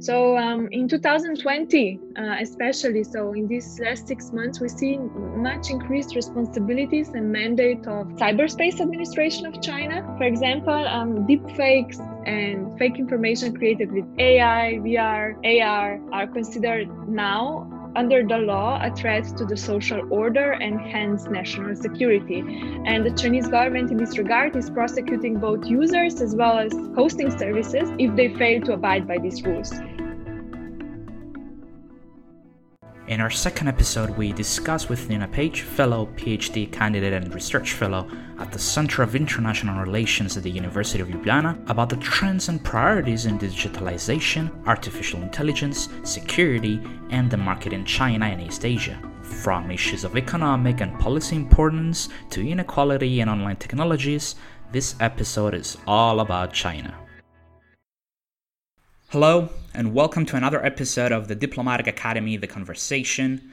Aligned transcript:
So 0.00 0.38
um, 0.38 0.68
in 0.72 0.88
2020, 0.88 2.00
uh, 2.16 2.36
especially, 2.40 3.04
so 3.04 3.34
in 3.34 3.46
these 3.46 3.78
last 3.80 4.08
six 4.08 4.32
months, 4.32 4.58
we 4.58 4.70
see 4.70 4.96
much 4.96 5.68
increased 5.68 6.14
responsibilities 6.16 7.10
and 7.10 7.30
mandate 7.30 7.86
of 7.86 8.06
cyberspace 8.16 8.80
administration 8.80 9.44
of 9.44 9.60
China. 9.60 10.02
For 10.16 10.24
example, 10.24 10.72
um, 10.72 11.26
deepfakes 11.26 12.00
and 12.26 12.78
fake 12.78 12.98
information 12.98 13.54
created 13.54 13.92
with 13.92 14.06
AI, 14.18 14.78
VR, 14.80 15.36
AR 15.44 16.00
are 16.12 16.26
considered 16.26 16.88
now 17.06 17.68
under 17.96 18.24
the 18.26 18.38
law 18.38 18.80
a 18.82 18.94
threat 18.94 19.24
to 19.36 19.44
the 19.44 19.56
social 19.56 20.00
order 20.10 20.52
and 20.52 20.80
hence 20.80 21.26
national 21.26 21.74
security. 21.76 22.40
And 22.86 23.04
the 23.04 23.10
Chinese 23.10 23.48
government 23.48 23.90
in 23.90 23.96
this 23.96 24.16
regard 24.16 24.56
is 24.56 24.70
prosecuting 24.70 25.38
both 25.38 25.66
users 25.66 26.20
as 26.20 26.34
well 26.34 26.58
as 26.58 26.72
hosting 26.94 27.36
services 27.36 27.90
if 27.98 28.14
they 28.16 28.34
fail 28.34 28.60
to 28.62 28.74
abide 28.74 29.06
by 29.06 29.18
these 29.18 29.42
rules. 29.42 29.72
In 33.10 33.20
our 33.20 33.28
second 33.28 33.66
episode, 33.66 34.10
we 34.10 34.32
discuss 34.32 34.88
with 34.88 35.08
Nina 35.08 35.26
Pejic, 35.26 35.62
fellow 35.62 36.06
PhD 36.14 36.70
candidate 36.70 37.12
and 37.12 37.34
research 37.34 37.72
fellow 37.72 38.08
at 38.38 38.52
the 38.52 38.58
Center 38.60 39.02
of 39.02 39.16
International 39.16 39.82
Relations 39.82 40.36
at 40.36 40.44
the 40.44 40.50
University 40.50 41.00
of 41.00 41.08
Ljubljana, 41.08 41.68
about 41.68 41.88
the 41.88 41.96
trends 41.96 42.48
and 42.48 42.62
priorities 42.62 43.26
in 43.26 43.36
digitalization, 43.36 44.48
artificial 44.64 45.22
intelligence, 45.22 45.88
security, 46.04 46.80
and 47.10 47.28
the 47.28 47.36
market 47.36 47.72
in 47.72 47.84
China 47.84 48.26
and 48.26 48.40
East 48.40 48.64
Asia. 48.64 49.02
From 49.22 49.72
issues 49.72 50.04
of 50.04 50.16
economic 50.16 50.80
and 50.80 50.96
policy 51.00 51.34
importance 51.34 52.10
to 52.30 52.48
inequality 52.48 53.22
and 53.22 53.28
online 53.28 53.56
technologies, 53.56 54.36
this 54.70 54.94
episode 55.00 55.54
is 55.54 55.76
all 55.84 56.20
about 56.20 56.52
China. 56.52 56.94
Hello, 59.12 59.48
and 59.74 59.92
welcome 59.92 60.24
to 60.26 60.36
another 60.36 60.64
episode 60.64 61.10
of 61.10 61.26
the 61.26 61.34
Diplomatic 61.34 61.88
Academy 61.88 62.36
The 62.36 62.46
Conversation. 62.46 63.50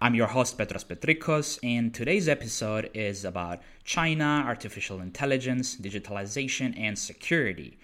I'm 0.00 0.16
your 0.16 0.26
host, 0.26 0.58
Petros 0.58 0.82
Petrikos, 0.82 1.60
and 1.62 1.94
today's 1.94 2.28
episode 2.28 2.90
is 2.92 3.24
about 3.24 3.62
China, 3.84 4.42
artificial 4.44 5.00
intelligence, 5.00 5.76
digitalization, 5.76 6.76
and 6.76 6.98
security. 6.98 7.78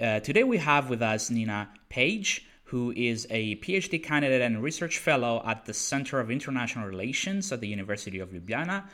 Uh, 0.00 0.20
today 0.20 0.42
we 0.42 0.56
have 0.56 0.88
with 0.88 1.02
us 1.02 1.28
Nina 1.28 1.68
Pejic, 1.90 2.40
who 2.62 2.94
is 2.96 3.26
a 3.28 3.56
PhD 3.56 4.02
candidate 4.02 4.40
and 4.40 4.62
research 4.62 4.96
fellow 4.96 5.42
at 5.44 5.66
the 5.66 5.74
Center 5.74 6.18
of 6.18 6.30
International 6.30 6.86
Relations 6.86 7.52
at 7.52 7.60
the 7.60 7.68
University 7.68 8.20
of 8.20 8.30
Ljubljana 8.30 8.84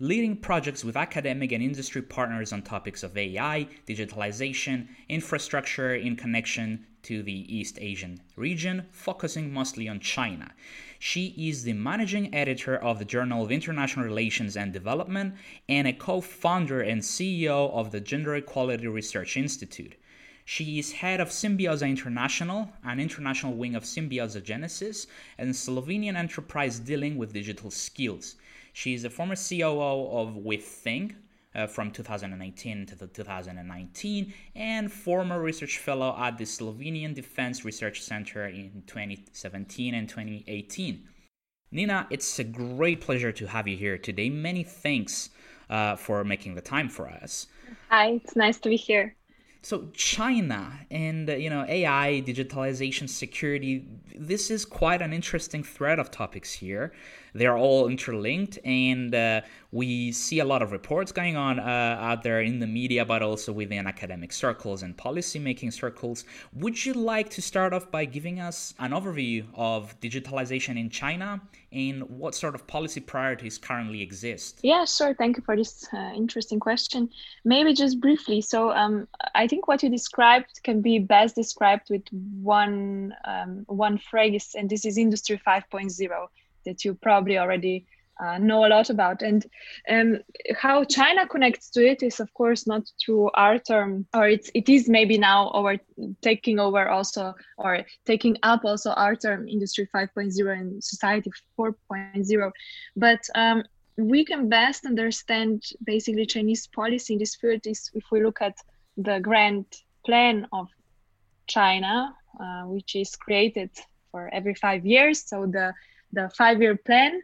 leading 0.00 0.34
projects 0.34 0.82
with 0.82 0.96
academic 0.96 1.52
and 1.52 1.62
industry 1.62 2.00
partners 2.00 2.54
on 2.54 2.62
topics 2.62 3.02
of 3.02 3.16
AI, 3.16 3.68
digitalization, 3.86 4.88
infrastructure 5.10 5.94
in 5.94 6.16
connection 6.16 6.86
to 7.02 7.22
the 7.22 7.56
East 7.56 7.78
Asian 7.80 8.20
region, 8.36 8.86
focusing 8.92 9.52
mostly 9.52 9.88
on 9.88 10.00
China. 10.00 10.52
She 10.98 11.34
is 11.36 11.62
the 11.62 11.72
managing 11.72 12.34
editor 12.34 12.76
of 12.76 12.98
the 12.98 13.04
Journal 13.04 13.42
of 13.44 13.50
International 13.50 14.04
Relations 14.04 14.56
and 14.56 14.72
Development 14.72 15.34
and 15.68 15.88
a 15.88 15.92
co 15.92 16.20
founder 16.20 16.80
and 16.80 17.02
CEO 17.02 17.70
of 17.72 17.90
the 17.90 18.00
Gender 18.00 18.36
Equality 18.36 18.86
Research 18.86 19.36
Institute. 19.36 19.96
She 20.44 20.78
is 20.78 20.92
head 20.92 21.20
of 21.20 21.28
Simbioza 21.28 21.88
International, 21.88 22.72
an 22.82 22.98
international 22.98 23.54
wing 23.54 23.74
of 23.74 23.84
Simbioza 23.84 24.42
Genesis, 24.42 25.06
and 25.38 25.54
Slovenian 25.54 26.16
enterprise 26.16 26.80
dealing 26.80 27.16
with 27.16 27.32
digital 27.32 27.70
skills. 27.70 28.36
She 28.72 28.94
is 28.94 29.04
a 29.04 29.10
former 29.10 29.36
COO 29.36 30.08
of 30.10 30.34
WeThink 30.34 31.14
uh, 31.54 31.66
from 31.66 31.90
2018 31.90 32.86
to 32.86 33.06
2019 33.06 34.34
and 34.54 34.92
former 34.92 35.42
research 35.42 35.78
fellow 35.78 36.14
at 36.18 36.38
the 36.38 36.44
Slovenian 36.44 37.14
Defense 37.14 37.64
Research 37.64 38.02
Center 38.02 38.46
in 38.46 38.82
2017 38.86 39.94
and 39.94 40.08
2018. 40.08 41.08
Nina, 41.72 42.06
it's 42.10 42.38
a 42.38 42.44
great 42.44 43.00
pleasure 43.00 43.32
to 43.32 43.46
have 43.46 43.68
you 43.68 43.76
here 43.76 43.96
today. 43.96 44.28
Many 44.28 44.64
thanks 44.64 45.30
uh, 45.68 45.96
for 45.96 46.24
making 46.24 46.54
the 46.54 46.60
time 46.60 46.88
for 46.88 47.08
us. 47.08 47.46
Hi, 47.88 48.20
it's 48.24 48.34
nice 48.34 48.58
to 48.60 48.68
be 48.68 48.76
here. 48.76 49.14
So 49.62 49.88
China 49.92 50.72
and 50.90 51.28
uh, 51.28 51.34
you 51.34 51.50
know 51.50 51.64
AI, 51.68 52.22
digitalization, 52.26 53.08
security. 53.08 53.84
This 54.16 54.50
is 54.50 54.64
quite 54.64 55.02
an 55.02 55.12
interesting 55.12 55.62
thread 55.62 55.98
of 55.98 56.10
topics 56.10 56.52
here. 56.52 56.92
They 57.34 57.46
are 57.46 57.56
all 57.56 57.88
interlinked, 57.88 58.58
and 58.64 59.14
uh, 59.14 59.42
we 59.72 60.12
see 60.12 60.40
a 60.40 60.44
lot 60.44 60.62
of 60.62 60.72
reports 60.72 61.12
going 61.12 61.36
on 61.36 61.58
uh, 61.60 61.62
out 62.00 62.22
there 62.22 62.40
in 62.40 62.58
the 62.58 62.66
media, 62.66 63.04
but 63.04 63.22
also 63.22 63.52
within 63.52 63.86
academic 63.86 64.32
circles 64.32 64.82
and 64.82 64.96
policymaking 64.96 65.72
circles. 65.72 66.24
Would 66.54 66.84
you 66.84 66.94
like 66.94 67.30
to 67.30 67.42
start 67.42 67.72
off 67.72 67.90
by 67.90 68.04
giving 68.04 68.40
us 68.40 68.74
an 68.78 68.90
overview 68.90 69.44
of 69.54 69.98
digitalization 70.00 70.78
in 70.78 70.90
China 70.90 71.40
and 71.72 72.02
what 72.08 72.34
sort 72.34 72.54
of 72.54 72.66
policy 72.66 73.00
priorities 73.00 73.58
currently 73.58 74.02
exist? 74.02 74.58
Yeah, 74.62 74.84
sure. 74.84 75.14
Thank 75.14 75.36
you 75.36 75.42
for 75.44 75.56
this 75.56 75.86
uh, 75.92 76.12
interesting 76.16 76.58
question. 76.58 77.08
Maybe 77.44 77.72
just 77.74 78.00
briefly. 78.00 78.40
So, 78.40 78.70
um, 78.72 79.06
I 79.34 79.46
think 79.46 79.68
what 79.68 79.82
you 79.82 79.88
described 79.88 80.60
can 80.64 80.80
be 80.80 80.98
best 80.98 81.36
described 81.36 81.90
with 81.90 82.02
one 82.42 83.14
um, 83.24 83.64
one 83.66 83.98
phrase, 83.98 84.54
and 84.58 84.68
this 84.68 84.84
is 84.84 84.98
Industry 84.98 85.40
5.0 85.46 86.28
that 86.64 86.84
you 86.84 86.94
probably 86.94 87.38
already 87.38 87.86
uh, 88.20 88.38
know 88.38 88.66
a 88.66 88.68
lot 88.68 88.90
about. 88.90 89.22
And 89.22 89.44
um, 89.88 90.18
how 90.56 90.84
China 90.84 91.26
connects 91.26 91.70
to 91.70 91.86
it 91.86 92.02
is, 92.02 92.20
of 92.20 92.32
course, 92.34 92.66
not 92.66 92.82
through 93.02 93.30
our 93.34 93.58
term, 93.58 94.06
or 94.14 94.28
it's 94.28 94.50
it 94.54 94.68
is 94.68 94.88
maybe 94.88 95.18
now 95.18 95.50
over 95.52 95.78
taking 96.20 96.58
over 96.58 96.88
also, 96.88 97.34
or 97.56 97.84
taking 98.04 98.36
up 98.42 98.64
also 98.64 98.90
our 98.92 99.16
term, 99.16 99.48
Industry 99.48 99.88
5.0 99.94 100.58
and 100.58 100.84
Society 100.84 101.30
4.0. 101.58 102.50
But 102.96 103.20
um, 103.34 103.64
we 103.96 104.24
can 104.24 104.48
best 104.48 104.86
understand 104.86 105.62
basically 105.84 106.26
Chinese 106.26 106.66
policy 106.66 107.14
in 107.14 107.18
this 107.18 107.36
field 107.36 107.66
is 107.66 107.90
if 107.94 108.04
we 108.10 108.22
look 108.22 108.40
at 108.42 108.56
the 108.96 109.18
grand 109.20 109.64
plan 110.04 110.46
of 110.52 110.68
China, 111.46 112.14
uh, 112.38 112.62
which 112.62 112.94
is 112.94 113.16
created 113.16 113.70
for 114.10 114.28
every 114.32 114.54
five 114.54 114.84
years. 114.86 115.22
So 115.26 115.46
the 115.46 115.74
the 116.12 116.30
five 116.36 116.60
year 116.60 116.76
plan. 116.76 117.22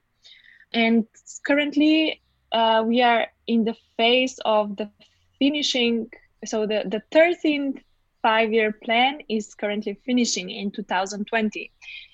And 0.72 1.06
currently, 1.46 2.20
uh, 2.52 2.84
we 2.86 3.02
are 3.02 3.26
in 3.46 3.64
the 3.64 3.76
phase 3.96 4.38
of 4.44 4.76
the 4.76 4.90
finishing. 5.38 6.10
So, 6.44 6.66
the, 6.66 6.84
the 6.86 7.02
13th 7.16 7.82
five 8.26 8.52
year 8.52 8.72
plan 8.72 9.20
is 9.28 9.54
currently 9.54 9.94
finishing 10.04 10.50
in 10.50 10.68
2020. 10.72 11.70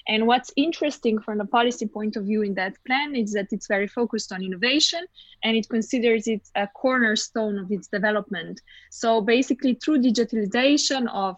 And 0.09 0.27
what's 0.27 0.53
interesting 0.57 1.19
from 1.19 1.39
the 1.39 1.47
policy 1.47 1.87
point 1.87 2.17
of 2.17 2.25
view 2.25 2.43
in 2.43 2.53
that 2.55 2.75
plan 2.87 3.17
is 3.17 3.33
that 3.33 3.49
it's 3.51 3.67
very 3.67 3.87
focused 3.87 4.31
on 4.31 4.43
innovation 4.43 5.03
and 5.43 5.57
it 5.57 5.71
considers 5.71 6.27
it 6.27 6.43
a 6.55 6.67
cornerstone 6.67 7.59
of 7.59 7.73
its 7.73 7.89
development. 7.89 8.61
So 8.91 9.23
basically, 9.23 9.73
through 9.75 10.03
digitalization 10.03 11.09
of 11.11 11.37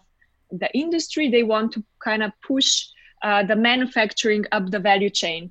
the 0.51 0.69
industry, 0.73 1.29
they 1.29 1.43
want 1.43 1.71
to 1.73 1.83
kind 2.03 2.21
of 2.21 2.31
push 2.45 2.87
uh, 3.25 3.41
the 3.43 3.55
manufacturing 3.55 4.45
up 4.51 4.69
the 4.69 4.79
value 4.79 5.09
chain. 5.09 5.49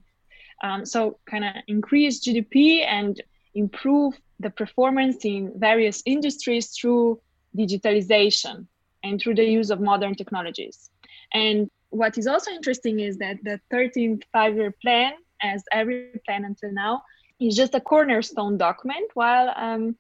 Um, 0.62 0.86
so, 0.86 1.18
kind 1.26 1.44
of 1.44 1.54
increase 1.66 2.24
GDP 2.24 2.86
and 2.86 3.20
improve 3.54 4.14
the 4.38 4.50
performance 4.50 5.24
in 5.24 5.52
various 5.56 6.00
industries 6.06 6.68
through 6.70 7.20
digitalization 7.58 8.66
and 9.02 9.20
through 9.20 9.34
the 9.34 9.44
use 9.44 9.70
of 9.70 9.80
modern 9.80 10.14
technologies. 10.14 10.90
And 11.32 11.68
what 11.90 12.16
is 12.16 12.28
also 12.28 12.52
interesting 12.52 13.00
is 13.00 13.18
that 13.18 13.38
the 13.42 13.60
13th 13.72 14.22
five 14.32 14.54
year 14.54 14.72
plan, 14.80 15.12
as 15.42 15.64
every 15.72 16.20
plan 16.24 16.44
until 16.44 16.72
now, 16.72 17.02
is 17.40 17.56
just 17.56 17.74
a 17.74 17.80
cornerstone 17.80 18.56
document, 18.56 19.10
while, 19.14 19.52
um, 19.56 19.96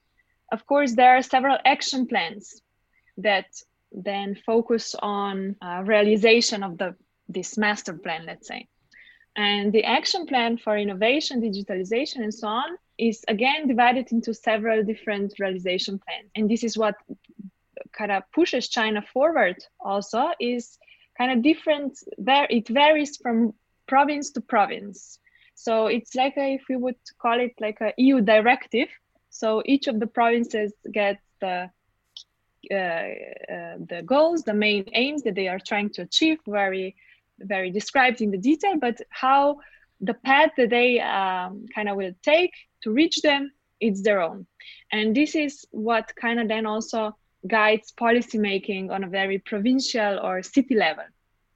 of 0.52 0.64
course, 0.66 0.94
there 0.94 1.16
are 1.16 1.22
several 1.22 1.58
action 1.64 2.06
plans 2.06 2.62
that 3.18 3.46
then 3.90 4.36
focus 4.46 4.94
on 5.00 5.56
uh, 5.60 5.82
realization 5.84 6.62
of 6.62 6.78
the 6.78 6.94
this 7.28 7.56
master 7.56 7.94
plan, 7.94 8.24
let's 8.26 8.46
say. 8.46 8.68
And 9.36 9.72
the 9.72 9.84
action 9.84 10.26
plan 10.26 10.58
for 10.58 10.76
innovation, 10.76 11.42
digitalization, 11.42 12.22
and 12.22 12.32
so 12.32 12.48
on 12.48 12.76
is 12.98 13.24
again 13.26 13.66
divided 13.66 14.12
into 14.12 14.32
several 14.32 14.84
different 14.84 15.34
realization 15.40 15.98
plans. 15.98 16.30
And 16.36 16.48
this 16.48 16.62
is 16.62 16.78
what 16.78 16.94
kind 17.92 18.12
of 18.12 18.22
pushes 18.32 18.68
China 18.68 19.02
forward 19.02 19.56
also 19.80 20.30
is 20.40 20.78
kind 21.18 21.32
of 21.32 21.42
different 21.42 21.98
there 22.18 22.46
it 22.50 22.68
varies 22.68 23.16
from 23.16 23.54
province 23.86 24.30
to 24.32 24.40
province. 24.40 25.18
So 25.54 25.86
it's 25.86 26.14
like 26.14 26.36
a, 26.36 26.54
if 26.54 26.62
we 26.68 26.76
would 26.76 26.96
call 27.20 27.38
it 27.38 27.54
like 27.60 27.80
a 27.80 27.92
EU 27.96 28.20
directive. 28.20 28.88
So 29.30 29.62
each 29.64 29.88
of 29.88 29.98
the 30.00 30.06
provinces 30.06 30.72
get 30.92 31.18
the 31.40 31.70
uh, 32.70 32.74
uh, 32.74 33.76
the 33.90 34.02
goals, 34.06 34.42
the 34.42 34.54
main 34.54 34.88
aims 34.94 35.22
that 35.24 35.34
they 35.34 35.48
are 35.48 35.58
trying 35.58 35.90
to 35.90 36.02
achieve 36.02 36.38
very 36.46 36.96
very 37.38 37.70
described 37.70 38.20
in 38.20 38.30
the 38.30 38.38
detail, 38.38 38.76
but 38.80 39.00
how 39.10 39.58
the 40.00 40.14
path 40.14 40.50
that 40.56 40.70
they 40.70 41.00
um, 41.00 41.66
kind 41.74 41.88
of 41.88 41.96
will 41.96 42.12
take 42.22 42.52
to 42.82 42.90
reach 42.90 43.22
them, 43.22 43.50
it's 43.80 44.02
their 44.02 44.20
own. 44.20 44.46
And 44.92 45.14
this 45.14 45.34
is 45.34 45.64
what 45.70 46.12
kind 46.16 46.40
of 46.40 46.48
then 46.48 46.66
also 46.66 47.16
guides 47.46 47.92
policymaking 47.98 48.90
on 48.90 49.04
a 49.04 49.08
very 49.08 49.38
provincial 49.38 50.18
or 50.22 50.42
city 50.42 50.74
level. 50.74 51.04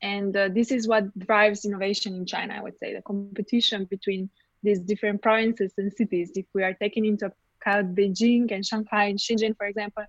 and 0.00 0.36
uh, 0.36 0.48
this 0.48 0.70
is 0.70 0.86
what 0.86 1.16
drives 1.18 1.64
innovation 1.64 2.14
in 2.14 2.26
China. 2.26 2.54
I 2.54 2.62
would 2.62 2.78
say 2.78 2.94
the 2.94 3.02
competition 3.02 3.84
between 3.84 4.30
these 4.62 4.80
different 4.80 5.22
provinces 5.22 5.72
and 5.78 5.92
cities. 5.92 6.30
If 6.34 6.46
we 6.54 6.62
are 6.62 6.74
taking 6.74 7.04
into 7.04 7.32
account 7.60 7.94
Beijing 7.94 8.50
and 8.52 8.64
Shanghai 8.64 9.04
and 9.06 9.18
Shenzhen, 9.18 9.56
for 9.56 9.66
example, 9.66 10.04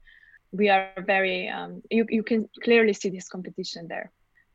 we 0.51 0.69
are 0.69 0.91
very 1.05 1.47
um, 1.47 1.81
you 1.89 2.05
you 2.09 2.23
can 2.23 2.49
clearly 2.63 2.93
see 2.93 3.09
this 3.09 3.27
competition 3.27 3.87
there 3.87 4.11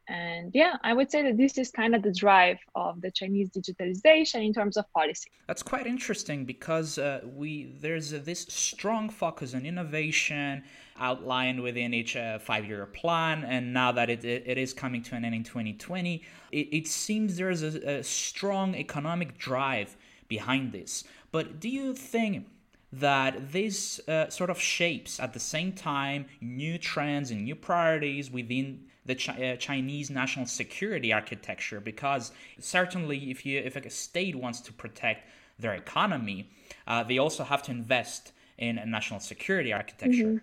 and 0.09 0.51
yeah 0.55 0.77
i 0.83 0.93
would 0.93 1.11
say 1.11 1.23
that 1.23 1.37
this 1.37 1.57
is 1.59 1.71
kind 1.71 1.95
of 1.95 2.03
the 2.03 2.13
drive 2.13 2.59
of 2.75 3.01
the 3.01 3.11
chinese 3.11 3.51
digitalization 3.51 4.45
in 4.45 4.53
terms 4.53 4.77
of 4.77 4.85
policy. 4.93 5.31
That's 5.47 5.63
quite 5.63 5.87
interesting 5.87 6.45
because 6.45 6.99
uh, 6.99 7.21
we 7.25 7.75
there's 7.81 8.13
uh, 8.13 8.21
this 8.23 8.41
strong 8.41 9.11
focus 9.11 9.55
on 9.55 9.67
innovation 9.67 10.63
outlined 10.99 11.63
within 11.63 11.93
each 11.93 12.17
uh, 12.17 12.39
five-year 12.39 12.87
plan 12.87 13.45
and 13.45 13.73
now 13.73 13.93
that 13.93 14.09
it, 14.11 14.25
it, 14.25 14.45
it 14.47 14.59
is 14.59 14.73
coming 14.73 15.03
to 15.03 15.17
an 15.17 15.25
end 15.25 15.35
in 15.35 15.45
2020 15.45 16.23
it, 16.53 16.57
it 16.57 16.87
seems 16.87 17.37
there's 17.37 17.63
a, 17.63 17.99
a 17.99 18.05
strong 18.05 18.75
economic 18.75 19.37
drive 19.39 19.97
behind 20.29 20.73
this. 20.73 21.05
But 21.33 21.61
do 21.61 21.69
you 21.69 21.95
think 21.95 22.47
that 22.93 23.53
this 23.53 24.01
uh, 24.09 24.29
sort 24.31 24.51
of 24.51 24.61
shapes 24.61 25.19
at 25.19 25.33
the 25.33 25.41
same 25.41 25.73
time 25.73 26.27
new 26.41 26.79
trends 26.79 27.31
and 27.31 27.43
new 27.45 27.57
priorities 27.57 28.31
within 28.31 28.85
the 29.07 29.15
Ch- 29.15 29.29
uh, 29.29 29.57
Chinese 29.57 30.11
national 30.11 30.47
security 30.47 31.13
architecture 31.13 31.81
because 31.81 32.33
certainly 32.59 33.31
if 33.31 33.45
you 33.45 33.61
if 33.61 33.77
a 33.77 33.91
state 33.91 34.35
wants 34.35 34.61
to 34.63 34.73
protect 34.73 35.29
their 35.59 35.75
economy, 35.75 36.51
uh, 36.87 37.03
they 37.03 37.19
also 37.19 37.45
have 37.45 37.63
to 37.63 37.71
invest 37.71 38.33
in 38.59 38.79
a 38.79 38.87
national 38.87 39.21
security 39.21 39.73
architecture. 39.73 40.25
Mm-hmm. 40.25 40.37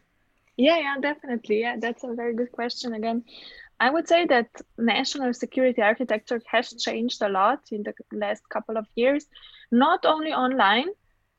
Yeah, 0.58 0.78
yeah, 0.78 0.96
definitely. 1.02 1.62
Yeah, 1.62 1.78
that's 1.80 2.04
a 2.04 2.14
very 2.14 2.36
good 2.36 2.52
question. 2.52 2.94
Again, 2.94 3.24
I 3.80 3.90
would 3.90 4.08
say 4.08 4.26
that 4.28 4.50
national 4.78 5.34
security 5.34 5.82
architecture 5.82 6.42
has 6.48 6.74
changed 6.74 7.22
a 7.22 7.30
lot 7.30 7.62
in 7.72 7.84
the 7.84 7.94
last 8.12 8.48
couple 8.50 8.78
of 8.78 8.86
years, 8.96 9.26
not 9.72 10.06
only 10.06 10.34
online, 10.34 10.90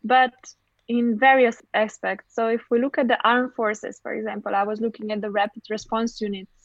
but 0.02 0.34
in 0.88 1.18
various 1.18 1.62
aspects. 1.72 2.34
So 2.34 2.48
if 2.48 2.62
we 2.70 2.80
look 2.80 2.98
at 2.98 3.06
the 3.06 3.18
armed 3.22 3.54
forces, 3.54 4.00
for 4.02 4.12
example, 4.12 4.54
I 4.54 4.64
was 4.64 4.80
looking 4.80 5.12
at 5.12 5.20
the 5.20 5.30
rapid 5.30 5.62
response 5.70 6.20
units 6.20 6.61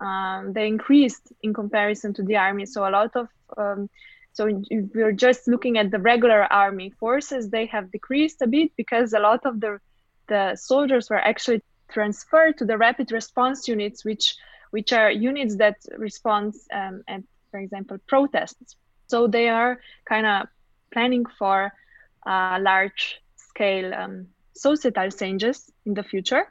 um, 0.00 0.52
they 0.52 0.66
increased 0.66 1.32
in 1.42 1.54
comparison 1.54 2.12
to 2.14 2.22
the 2.22 2.36
army. 2.36 2.66
So 2.66 2.88
a 2.88 2.90
lot 2.90 3.14
of 3.14 3.28
um, 3.56 3.88
so 4.32 4.48
if 4.48 4.90
we're 4.94 5.12
just 5.12 5.46
looking 5.46 5.78
at 5.78 5.92
the 5.92 6.00
regular 6.00 6.52
army 6.52 6.90
forces, 6.90 7.50
they 7.50 7.66
have 7.66 7.92
decreased 7.92 8.42
a 8.42 8.48
bit 8.48 8.72
because 8.76 9.12
a 9.12 9.20
lot 9.20 9.46
of 9.46 9.60
the 9.60 9.78
the 10.26 10.56
soldiers 10.56 11.08
were 11.08 11.18
actually 11.18 11.62
transferred 11.88 12.58
to 12.58 12.64
the 12.64 12.76
rapid 12.76 13.12
response 13.12 13.68
units, 13.68 14.04
which 14.04 14.36
which 14.70 14.92
are 14.92 15.10
units 15.10 15.56
that 15.56 15.76
respond 15.96 16.54
um, 16.72 17.04
at, 17.06 17.22
for 17.52 17.60
example, 17.60 17.96
protests. 18.08 18.74
So 19.06 19.28
they 19.28 19.48
are 19.48 19.78
kind 20.04 20.26
of 20.26 20.48
planning 20.92 21.26
for 21.38 21.72
uh, 22.26 22.58
large 22.60 23.20
scale 23.36 23.94
um, 23.94 24.26
societal 24.56 25.10
changes 25.10 25.70
in 25.86 25.94
the 25.94 26.02
future. 26.02 26.44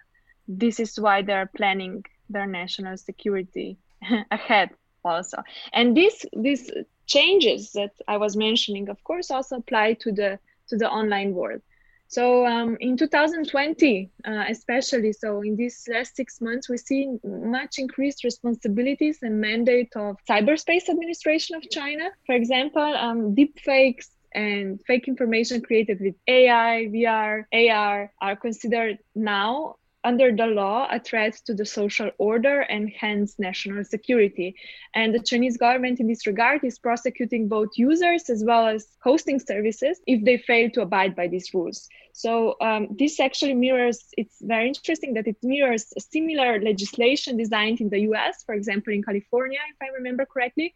This 0.48 0.80
is 0.80 0.98
why 0.98 1.22
they're 1.22 1.52
planning 1.54 2.06
their 2.30 2.48
national 2.48 2.98
security 2.98 3.78
ahead 4.32 4.70
also. 5.06 5.44
And 5.74 5.96
these 5.96 6.26
these 6.36 6.70
changes 7.06 7.74
that 7.74 7.92
i 8.08 8.16
was 8.16 8.38
mentioning 8.38 8.88
of 8.88 9.04
course 9.04 9.30
also 9.30 9.58
apply 9.58 9.94
to 9.94 10.12
the 10.12 10.40
to 10.70 10.78
the 10.78 10.90
online 10.90 11.34
world. 11.34 11.62
So 12.08 12.46
um, 12.46 12.78
in 12.80 12.96
2020 12.96 14.12
uh, 14.26 14.46
especially 14.50 15.14
so 15.14 15.42
in 15.42 15.56
these 15.56 15.84
last 15.92 16.16
six 16.16 16.40
months 16.40 16.70
we 16.70 16.78
see 16.78 17.18
much 17.24 17.80
increased 17.80 18.24
responsibilities 18.24 19.20
and 19.22 19.42
mandate 19.42 19.92
of 19.96 20.18
cyberspace 20.30 20.90
administration 20.90 21.56
of 21.56 21.70
china. 21.70 22.10
For 22.26 22.36
example 22.36 22.82
um, 23.06 23.36
deep 23.36 23.60
fakes 23.60 24.10
and 24.34 24.80
fake 24.88 25.08
information 25.08 25.62
created 25.62 26.00
with 26.02 26.16
ai 26.28 26.88
vr 26.94 27.46
ar 27.54 28.12
are 28.22 28.36
considered 28.36 28.98
now 29.16 29.76
under 30.04 30.36
the 30.36 30.46
law 30.46 30.88
a 30.92 31.00
threat 31.00 31.34
to 31.46 31.54
the 31.54 31.66
social 31.66 32.12
order 32.18 32.62
and 32.62 32.90
hence 32.90 33.36
national 33.40 33.84
security. 33.84 34.56
And 34.94 35.14
the 35.14 35.20
Chinese 35.20 35.58
government 35.58 36.00
in 36.00 36.08
this 36.08 36.28
regard 36.28 36.64
is 36.64 36.80
prosecuting 36.80 37.48
both 37.48 37.70
users 37.76 38.30
as 38.30 38.44
well 38.44 38.68
as 38.68 38.88
hosting 39.02 39.40
services 39.40 40.00
if 40.06 40.24
they 40.24 40.38
fail 40.38 40.70
to 40.72 40.82
abide 40.82 41.16
by 41.16 41.28
these 41.28 41.54
rules. 41.54 41.88
So 42.14 42.56
um, 42.62 42.90
this 42.98 43.20
actually 43.20 43.56
mirrors, 43.56 44.06
it's 44.18 44.38
very 44.42 44.68
interesting 44.68 45.14
that 45.16 45.28
it 45.28 45.38
mirrors 45.42 45.94
similar 46.12 46.62
legislation 46.62 47.38
designed 47.38 47.82
in 47.82 47.90
the 47.90 48.02
US, 48.12 48.44
for 48.44 48.54
example, 48.54 48.94
in 48.94 49.04
California, 49.04 49.60
if 49.70 49.78
I 49.82 49.92
remember 49.96 50.26
correctly, 50.26 50.74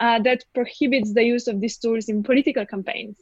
uh, 0.00 0.18
that 0.20 0.44
prohibits 0.54 1.12
the 1.12 1.22
use 1.22 1.46
of 1.46 1.60
these 1.60 1.78
tools 1.78 2.08
in 2.08 2.22
political 2.22 2.66
campaigns. 2.66 3.18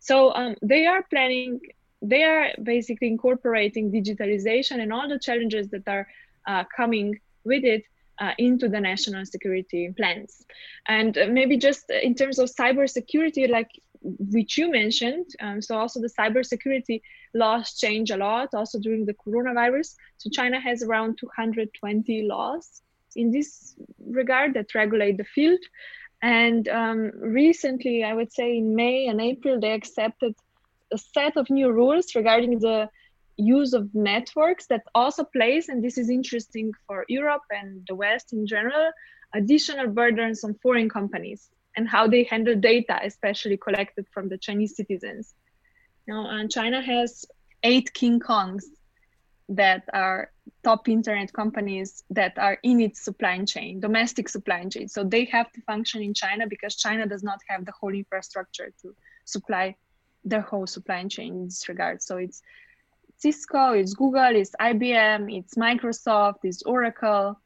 So 0.00 0.32
um, 0.34 0.54
they 0.62 0.86
are 0.86 1.02
planning 1.10 1.60
they 2.02 2.22
are 2.22 2.50
basically 2.62 3.08
incorporating 3.08 3.90
digitalization 3.90 4.80
and 4.80 4.92
all 4.92 5.08
the 5.08 5.18
challenges 5.18 5.68
that 5.70 5.86
are 5.88 6.06
uh, 6.46 6.64
coming 6.76 7.18
with 7.44 7.64
it 7.64 7.84
uh, 8.20 8.32
into 8.38 8.68
the 8.68 8.80
national 8.80 9.24
security 9.24 9.92
plans. 9.96 10.44
And 10.86 11.16
uh, 11.16 11.26
maybe 11.30 11.56
just 11.56 11.90
in 11.90 12.14
terms 12.14 12.38
of 12.38 12.50
cybersecurity, 12.50 13.48
like 13.48 13.70
which 14.00 14.56
you 14.56 14.70
mentioned, 14.70 15.26
um, 15.40 15.60
so 15.60 15.76
also 15.76 16.00
the 16.00 16.10
cybersecurity 16.18 17.00
laws 17.34 17.74
change 17.74 18.10
a 18.10 18.16
lot, 18.16 18.54
also 18.54 18.78
during 18.78 19.04
the 19.06 19.14
coronavirus. 19.14 19.94
So 20.18 20.30
China 20.30 20.60
has 20.60 20.82
around 20.82 21.18
220 21.18 22.22
laws 22.22 22.82
in 23.16 23.30
this 23.30 23.74
regard 24.06 24.54
that 24.54 24.74
regulate 24.74 25.16
the 25.16 25.24
field. 25.24 25.60
And 26.22 26.68
um, 26.68 27.12
recently, 27.14 28.04
I 28.04 28.12
would 28.12 28.32
say 28.32 28.58
in 28.58 28.74
May 28.74 29.06
and 29.06 29.20
April, 29.20 29.60
they 29.60 29.72
accepted 29.72 30.34
a 30.92 30.98
set 30.98 31.36
of 31.36 31.50
new 31.50 31.70
rules 31.70 32.14
regarding 32.14 32.58
the 32.58 32.88
use 33.36 33.72
of 33.72 33.94
networks 33.94 34.66
that 34.66 34.82
also 34.94 35.24
place, 35.24 35.68
and 35.68 35.82
this 35.82 35.96
is 35.96 36.10
interesting 36.10 36.72
for 36.86 37.04
Europe 37.08 37.42
and 37.50 37.84
the 37.88 37.94
West 37.94 38.32
in 38.32 38.46
general, 38.46 38.90
additional 39.34 39.86
burdens 39.88 40.42
on 40.44 40.54
foreign 40.54 40.88
companies 40.88 41.50
and 41.76 41.88
how 41.88 42.08
they 42.08 42.24
handle 42.24 42.56
data, 42.56 42.98
especially 43.04 43.56
collected 43.56 44.06
from 44.12 44.28
the 44.28 44.38
Chinese 44.38 44.74
citizens. 44.74 45.34
Now, 46.06 46.28
and 46.28 46.50
China 46.50 46.82
has 46.82 47.24
eight 47.62 47.92
King 47.92 48.18
Kongs 48.18 48.64
that 49.48 49.84
are 49.92 50.30
top 50.64 50.88
internet 50.88 51.32
companies 51.32 52.02
that 52.10 52.36
are 52.38 52.58
in 52.62 52.80
its 52.80 53.00
supply 53.02 53.38
chain, 53.44 53.80
domestic 53.80 54.28
supply 54.28 54.64
chain. 54.64 54.88
So 54.88 55.04
they 55.04 55.24
have 55.26 55.50
to 55.52 55.60
function 55.62 56.02
in 56.02 56.14
China 56.14 56.46
because 56.46 56.76
China 56.76 57.06
does 57.06 57.22
not 57.22 57.38
have 57.48 57.64
the 57.64 57.72
whole 57.72 57.94
infrastructure 57.94 58.72
to 58.82 58.94
supply 59.24 59.76
their 60.24 60.40
whole 60.40 60.66
supply 60.66 61.04
chain 61.04 61.34
in 61.34 61.44
this 61.44 61.68
regard. 61.68 62.02
So 62.02 62.16
it's 62.16 62.42
Cisco, 63.16 63.72
it's 63.72 63.94
Google, 63.94 64.36
it's 64.36 64.52
IBM, 64.60 65.36
it's 65.36 65.54
Microsoft, 65.54 66.40
it's 66.44 66.62
Oracle, 66.62 67.40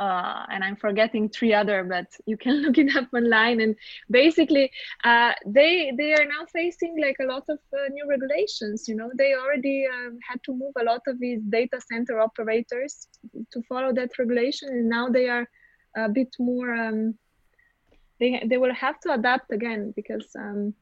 uh, 0.00 0.46
and 0.50 0.62
I'm 0.62 0.76
forgetting 0.76 1.28
three 1.28 1.52
other, 1.52 1.82
but 1.82 2.06
you 2.26 2.36
can 2.36 2.56
look 2.62 2.78
it 2.78 2.94
up 2.96 3.08
online. 3.12 3.60
And 3.60 3.74
basically, 4.10 4.70
uh, 5.04 5.32
they 5.44 5.92
they 5.96 6.12
are 6.14 6.24
now 6.24 6.46
facing 6.52 7.00
like 7.00 7.16
a 7.20 7.24
lot 7.24 7.44
of 7.48 7.58
uh, 7.72 7.88
new 7.90 8.08
regulations. 8.08 8.86
You 8.88 8.94
know, 8.94 9.10
they 9.16 9.34
already 9.34 9.86
um, 9.86 10.18
had 10.28 10.42
to 10.44 10.52
move 10.52 10.72
a 10.80 10.84
lot 10.84 11.02
of 11.06 11.18
these 11.18 11.40
data 11.42 11.80
center 11.80 12.20
operators 12.20 13.08
to 13.52 13.62
follow 13.68 13.92
that 13.94 14.18
regulation, 14.18 14.68
and 14.68 14.88
now 14.88 15.08
they 15.08 15.28
are 15.28 15.48
a 15.96 16.08
bit 16.08 16.34
more. 16.38 16.74
Um, 16.74 17.14
they 18.20 18.42
they 18.46 18.58
will 18.58 18.74
have 18.74 19.00
to 19.00 19.12
adapt 19.12 19.52
again 19.52 19.92
because 19.96 20.30
um, 20.38 20.74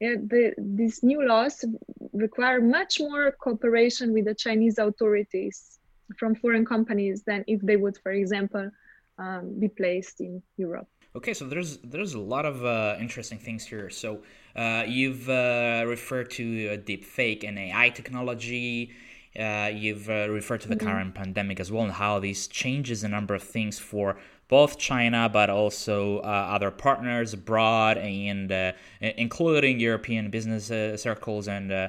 the, 0.00 0.54
these 0.58 1.02
new 1.02 1.26
laws 1.26 1.64
require 2.12 2.60
much 2.60 3.00
more 3.00 3.32
cooperation 3.32 4.12
with 4.12 4.26
the 4.26 4.34
Chinese 4.34 4.78
authorities 4.78 5.78
from 6.18 6.34
foreign 6.34 6.64
companies 6.64 7.22
than 7.22 7.44
if 7.46 7.60
they 7.62 7.76
would, 7.76 7.96
for 8.02 8.12
example, 8.12 8.70
um, 9.18 9.58
be 9.58 9.68
placed 9.68 10.20
in 10.20 10.42
Europe. 10.56 10.88
Okay, 11.14 11.32
so 11.32 11.46
there's 11.46 11.78
there's 11.78 12.12
a 12.12 12.20
lot 12.20 12.44
of 12.44 12.62
uh, 12.62 12.96
interesting 13.00 13.38
things 13.38 13.64
here. 13.64 13.88
So 13.88 14.22
uh, 14.54 14.84
you've 14.86 15.30
uh, 15.30 15.84
referred 15.86 16.30
to 16.32 16.76
deep 16.76 17.04
fake 17.06 17.42
and 17.42 17.58
AI 17.58 17.88
technology. 17.88 18.92
Uh, 19.38 19.70
you've 19.72 20.08
uh, 20.08 20.28
referred 20.30 20.60
to 20.60 20.68
the 20.68 20.76
mm-hmm. 20.76 20.86
current 20.86 21.14
pandemic 21.14 21.60
as 21.60 21.70
well 21.70 21.84
and 21.84 21.92
how 21.92 22.18
this 22.18 22.46
changes 22.46 23.04
a 23.04 23.08
number 23.08 23.34
of 23.34 23.42
things 23.42 23.78
for 23.78 24.16
both 24.48 24.78
China 24.78 25.28
but 25.28 25.50
also 25.50 26.18
uh, 26.18 26.22
other 26.22 26.70
partners 26.70 27.34
abroad 27.34 27.98
and 27.98 28.50
uh, 28.52 28.72
including 29.00 29.80
European 29.80 30.30
business 30.30 30.70
uh, 30.70 30.96
circles. 30.96 31.48
And 31.48 31.72
uh, 31.72 31.88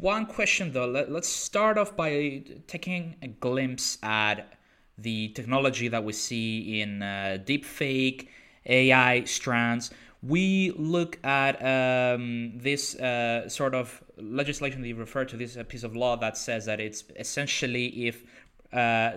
one 0.00 0.26
question 0.26 0.72
though, 0.72 0.86
let, 0.86 1.08
us 1.10 1.26
start 1.26 1.78
off 1.78 1.96
by 1.96 2.42
taking 2.66 3.16
a 3.22 3.28
glimpse 3.28 3.98
at 4.02 4.58
the 4.96 5.28
technology 5.28 5.88
that 5.88 6.04
we 6.04 6.12
see 6.12 6.80
in 6.80 7.02
uh, 7.02 7.38
deepfake, 7.44 8.28
AI 8.66 9.24
strands. 9.24 9.90
We 10.22 10.72
look 10.76 11.18
at 11.24 11.62
um, 11.62 12.58
this 12.58 12.96
uh, 12.96 13.48
sort 13.48 13.74
of 13.74 14.02
legislation 14.16 14.82
that 14.82 14.88
you 14.88 14.96
refer 14.96 15.24
to, 15.24 15.36
this 15.36 15.56
piece 15.68 15.84
of 15.84 15.94
law 15.94 16.16
that 16.16 16.36
says 16.36 16.64
that 16.66 16.80
it's 16.80 17.04
essentially 17.16 18.08
if 18.08 18.24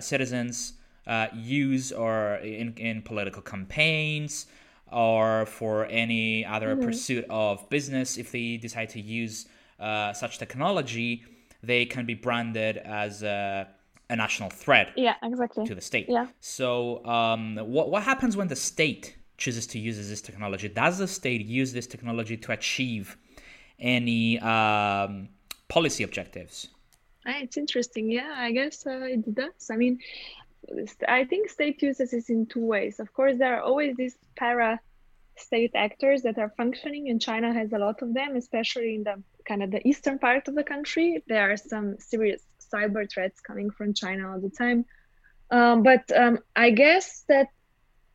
citizens 0.03 0.74
uh, 1.08 1.27
use 1.34 1.91
or 1.91 2.36
in, 2.36 2.74
in 2.77 3.01
political 3.01 3.41
campaigns 3.41 4.46
or 4.91 5.46
for 5.46 5.86
any 5.88 6.46
other 6.46 6.75
mm-hmm. 6.75 6.86
pursuit 6.86 7.25
of 7.29 7.67
business 7.70 8.17
if 8.17 8.31
they 8.31 8.58
decide 8.58 8.89
to 8.89 9.01
use 9.01 9.48
uh, 9.79 10.13
such 10.13 10.38
technology 10.38 11.24
they 11.63 11.86
can 11.86 12.05
be 12.05 12.13
branded 12.13 12.77
as 12.77 13.24
a, 13.24 13.67
a, 14.10 14.15
national 14.15 14.50
threat 14.50 14.91
yeah 14.96 15.15
exactly. 15.24 15.65
to 15.65 15.75
the 15.75 15.81
state. 15.81 16.08
Yeah. 16.10 16.27
So 16.39 17.05
um, 17.05 17.58
what, 17.58 17.89
what 17.89 18.03
happens 18.03 18.36
when 18.36 18.48
the 18.48 18.55
state 18.55 19.15
chooses 19.43 19.65
to 19.74 19.77
use 19.88 19.95
this 20.13 20.24
technology 20.29 20.67
does 20.83 20.95
the 21.03 21.10
state 21.19 21.43
use 21.60 21.69
this 21.77 21.88
technology 21.93 22.38
to 22.45 22.50
achieve 22.60 23.17
any 23.95 24.39
um, 24.39 25.12
policy 25.75 26.03
objectives 26.07 26.55
ah, 27.27 27.39
it's 27.45 27.57
interesting 27.57 28.05
yeah 28.19 28.33
i 28.48 28.50
guess 28.57 28.75
uh, 28.86 29.15
it 29.15 29.24
does 29.41 29.63
i 29.71 29.75
mean 29.83 29.95
I 31.07 31.25
think 31.25 31.50
state 31.50 31.81
uses 31.81 32.13
it 32.13 32.29
in 32.29 32.45
two 32.45 32.65
ways. 32.65 33.00
Of 33.00 33.13
course, 33.13 33.38
there 33.38 33.55
are 33.55 33.62
always 33.62 33.95
these 33.95 34.17
para 34.36 34.79
state 35.38 35.71
actors 35.75 36.21
that 36.21 36.38
are 36.38 36.53
functioning, 36.55 37.10
and 37.10 37.21
China 37.21 37.53
has 37.53 37.74
a 37.74 37.77
lot 37.77 38.01
of 38.01 38.13
them, 38.13 38.36
especially 38.36 38.95
in 38.95 39.03
the 39.03 39.21
kind 39.45 39.63
of 39.63 39.71
the 39.71 39.86
eastern 39.88 40.19
part 40.19 40.48
of 40.48 40.55
the 40.55 40.63
country. 40.63 41.24
There 41.27 41.51
are 41.51 41.57
some 41.57 41.98
serious 42.00 42.41
cyber 42.71 43.10
threats 43.12 43.41
coming 43.41 43.69
from 43.71 43.93
China 43.93 44.31
all 44.31 44.39
the 44.39 44.50
time. 44.50 44.86
Um, 45.50 45.83
but 45.83 46.10
um, 46.15 46.39
I 46.55 46.69
guess 46.69 47.25
that 47.27 47.50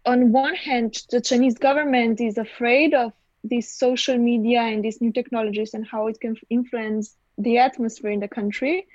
on 0.07 0.33
one 0.33 0.55
hand, 0.55 1.03
the 1.11 1.21
Chinese 1.21 1.59
government 1.59 2.21
is 2.21 2.39
afraid 2.39 2.95
of 2.95 3.13
these 3.43 3.71
social 3.71 4.17
media 4.17 4.61
and 4.61 4.85
these 4.85 5.01
new 5.01 5.13
technologies 5.13 5.75
and 5.75 5.87
how 5.87 6.07
it 6.07 6.21
can 6.21 6.37
influence 6.49 7.17
the 7.39 7.59
atmosphere 7.59 8.11
in 8.11 8.21
the 8.21 8.29
country. 8.29 8.87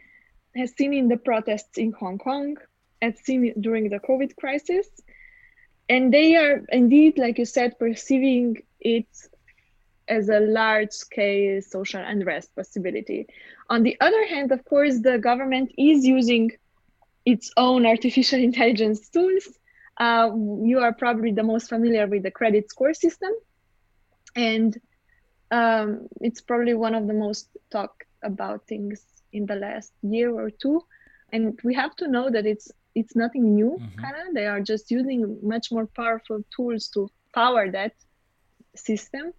Has 0.55 0.73
seen 0.75 0.93
in 0.93 1.07
the 1.07 1.17
protests 1.17 1.77
in 1.77 1.93
Hong 1.93 2.17
Kong, 2.17 2.57
had 3.01 3.17
seen 3.17 3.53
during 3.61 3.89
the 3.89 3.99
COVID 3.99 4.35
crisis. 4.35 4.87
And 5.87 6.13
they 6.13 6.35
are 6.35 6.63
indeed, 6.69 7.17
like 7.17 7.37
you 7.37 7.45
said, 7.45 7.77
perceiving 7.79 8.61
it 8.79 9.07
as 10.07 10.29
a 10.29 10.39
large 10.39 10.91
scale 10.91 11.61
social 11.61 12.01
unrest 12.01 12.53
possibility. 12.55 13.27
On 13.69 13.83
the 13.83 13.97
other 14.01 14.25
hand, 14.27 14.51
of 14.51 14.63
course, 14.65 14.99
the 14.99 15.17
government 15.17 15.71
is 15.77 16.05
using 16.05 16.51
its 17.25 17.51
own 17.55 17.85
artificial 17.85 18.39
intelligence 18.49 19.09
tools. 19.09 19.47
Uh, 20.01 20.31
you 20.63 20.79
are 20.79 20.93
probably 20.93 21.31
the 21.31 21.43
most 21.43 21.70
familiar 21.70 22.08
with 22.08 22.24
the 22.24 22.31
credit 22.31 22.67
score 22.72 22.91
system. 22.91 23.29
And 24.36 24.75
um, 25.51 26.08
it's 26.20 26.41
probably 26.41 26.74
one 26.74 26.96
of 26.96 27.05
the 27.05 27.13
most 27.13 27.50
talked 27.70 28.05
about 28.24 28.65
things 28.67 29.05
in 29.31 29.46
the 29.46 29.53
last 29.55 29.91
year 30.01 30.31
or 30.31 30.50
two. 30.50 30.84
And 31.31 31.60
we 31.63 31.75
have 31.75 31.96
to 31.98 32.08
know 32.08 32.31
that 32.31 32.48
it's 32.48 32.72
it's 32.96 33.15
nothing 33.15 33.55
new 33.55 33.77
mm-hmm. 33.79 34.01
kind 34.01 34.15
of 34.27 34.34
they 34.34 34.48
are 34.48 34.60
just 34.60 34.91
using 34.91 35.38
much 35.41 35.72
more 35.72 35.86
powerful 35.86 36.43
tools 36.53 36.89
to 36.89 37.10
power 37.34 37.72
that 37.72 37.93
system 38.75 39.31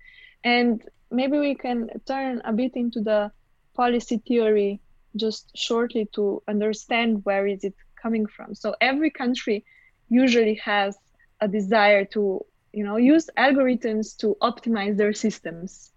and 0.42 0.82
maybe 1.10 1.38
we 1.38 1.54
can 1.54 1.90
turn 2.06 2.40
a 2.44 2.52
bit 2.52 2.72
into 2.76 3.00
the 3.00 3.30
policy 3.74 4.22
theory 4.26 4.80
just 5.16 5.50
shortly 5.54 6.08
to 6.14 6.42
understand 6.48 7.22
where 7.26 7.46
is 7.46 7.62
it 7.62 7.74
coming 8.00 8.26
from 8.26 8.54
so 8.54 8.74
every 8.80 9.10
country 9.10 9.64
usually 10.12 10.56
has 10.56 10.96
a 11.40 11.48
desire 11.48 12.04
to 12.04 12.44
you 12.72 12.84
know 12.84 12.96
use 12.96 13.28
algorithms 13.36 14.16
to 14.18 14.36
optimize 14.42 14.96
their 14.96 15.12
systems. 15.12 15.90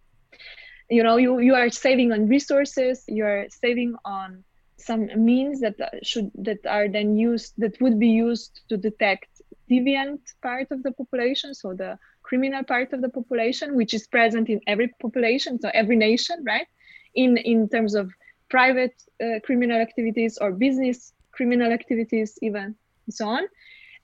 You 0.90 1.04
know 1.04 1.18
you, 1.18 1.40
you 1.40 1.56
are 1.56 1.70
saving 1.70 2.12
on 2.12 2.28
resources 2.28 3.04
you're 3.08 3.46
saving 3.50 3.96
on 4.06 4.44
some 4.78 5.02
means 5.32 5.62
that 5.62 5.76
should 6.04 6.30
that 6.48 6.62
are 6.68 6.88
then 6.88 7.18
used 7.18 7.54
that 7.58 7.76
would 7.82 7.98
be 8.00 8.10
used 8.10 8.62
to 8.70 8.78
detect 8.78 9.30
deviant 9.72 10.22
part 10.44 10.68
of 10.72 10.84
the 10.84 10.92
population 10.92 11.54
so 11.56 11.74
the 11.74 11.98
criminal 12.22 12.64
part 12.64 12.94
of 12.94 13.02
the 13.02 13.10
population 13.10 13.76
which 13.76 13.94
is 13.94 14.06
present 14.08 14.48
in 14.48 14.60
every 14.68 14.90
population 15.02 15.60
so 15.60 15.70
every 15.74 15.96
nation 15.96 16.38
right? 16.46 16.68
In 17.16 17.38
in 17.38 17.68
terms 17.70 17.96
of 17.96 18.12
private 18.50 18.96
uh, 19.24 19.40
criminal 19.44 19.80
activities 19.88 20.38
or 20.40 20.52
business 20.52 21.14
criminal 21.32 21.72
activities 21.72 22.38
even 22.42 22.76
so 23.10 23.28
on 23.28 23.44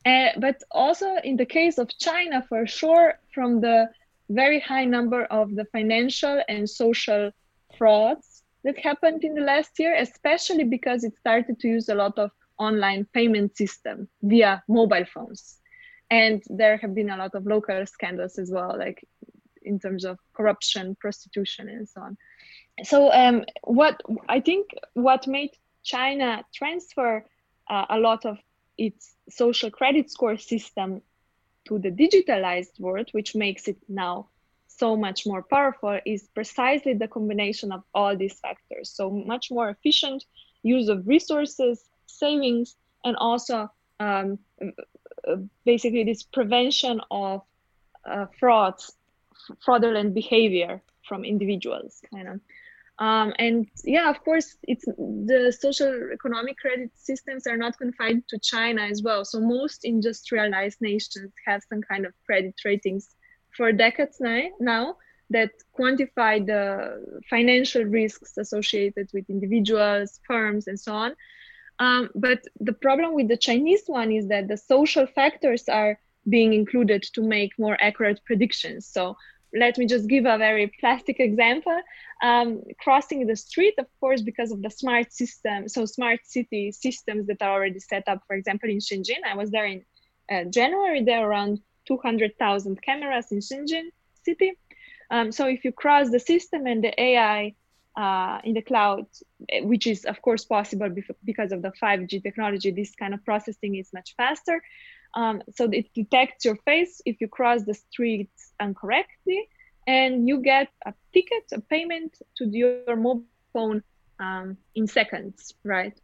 uh, 0.05 0.29
but 0.37 0.61
also 0.71 1.15
in 1.23 1.37
the 1.37 1.45
case 1.45 1.77
of 1.77 1.87
china 1.97 2.43
for 2.49 2.65
sure 2.65 3.19
from 3.33 3.61
the 3.61 3.89
very 4.29 4.59
high 4.59 4.85
number 4.85 5.25
of 5.25 5.55
the 5.55 5.65
financial 5.65 6.41
and 6.47 6.69
social 6.69 7.31
frauds 7.77 8.43
that 8.63 8.77
happened 8.79 9.23
in 9.23 9.33
the 9.33 9.41
last 9.41 9.79
year, 9.79 9.95
especially 9.95 10.63
because 10.63 11.03
it 11.03 11.13
started 11.19 11.59
to 11.59 11.67
use 11.67 11.89
a 11.89 11.95
lot 11.95 12.17
of 12.17 12.31
online 12.57 13.07
payment 13.13 13.57
system 13.57 14.07
via 14.21 14.63
mobile 14.67 15.05
phones. 15.05 15.57
And 16.09 16.43
there 16.47 16.77
have 16.77 16.93
been 16.93 17.09
a 17.09 17.17
lot 17.17 17.35
of 17.35 17.45
local 17.45 17.85
scandals 17.85 18.37
as 18.37 18.51
well, 18.51 18.75
like 18.77 19.05
in 19.63 19.79
terms 19.79 20.05
of 20.05 20.19
corruption, 20.33 20.95
prostitution, 20.99 21.69
and 21.69 21.87
so 21.87 22.01
on. 22.01 22.17
So, 22.83 23.11
um, 23.11 23.45
what 23.63 24.01
I 24.27 24.39
think 24.39 24.67
what 24.93 25.27
made 25.27 25.51
China 25.83 26.43
transfer 26.53 27.25
uh, 27.69 27.85
a 27.89 27.97
lot 27.97 28.25
of 28.25 28.37
its 28.87 29.13
social 29.29 29.69
credit 29.69 30.09
score 30.09 30.37
system 30.37 31.01
to 31.67 31.77
the 31.77 31.91
digitalized 31.91 32.79
world, 32.79 33.07
which 33.11 33.35
makes 33.35 33.67
it 33.67 33.77
now 33.87 34.27
so 34.67 34.97
much 34.97 35.27
more 35.27 35.43
powerful 35.43 35.99
is 36.05 36.27
precisely 36.33 36.93
the 36.95 37.07
combination 37.07 37.71
of 37.71 37.83
all 37.93 38.17
these 38.17 38.39
factors. 38.39 38.89
So 38.89 39.11
much 39.11 39.51
more 39.51 39.69
efficient 39.69 40.25
use 40.63 40.87
of 40.89 41.07
resources, 41.07 41.75
savings, 42.07 42.75
and 43.05 43.15
also 43.17 43.69
um, 43.99 44.39
basically 45.65 46.03
this 46.03 46.23
prevention 46.23 47.01
of 47.11 47.41
uh, 48.05 48.25
frauds, 48.39 48.83
fraudulent 49.63 50.15
behavior 50.15 50.81
from 51.07 51.23
individuals, 51.23 52.01
kind 52.11 52.27
of. 52.27 52.39
Um, 52.99 53.33
and 53.39 53.67
yeah, 53.83 54.09
of 54.09 54.23
course, 54.23 54.57
it's 54.63 54.85
the 54.85 55.55
social 55.57 56.11
economic 56.13 56.57
credit 56.57 56.91
systems 56.95 57.47
are 57.47 57.57
not 57.57 57.77
confined 57.77 58.23
to 58.29 58.37
China 58.39 58.83
as 58.83 59.01
well. 59.01 59.25
So 59.25 59.39
most 59.39 59.85
industrialized 59.85 60.79
nations 60.81 61.31
have 61.47 61.63
some 61.67 61.81
kind 61.81 62.05
of 62.05 62.13
credit 62.25 62.53
ratings 62.63 63.15
for 63.57 63.71
decades 63.71 64.17
now, 64.19 64.97
that 65.29 65.51
quantify 65.77 66.45
the 66.45 67.21
financial 67.29 67.83
risks 67.83 68.37
associated 68.37 69.09
with 69.13 69.29
individuals, 69.29 70.19
firms, 70.27 70.67
and 70.67 70.79
so 70.79 70.93
on. 70.93 71.15
Um, 71.79 72.09
but 72.13 72.43
the 72.59 72.73
problem 72.73 73.15
with 73.15 73.27
the 73.27 73.37
Chinese 73.37 73.83
one 73.87 74.11
is 74.11 74.27
that 74.27 74.47
the 74.47 74.57
social 74.57 75.07
factors 75.07 75.67
are 75.67 75.97
being 76.29 76.53
included 76.53 77.01
to 77.13 77.21
make 77.23 77.51
more 77.57 77.77
accurate 77.81 78.21
predictions. 78.25 78.85
So 78.85 79.17
let 79.53 79.77
me 79.77 79.85
just 79.85 80.07
give 80.07 80.25
a 80.25 80.37
very 80.37 80.67
plastic 80.79 81.19
example. 81.19 81.77
Um, 82.23 82.61
crossing 82.79 83.25
the 83.27 83.35
street, 83.35 83.75
of 83.77 83.87
course, 83.99 84.21
because 84.21 84.51
of 84.51 84.61
the 84.61 84.69
smart 84.69 85.11
system, 85.11 85.67
so 85.67 85.85
smart 85.85 86.19
city 86.23 86.71
systems 86.71 87.27
that 87.27 87.41
are 87.41 87.51
already 87.51 87.79
set 87.79 88.03
up, 88.07 88.21
for 88.27 88.35
example, 88.35 88.69
in 88.69 88.79
Shenzhen. 88.79 89.23
I 89.25 89.35
was 89.35 89.51
there 89.51 89.65
in 89.65 89.83
uh, 90.31 90.45
January, 90.45 91.03
there 91.03 91.27
around 91.27 91.59
200,000 91.87 92.81
cameras 92.81 93.31
in 93.31 93.39
Shenzhen 93.39 93.89
city. 94.23 94.53
Um, 95.09 95.31
so 95.31 95.47
if 95.47 95.65
you 95.65 95.71
cross 95.71 96.09
the 96.09 96.19
system 96.19 96.67
and 96.67 96.83
the 96.83 96.99
AI 96.99 97.55
uh, 97.97 98.39
in 98.43 98.53
the 98.53 98.61
cloud, 98.61 99.05
which 99.63 99.87
is 99.87 100.05
of 100.05 100.21
course 100.21 100.45
possible 100.45 100.89
because 101.25 101.51
of 101.51 101.61
the 101.61 101.73
5G 101.81 102.23
technology, 102.23 102.71
this 102.71 102.95
kind 102.95 103.13
of 103.13 103.23
processing 103.25 103.75
is 103.75 103.91
much 103.93 104.13
faster. 104.15 104.61
Um, 105.13 105.41
so 105.55 105.69
it 105.71 105.93
detects 105.93 106.45
your 106.45 106.55
face 106.57 107.01
if 107.05 107.19
you 107.19 107.27
cross 107.27 107.63
the 107.63 107.73
street 107.73 108.29
incorrectly, 108.59 109.49
and 109.87 110.27
you 110.27 110.41
get 110.41 110.69
a 110.85 110.93
ticket, 111.13 111.43
a 111.51 111.59
payment 111.59 112.17
to 112.37 112.45
your 112.45 112.95
mobile 112.95 113.25
phone 113.51 113.83
um, 114.19 114.57
in 114.75 114.87
seconds, 114.87 115.53
right? 115.63 115.97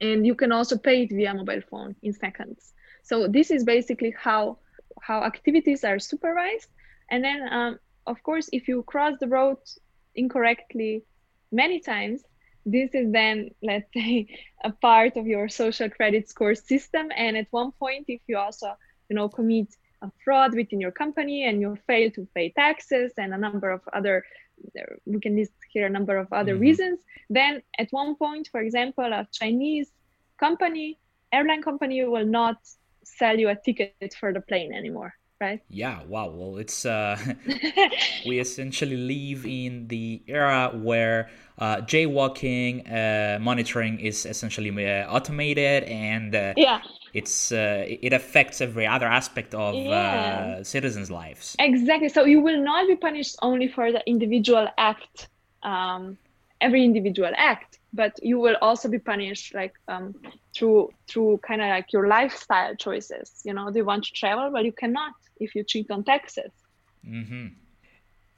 And 0.00 0.26
you 0.26 0.34
can 0.34 0.52
also 0.52 0.78
pay 0.78 1.02
it 1.02 1.10
via 1.10 1.34
mobile 1.34 1.62
phone 1.70 1.96
in 2.02 2.12
seconds. 2.12 2.72
So 3.02 3.26
this 3.26 3.50
is 3.50 3.64
basically 3.64 4.14
how 4.16 4.58
how 5.02 5.22
activities 5.24 5.84
are 5.84 5.98
supervised. 5.98 6.68
And 7.10 7.24
then, 7.24 7.40
um, 7.50 7.78
of 8.06 8.22
course, 8.22 8.48
if 8.52 8.68
you 8.68 8.82
cross 8.82 9.14
the 9.20 9.28
road 9.28 9.58
incorrectly 10.14 11.04
many 11.50 11.80
times, 11.80 12.22
this 12.72 12.90
is 12.94 13.12
then, 13.12 13.50
let's 13.62 13.92
say, 13.92 14.26
a 14.64 14.72
part 14.72 15.16
of 15.16 15.26
your 15.26 15.48
social 15.48 15.88
credit 15.88 16.28
score 16.28 16.54
system. 16.54 17.08
And 17.16 17.36
at 17.36 17.46
one 17.50 17.72
point, 17.72 18.06
if 18.08 18.20
you 18.26 18.38
also, 18.38 18.76
you 19.08 19.16
know, 19.16 19.28
commit 19.28 19.68
a 20.02 20.10
fraud 20.24 20.54
within 20.54 20.80
your 20.80 20.92
company 20.92 21.44
and 21.44 21.60
you 21.60 21.76
fail 21.86 22.10
to 22.12 22.26
pay 22.34 22.50
taxes 22.50 23.12
and 23.18 23.34
a 23.34 23.38
number 23.38 23.70
of 23.70 23.80
other 23.92 24.24
we 25.06 25.20
can 25.20 25.36
list 25.36 25.52
here 25.72 25.86
a 25.86 25.90
number 25.90 26.16
of 26.16 26.32
other 26.32 26.52
mm-hmm. 26.52 26.62
reasons 26.62 27.00
then 27.30 27.62
at 27.78 27.88
one 27.90 28.16
point 28.16 28.48
for 28.50 28.60
example 28.60 29.04
a 29.04 29.26
chinese 29.32 29.90
company 30.38 30.98
airline 31.32 31.62
company 31.62 32.02
will 32.04 32.26
not 32.26 32.56
sell 33.04 33.38
you 33.38 33.48
a 33.48 33.56
ticket 33.56 34.14
for 34.18 34.32
the 34.32 34.40
plane 34.40 34.72
anymore 34.72 35.14
right 35.40 35.62
yeah 35.68 36.02
wow 36.08 36.28
well 36.28 36.56
it's 36.58 36.84
uh 36.84 37.16
we 38.26 38.38
essentially 38.38 38.96
live 38.96 39.46
in 39.46 39.86
the 39.88 40.20
era 40.26 40.70
where 40.74 41.30
uh, 41.58 41.76
jaywalking 41.78 42.86
uh, 42.86 43.38
monitoring 43.40 43.98
is 43.98 44.24
essentially 44.26 44.70
uh, 44.70 45.06
automated 45.08 45.82
and 45.84 46.34
uh, 46.34 46.54
yeah 46.56 46.80
it's 47.14 47.52
uh, 47.52 47.84
it 47.86 48.12
affects 48.12 48.60
every 48.60 48.86
other 48.86 49.06
aspect 49.06 49.54
of 49.54 49.74
uh, 49.74 49.78
yeah. 49.78 50.56
uh, 50.60 50.64
citizens' 50.64 51.10
lives. 51.10 51.56
Exactly. 51.58 52.08
So 52.08 52.24
you 52.24 52.40
will 52.40 52.62
not 52.62 52.86
be 52.86 52.96
punished 52.96 53.36
only 53.42 53.68
for 53.68 53.90
the 53.92 54.02
individual 54.06 54.68
act, 54.76 55.28
um, 55.62 56.18
every 56.60 56.84
individual 56.84 57.32
act, 57.36 57.78
but 57.92 58.18
you 58.22 58.38
will 58.38 58.56
also 58.60 58.88
be 58.88 58.98
punished 58.98 59.54
like 59.54 59.74
um, 59.88 60.14
through 60.58 60.90
through 61.08 61.38
kind 61.46 61.60
of 61.62 61.68
like 61.68 61.92
your 61.92 62.08
lifestyle 62.08 62.74
choices. 62.74 63.40
You 63.44 63.54
know, 63.54 63.70
do 63.70 63.78
you 63.78 63.84
want 63.84 64.04
to 64.04 64.12
travel? 64.12 64.50
Well, 64.50 64.64
you 64.64 64.72
cannot 64.72 65.14
if 65.40 65.54
you 65.54 65.62
cheat 65.64 65.90
on 65.90 66.04
taxes. 66.04 66.50
Mm-hmm. 67.06 67.46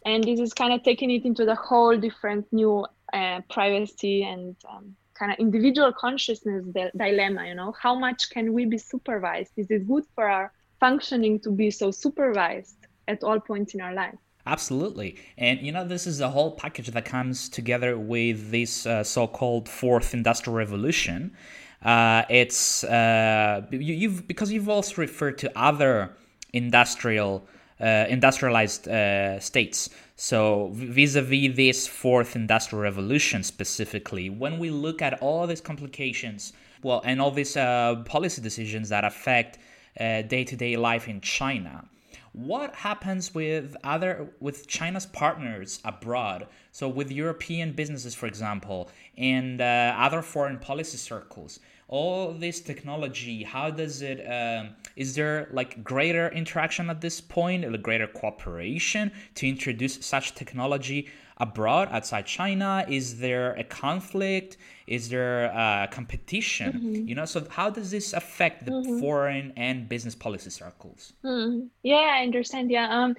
And 0.07 0.25
this 0.25 0.41
is 0.41 0.53
kind 0.55 0.73
of 0.73 0.83
taking 0.83 1.11
it 1.11 1.25
into 1.25 1.45
the 1.45 1.55
whole 1.55 1.97
different 1.97 2.47
new 2.53 2.87
uh, 3.13 3.41
privacy 3.51 4.23
and 4.23 4.57
um, 4.71 4.97
kind 5.15 5.33
of 5.33 5.39
individual 5.39 5.93
consciousness 5.93 6.65
di- 6.73 6.91
dilemma 6.97 7.47
you 7.47 7.55
know 7.55 7.75
how 7.79 7.95
much 7.95 8.31
can 8.31 8.55
we 8.55 8.65
be 8.65 8.79
supervised 8.79 9.53
is 9.57 9.71
it 9.71 9.87
good 9.87 10.05
for 10.15 10.27
our 10.27 10.51
functioning 10.79 11.39
to 11.39 11.51
be 11.51 11.71
so 11.71 11.91
supervised 11.91 12.77
at 13.07 13.23
all 13.23 13.39
points 13.39 13.75
in 13.75 13.81
our 13.81 13.93
life 13.93 14.15
Absolutely. 14.47 15.17
And 15.37 15.61
you 15.61 15.71
know, 15.71 15.87
this 15.87 16.07
is 16.07 16.21
a 16.21 16.31
whole 16.31 16.53
package 16.53 16.89
that 16.89 17.05
comes 17.05 17.49
together 17.49 17.99
with 17.99 18.51
this 18.51 18.87
uh, 18.87 19.05
so 19.05 19.27
called 19.27 19.69
fourth 19.69 20.15
industrial 20.15 20.57
revolution. 20.57 21.37
Uh, 21.83 22.25
it's 22.29 22.85
uh, 22.85 23.63
you, 23.71 24.11
have 24.11 24.27
because 24.27 24.53
you've 24.53 24.69
also 24.69 24.97
referred 24.97 25.39
to 25.39 25.51
other 25.59 26.11
industrial 26.53 27.47
uh, 27.81 28.05
industrialized 28.09 28.89
uh, 28.89 29.41
states. 29.41 29.89
So, 30.17 30.71
vis 30.75 31.15
a 31.15 31.23
vis 31.23 31.57
this 31.57 31.87
fourth 31.87 32.37
industrial 32.37 32.83
revolution 32.83 33.43
specifically, 33.43 34.29
when 34.29 34.59
we 34.59 34.71
look 34.71 35.01
at 35.01 35.15
all 35.23 35.47
these 35.47 35.63
complications, 35.63 36.53
well, 36.83 37.01
and 37.07 37.23
all 37.23 37.31
these 37.31 37.57
uh, 37.57 38.03
policy 38.05 38.43
decisions 38.43 38.91
that 38.91 39.05
affect 39.05 39.59
day 39.97 40.45
to 40.45 40.57
day 40.57 40.77
life 40.77 41.09
in 41.09 41.23
China, 41.23 41.85
what 42.33 42.75
happens 42.75 43.35
with 43.35 43.77
other 43.83 44.31
with 44.41 44.67
China's 44.69 45.07
partners 45.07 45.81
abroad? 45.85 46.47
So, 46.71 46.89
with 46.89 47.11
European 47.11 47.73
businesses, 47.73 48.15
for 48.15 48.27
example, 48.27 48.89
and 49.19 49.61
uh, 49.61 49.95
other 49.99 50.23
foreign 50.23 50.59
policy 50.59 50.97
circles. 50.97 51.61
All 51.89 52.33
this 52.33 52.61
technology 52.61 53.43
how 53.43 53.71
does 53.71 54.01
it 54.01 54.21
um, 54.21 54.77
is 54.95 55.17
there 55.17 55.49
like 55.53 55.83
greater 55.83 56.29
interaction 56.29 56.89
at 56.89 57.01
this 57.01 57.21
point 57.21 57.65
a 57.65 57.79
greater 57.79 58.07
cooperation 58.07 59.11
to 59.35 59.49
introduce 59.49 60.07
such 60.07 60.37
technology 60.37 61.09
abroad 61.39 61.89
outside 61.91 62.27
china? 62.27 62.87
Is 62.89 63.19
there 63.19 63.55
a 63.55 63.65
conflict 63.65 64.57
is 64.91 65.09
there 65.09 65.45
a 65.45 65.89
competition 65.91 66.73
mm-hmm. 66.73 67.09
you 67.09 67.15
know 67.15 67.25
so 67.25 67.39
how 67.59 67.71
does 67.71 67.91
this 67.91 68.13
affect 68.13 68.67
the 68.67 68.73
mm-hmm. 68.73 69.01
foreign 69.01 69.53
and 69.57 69.89
business 69.89 70.15
policy 70.15 70.51
circles 70.51 71.13
mm-hmm. 71.25 71.67
yeah 71.83 72.09
i 72.19 72.23
understand 72.23 72.71
yeah 72.71 72.89
um, 72.91 73.15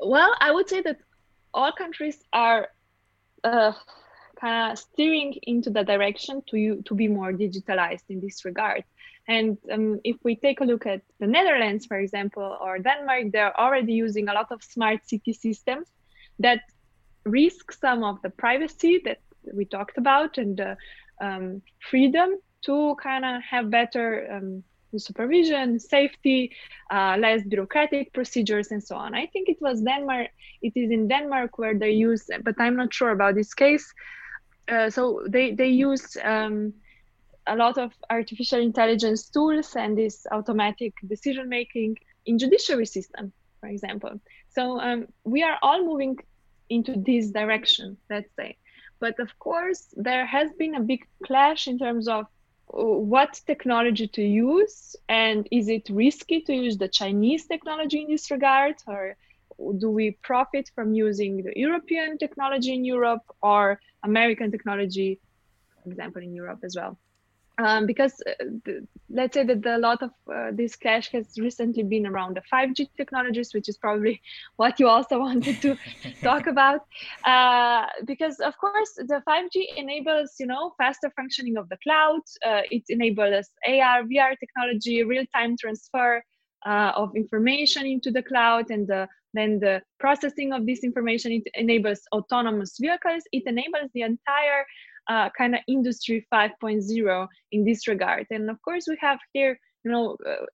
well 0.00 0.32
i 0.40 0.50
would 0.50 0.68
say 0.68 0.80
that 0.82 0.98
all 1.54 1.72
countries 1.72 2.18
are 2.32 2.68
uh, 3.44 3.72
kind 4.38 4.72
of 4.72 4.78
steering 4.78 5.34
into 5.42 5.70
the 5.70 5.82
direction 5.82 6.42
to 6.48 6.58
you 6.58 6.82
to 6.86 6.94
be 6.94 7.08
more 7.08 7.32
digitalized 7.32 8.04
in 8.08 8.20
this 8.20 8.44
regard. 8.44 8.84
And 9.28 9.58
um, 9.72 10.00
if 10.04 10.16
we 10.22 10.36
take 10.36 10.60
a 10.60 10.64
look 10.64 10.86
at 10.86 11.02
the 11.18 11.26
Netherlands, 11.26 11.86
for 11.86 11.98
example, 11.98 12.56
or 12.60 12.78
Denmark, 12.78 13.32
they're 13.32 13.58
already 13.58 13.94
using 13.94 14.28
a 14.28 14.34
lot 14.34 14.52
of 14.52 14.62
smart 14.62 15.08
city 15.08 15.32
systems 15.32 15.88
that 16.38 16.60
risk 17.24 17.72
some 17.72 18.04
of 18.04 18.22
the 18.22 18.30
privacy 18.30 19.00
that 19.04 19.18
we 19.54 19.64
talked 19.64 19.98
about 19.98 20.38
and 20.38 20.56
the 20.56 20.76
um, 21.20 21.62
freedom 21.90 22.36
to 22.64 22.96
kind 23.02 23.24
of 23.24 23.42
have 23.42 23.70
better 23.70 24.28
um, 24.32 24.62
supervision, 24.98 25.78
safety, 25.78 26.52
uh, 26.90 27.16
less 27.18 27.42
bureaucratic 27.42 28.12
procedures, 28.12 28.70
and 28.70 28.82
so 28.82 28.96
on. 28.96 29.14
I 29.14 29.26
think 29.26 29.48
it 29.48 29.58
was 29.60 29.82
Denmark. 29.82 30.28
It 30.62 30.72
is 30.74 30.90
in 30.90 31.08
Denmark 31.08 31.58
where 31.58 31.78
they 31.78 31.90
use, 31.90 32.28
but 32.42 32.54
I'm 32.58 32.76
not 32.76 32.92
sure 32.92 33.10
about 33.10 33.34
this 33.34 33.54
case. 33.54 33.92
Uh, 34.68 34.90
so 34.90 35.22
they 35.28 35.54
they 35.54 35.68
use 35.68 36.16
um, 36.24 36.72
a 37.46 37.56
lot 37.56 37.78
of 37.78 37.92
artificial 38.10 38.60
intelligence 38.60 39.28
tools 39.28 39.76
and 39.76 39.96
this 39.96 40.26
automatic 40.32 40.94
decision 41.06 41.48
making 41.48 41.96
in 42.24 42.38
judiciary 42.38 42.86
system, 42.86 43.32
for 43.60 43.68
example. 43.68 44.20
So 44.48 44.80
um, 44.80 45.06
we 45.24 45.42
are 45.42 45.58
all 45.62 45.84
moving 45.84 46.18
into 46.68 46.96
this 46.96 47.30
direction, 47.30 47.96
let's 48.10 48.34
say. 48.34 48.56
But 48.98 49.18
of 49.20 49.38
course, 49.38 49.94
there 49.96 50.26
has 50.26 50.52
been 50.52 50.74
a 50.74 50.80
big 50.80 51.06
clash 51.24 51.68
in 51.68 51.78
terms 51.78 52.08
of 52.08 52.24
uh, 52.24 52.82
what 52.82 53.40
technology 53.46 54.08
to 54.08 54.22
use 54.22 54.96
and 55.08 55.46
is 55.52 55.68
it 55.68 55.88
risky 55.90 56.40
to 56.42 56.52
use 56.52 56.76
the 56.78 56.88
Chinese 56.88 57.46
technology 57.46 58.02
in 58.02 58.10
this 58.10 58.30
regard 58.30 58.74
or 58.86 59.16
do 59.78 59.90
we 59.90 60.10
profit 60.22 60.70
from 60.74 60.94
using 60.94 61.42
the 61.42 61.52
European 61.54 62.18
technology 62.18 62.74
in 62.74 62.84
Europe 62.84 63.22
or 63.42 63.80
American 64.02 64.50
technology, 64.50 65.20
for 65.82 65.90
example, 65.90 66.22
in 66.22 66.34
Europe 66.34 66.60
as 66.64 66.76
well? 66.76 66.98
Um, 67.58 67.86
because 67.86 68.22
uh, 68.26 68.44
the, 68.64 68.86
let's 69.08 69.32
say 69.32 69.42
that 69.44 69.62
the, 69.62 69.76
a 69.76 69.78
lot 69.78 70.02
of 70.02 70.10
uh, 70.32 70.50
this 70.52 70.76
clash 70.76 71.10
has 71.12 71.38
recently 71.38 71.82
been 71.82 72.06
around 72.06 72.36
the 72.36 72.42
5G 72.52 72.90
technologies, 72.98 73.54
which 73.54 73.68
is 73.70 73.78
probably 73.78 74.20
what 74.56 74.78
you 74.78 74.88
also 74.88 75.18
wanted 75.20 75.62
to 75.62 75.76
talk 76.22 76.46
about. 76.46 76.82
Uh, 77.24 77.86
because 78.04 78.40
of 78.40 78.58
course, 78.58 78.92
the 78.96 79.22
5G 79.26 79.74
enables 79.76 80.34
you 80.38 80.46
know 80.46 80.74
faster 80.76 81.10
functioning 81.16 81.56
of 81.56 81.68
the 81.70 81.78
cloud. 81.78 82.20
Uh, 82.44 82.60
it 82.70 82.82
enables 82.90 83.48
AR, 83.66 84.02
VR 84.02 84.38
technology, 84.38 85.02
real-time 85.02 85.56
transfer 85.56 86.22
uh, 86.66 86.92
of 86.94 87.16
information 87.16 87.86
into 87.86 88.10
the 88.10 88.22
cloud, 88.22 88.70
and 88.70 88.86
the 88.86 89.08
then 89.32 89.60
the 89.60 89.82
processing 89.98 90.52
of 90.52 90.66
this 90.66 90.82
information 90.82 91.30
it 91.32 91.42
enables 91.54 92.00
autonomous 92.12 92.78
vehicles 92.80 93.22
it 93.32 93.42
enables 93.46 93.90
the 93.92 94.00
entire 94.00 94.64
uh, 95.08 95.28
kind 95.36 95.54
of 95.54 95.60
industry 95.68 96.26
5.0 96.32 97.28
in 97.52 97.64
this 97.64 97.86
regard 97.88 98.26
and 98.30 98.50
of 98.50 98.60
course 98.62 98.86
we 98.88 98.96
have 99.00 99.18
here 99.32 99.58
you 99.84 99.90
know 99.90 100.16
uh, 100.26 100.44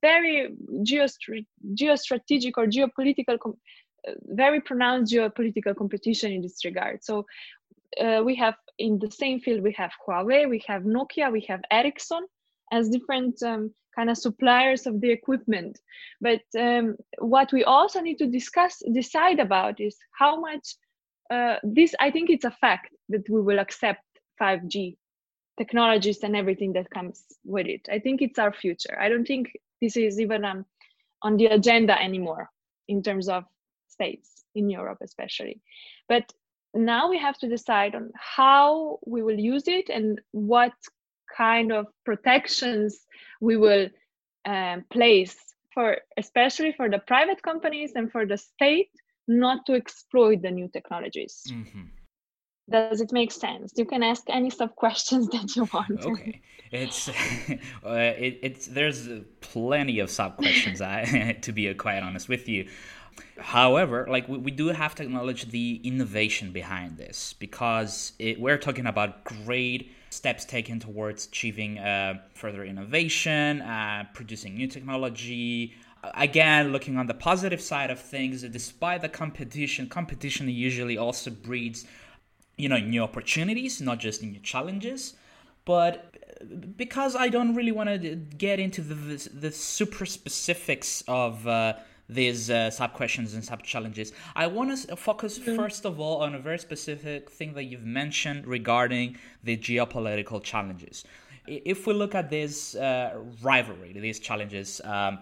very 0.00 0.54
geostr- 0.82 1.46
geostrategic 1.74 2.52
or 2.56 2.66
geopolitical 2.66 3.38
com- 3.38 3.56
uh, 4.08 4.12
very 4.26 4.60
pronounced 4.60 5.12
geopolitical 5.12 5.76
competition 5.76 6.32
in 6.32 6.42
this 6.42 6.64
regard 6.64 7.02
so 7.02 7.24
uh, 8.00 8.22
we 8.24 8.34
have 8.34 8.54
in 8.78 8.98
the 8.98 9.10
same 9.10 9.40
field 9.40 9.62
we 9.62 9.72
have 9.72 9.92
huawei 10.06 10.48
we 10.48 10.62
have 10.66 10.82
nokia 10.82 11.30
we 11.30 11.40
have 11.48 11.60
ericsson 11.70 12.24
as 12.72 12.88
different 12.88 13.42
um, 13.42 13.70
kind 13.94 14.10
of 14.10 14.18
suppliers 14.18 14.86
of 14.86 15.00
the 15.00 15.10
equipment. 15.10 15.80
But 16.20 16.42
um, 16.58 16.96
what 17.18 17.52
we 17.52 17.64
also 17.64 18.00
need 18.00 18.18
to 18.18 18.26
discuss, 18.26 18.82
decide 18.92 19.38
about 19.38 19.80
is 19.80 19.96
how 20.18 20.40
much 20.40 20.74
uh, 21.30 21.56
this, 21.62 21.94
I 22.00 22.10
think 22.10 22.30
it's 22.30 22.44
a 22.44 22.50
fact 22.50 22.94
that 23.08 23.28
we 23.28 23.40
will 23.40 23.58
accept 23.58 24.02
5G 24.40 24.96
technologies 25.58 26.22
and 26.22 26.36
everything 26.36 26.72
that 26.74 26.90
comes 26.90 27.24
with 27.44 27.66
it. 27.66 27.88
I 27.90 27.98
think 27.98 28.22
it's 28.22 28.38
our 28.38 28.52
future. 28.52 28.98
I 29.00 29.08
don't 29.08 29.26
think 29.26 29.52
this 29.80 29.96
is 29.96 30.20
even 30.20 30.44
um, 30.44 30.64
on 31.22 31.36
the 31.36 31.46
agenda 31.46 32.00
anymore 32.00 32.50
in 32.88 33.02
terms 33.02 33.28
of 33.28 33.44
states 33.88 34.44
in 34.54 34.68
Europe, 34.68 34.98
especially. 35.02 35.60
But 36.08 36.32
now 36.74 37.08
we 37.08 37.18
have 37.18 37.38
to 37.38 37.48
decide 37.48 37.94
on 37.94 38.10
how 38.14 38.98
we 39.06 39.22
will 39.22 39.38
use 39.38 39.68
it 39.68 39.88
and 39.88 40.20
what 40.32 40.72
kind 41.36 41.72
of 41.72 41.86
protections 42.04 42.98
we 43.40 43.56
will 43.56 43.88
um, 44.44 44.84
place 44.90 45.36
for 45.72 45.98
especially 46.16 46.72
for 46.72 46.88
the 46.88 46.98
private 46.98 47.42
companies 47.42 47.92
and 47.96 48.12
for 48.12 48.26
the 48.26 48.36
state 48.36 48.90
not 49.28 49.64
to 49.66 49.74
exploit 49.74 50.42
the 50.42 50.50
new 50.50 50.68
technologies 50.68 51.42
mm-hmm. 51.48 51.82
does 52.70 53.00
it 53.00 53.12
make 53.12 53.32
sense 53.32 53.72
you 53.76 53.84
can 53.84 54.02
ask 54.02 54.24
any 54.28 54.50
sub 54.50 54.74
questions 54.84 55.28
that 55.28 55.54
you 55.56 55.68
want 55.72 56.04
okay 56.06 56.40
it's 56.70 57.08
uh, 57.08 58.14
it, 58.18 58.38
it's 58.42 58.66
there's 58.66 59.08
plenty 59.40 59.98
of 60.00 60.10
sub 60.10 60.36
questions 60.36 60.80
I, 60.80 61.36
to 61.42 61.52
be 61.52 61.72
quite 61.74 62.02
honest 62.02 62.28
with 62.28 62.48
you 62.48 62.68
However, 63.38 64.06
like 64.08 64.28
we, 64.28 64.38
we 64.38 64.50
do 64.50 64.68
have 64.68 64.94
to 64.96 65.02
acknowledge 65.02 65.50
the 65.50 65.80
innovation 65.82 66.52
behind 66.52 66.96
this 66.96 67.34
because 67.38 68.12
it, 68.18 68.40
we're 68.40 68.58
talking 68.58 68.86
about 68.86 69.24
great 69.24 69.92
steps 70.10 70.44
taken 70.44 70.78
towards 70.78 71.26
achieving 71.26 71.78
uh, 71.78 72.20
further 72.34 72.64
innovation, 72.64 73.60
uh, 73.62 74.04
producing 74.14 74.54
new 74.54 74.68
technology. 74.68 75.74
Again, 76.14 76.72
looking 76.72 76.96
on 76.96 77.06
the 77.06 77.14
positive 77.14 77.60
side 77.60 77.90
of 77.90 77.98
things, 77.98 78.42
despite 78.42 79.02
the 79.02 79.08
competition, 79.08 79.88
competition 79.88 80.48
usually 80.48 80.98
also 80.98 81.30
breeds, 81.30 81.86
you 82.56 82.68
know, 82.68 82.78
new 82.78 83.02
opportunities, 83.02 83.80
not 83.80 83.98
just 83.98 84.22
new 84.22 84.38
challenges. 84.40 85.14
But 85.64 86.14
because 86.76 87.16
I 87.16 87.28
don't 87.28 87.54
really 87.54 87.72
want 87.72 87.88
to 87.88 88.16
get 88.16 88.60
into 88.60 88.82
the 88.82 88.94
the, 88.94 89.28
the 89.28 89.52
super 89.52 90.04
specifics 90.04 91.02
of 91.08 91.46
uh, 91.46 91.74
these 92.08 92.50
uh, 92.50 92.70
sub 92.70 92.92
questions 92.92 93.34
and 93.34 93.44
sub 93.44 93.62
challenges. 93.62 94.12
I 94.36 94.46
want 94.46 94.76
to 94.76 94.96
focus 94.96 95.38
first 95.38 95.86
of 95.86 95.98
all 95.98 96.22
on 96.22 96.34
a 96.34 96.38
very 96.38 96.58
specific 96.58 97.30
thing 97.30 97.54
that 97.54 97.64
you've 97.64 97.84
mentioned 97.84 98.46
regarding 98.46 99.16
the 99.42 99.56
geopolitical 99.56 100.42
challenges. 100.42 101.04
if 101.46 101.86
we 101.86 101.92
look 101.92 102.14
at 102.14 102.30
this 102.30 102.74
uh, 102.74 103.18
rivalry, 103.42 103.92
these 103.92 104.18
challenges 104.18 104.80
um, 104.84 105.18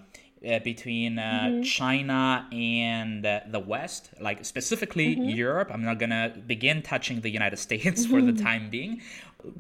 uh, 0.46 0.58
between 0.60 1.18
uh, 1.18 1.22
mm-hmm. 1.22 1.62
China 1.62 2.48
and 2.52 3.24
uh, 3.24 3.40
the 3.48 3.60
West, 3.60 4.10
like 4.20 4.44
specifically 4.44 5.16
mm-hmm. 5.16 5.28
Europe, 5.28 5.70
I'm 5.72 5.84
not 5.84 5.98
gonna 5.98 6.34
begin 6.46 6.82
touching 6.82 7.20
the 7.20 7.30
United 7.30 7.58
States 7.66 8.06
for 8.06 8.20
the 8.20 8.32
mm-hmm. 8.32 8.44
time 8.44 8.70
being. 8.70 9.00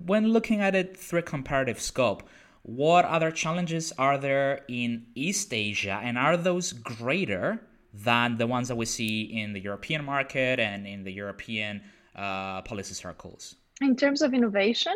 When 0.04 0.28
looking 0.28 0.60
at 0.60 0.74
it 0.74 0.96
through 0.96 1.20
a 1.20 1.22
comparative 1.22 1.80
scope, 1.80 2.22
what 2.62 3.04
other 3.04 3.30
challenges 3.30 3.92
are 3.98 4.18
there 4.18 4.64
in 4.68 5.06
East 5.14 5.52
Asia, 5.52 6.00
and 6.02 6.16
are 6.16 6.36
those 6.36 6.72
greater 6.72 7.60
than 7.92 8.38
the 8.38 8.46
ones 8.46 8.68
that 8.68 8.76
we 8.76 8.86
see 8.86 9.22
in 9.22 9.52
the 9.52 9.60
European 9.60 10.04
market 10.04 10.60
and 10.60 10.86
in 10.86 11.02
the 11.04 11.12
European 11.12 11.82
uh, 12.14 12.62
policy 12.62 12.94
circles? 12.94 13.56
In 13.80 13.96
terms 13.96 14.22
of 14.22 14.32
innovation? 14.32 14.94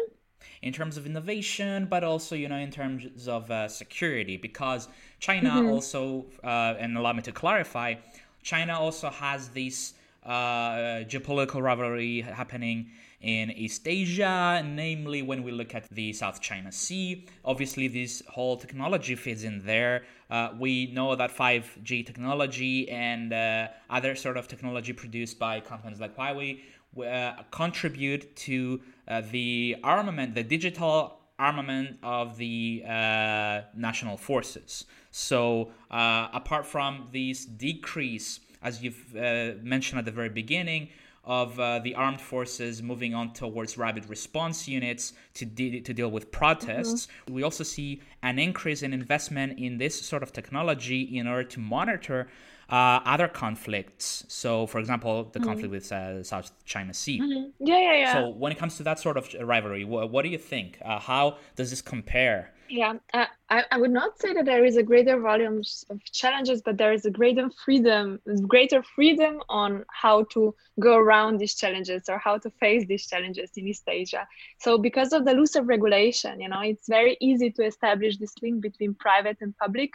In 0.63 0.73
terms 0.73 0.97
of 0.97 1.07
innovation, 1.07 1.87
but 1.87 2.03
also, 2.03 2.35
you 2.35 2.49
know, 2.49 2.57
in 2.57 2.71
terms 2.71 3.29
of 3.29 3.51
uh, 3.51 3.69
security, 3.69 4.37
because 4.37 4.89
China 5.21 5.51
mm-hmm. 5.51 5.69
also, 5.69 6.27
uh, 6.43 6.75
and 6.79 6.97
allow 6.97 7.13
me 7.13 7.23
to 7.23 7.33
clarify, 7.33 7.95
China 8.43 8.79
also 8.79 9.11
has 9.11 9.49
this 9.51 9.95
uh, 10.25 11.05
geopolitical 11.05 11.63
rivalry 11.63 12.21
happening 12.21 12.91
in 13.21 13.51
East 13.51 13.87
Asia, 13.89 14.63
namely 14.65 15.23
when 15.23 15.43
we 15.43 15.51
look 15.51 15.75
at 15.75 15.89
the 15.91 16.13
South 16.13 16.41
China 16.41 16.71
Sea. 16.71 17.27
Obviously, 17.45 17.89
this 17.89 18.23
whole 18.29 18.57
technology 18.57 19.15
fits 19.15 19.43
in 19.43 19.65
there. 19.65 20.05
Uh, 20.31 20.51
we 20.59 20.93
know 20.93 21.15
that 21.17 21.35
5G 21.35 22.05
technology 22.05 22.89
and 22.91 23.33
uh, 23.33 23.69
other 23.89 24.15
sort 24.15 24.37
of 24.37 24.49
technology 24.49 24.93
produced 24.93 25.39
by 25.39 25.61
companies 25.61 26.01
like 26.01 26.17
Huawei 26.17 26.61
uh, 27.03 27.43
contribute 27.51 28.35
to 28.37 28.81
uh, 29.09 29.23
the 29.31 29.77
armament, 29.83 30.35
the 30.35 30.43
digital 30.43 31.21
armament 31.39 31.99
of 32.03 32.37
the 32.39 32.83
uh, 32.87 33.63
national 33.77 34.17
forces. 34.17 34.87
So, 35.11 35.71
uh, 35.91 36.29
apart 36.33 36.67
from 36.67 37.09
this 37.13 37.45
decrease, 37.45 38.41
as 38.63 38.83
you've 38.83 39.15
mentioned 39.63 39.99
at 39.99 40.05
the 40.05 40.11
very 40.11 40.31
beginning, 40.31 40.89
of 41.27 41.59
uh, 41.59 41.81
the 41.81 41.95
armed 41.97 42.21
forces 42.21 42.83
moving 42.83 43.13
on 43.13 43.33
towards 43.33 43.77
rapid 43.77 44.09
response 44.09 44.69
units 44.69 45.13
to, 45.35 45.45
de- 45.45 45.81
to 45.81 45.93
deal 45.93 46.09
with 46.09 46.31
protests. 46.31 47.07
Mm-hmm. 47.07 47.35
We 47.35 47.43
also 47.43 47.65
see 47.65 48.01
an 48.23 48.39
increase 48.39 48.83
in 48.83 48.93
investment 48.93 49.59
in 49.59 49.77
this 49.77 50.01
sort 50.01 50.23
of 50.23 50.33
technology 50.33 51.19
in 51.19 51.27
order 51.27 51.43
to 51.43 51.61
monitor 51.61 52.29
uh, 52.69 53.01
other 53.05 53.29
conflicts. 53.29 54.25
So, 54.29 54.67
for 54.67 54.79
example, 54.79 55.25
the 55.25 55.39
mm-hmm. 55.39 55.49
conflict 55.49 55.71
with 55.71 55.93
uh, 55.93 56.23
South 56.23 56.51
China 56.65 56.93
Sea. 56.93 57.21
Mm-hmm. 57.21 57.67
Yeah, 57.67 57.79
yeah, 57.79 57.97
yeah. 57.99 58.13
So, 58.13 58.29
when 58.31 58.53
it 58.53 58.59
comes 58.59 58.77
to 58.79 58.83
that 58.85 58.99
sort 58.99 59.17
of 59.17 59.33
rivalry, 59.41 59.85
wh- 59.85 60.11
what 60.13 60.23
do 60.23 60.29
you 60.29 60.39
think? 60.39 60.79
Uh, 60.85 60.99
how 60.99 61.39
does 61.57 61.71
this 61.71 61.83
compare 61.83 62.53
yeah, 62.69 62.95
uh, 63.15 63.27
I, 63.49 63.65
I 63.71 63.79
would 63.79 63.91
not 63.91 64.19
say 64.19 64.33
that 64.33 64.45
there 64.45 64.65
is 64.65 64.77
a 64.77 64.83
greater 64.83 65.21
volume 65.21 65.63
of 65.91 66.05
challenges, 66.05 66.63
but 66.63 66.79
there 66.79 66.93
is 66.93 67.05
a 67.05 67.11
greater 67.11 67.49
freedom, 67.65 68.21
greater 68.47 68.83
freedom 68.83 69.41
on 69.49 69.85
how 69.89 70.25
to 70.33 70.55
go 70.81 70.97
around 70.97 71.39
these 71.39 71.55
challenges 71.55 72.09
or 72.09 72.19
how 72.19 72.39
to 72.39 72.51
face 72.51 72.85
these 72.87 73.07
challenges 73.07 73.51
in 73.57 73.69
East 73.69 73.85
Asia. 73.87 74.27
So 74.59 74.79
because 74.79 75.13
of 75.13 75.25
the 75.25 75.35
looser 75.35 75.63
regulation, 75.63 76.41
you 76.41 76.49
know, 76.49 76.61
it's 76.61 76.89
very 76.89 77.17
easy 77.21 77.51
to 77.53 77.65
establish 77.65 78.19
this 78.19 78.35
link 78.43 78.63
between 78.63 78.95
private 78.95 79.39
and 79.41 79.57
public. 79.57 79.93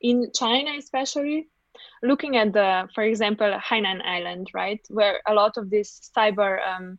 In 0.00 0.30
China, 0.34 0.72
especially, 0.78 1.48
looking 2.02 2.36
at 2.36 2.52
the, 2.52 2.88
for 2.94 3.04
example, 3.04 3.52
Hainan 3.58 4.02
Island, 4.04 4.50
right, 4.54 4.80
where 4.88 5.20
a 5.26 5.34
lot 5.34 5.56
of 5.56 5.70
these 5.70 6.10
cyber 6.16 6.58
um, 6.66 6.98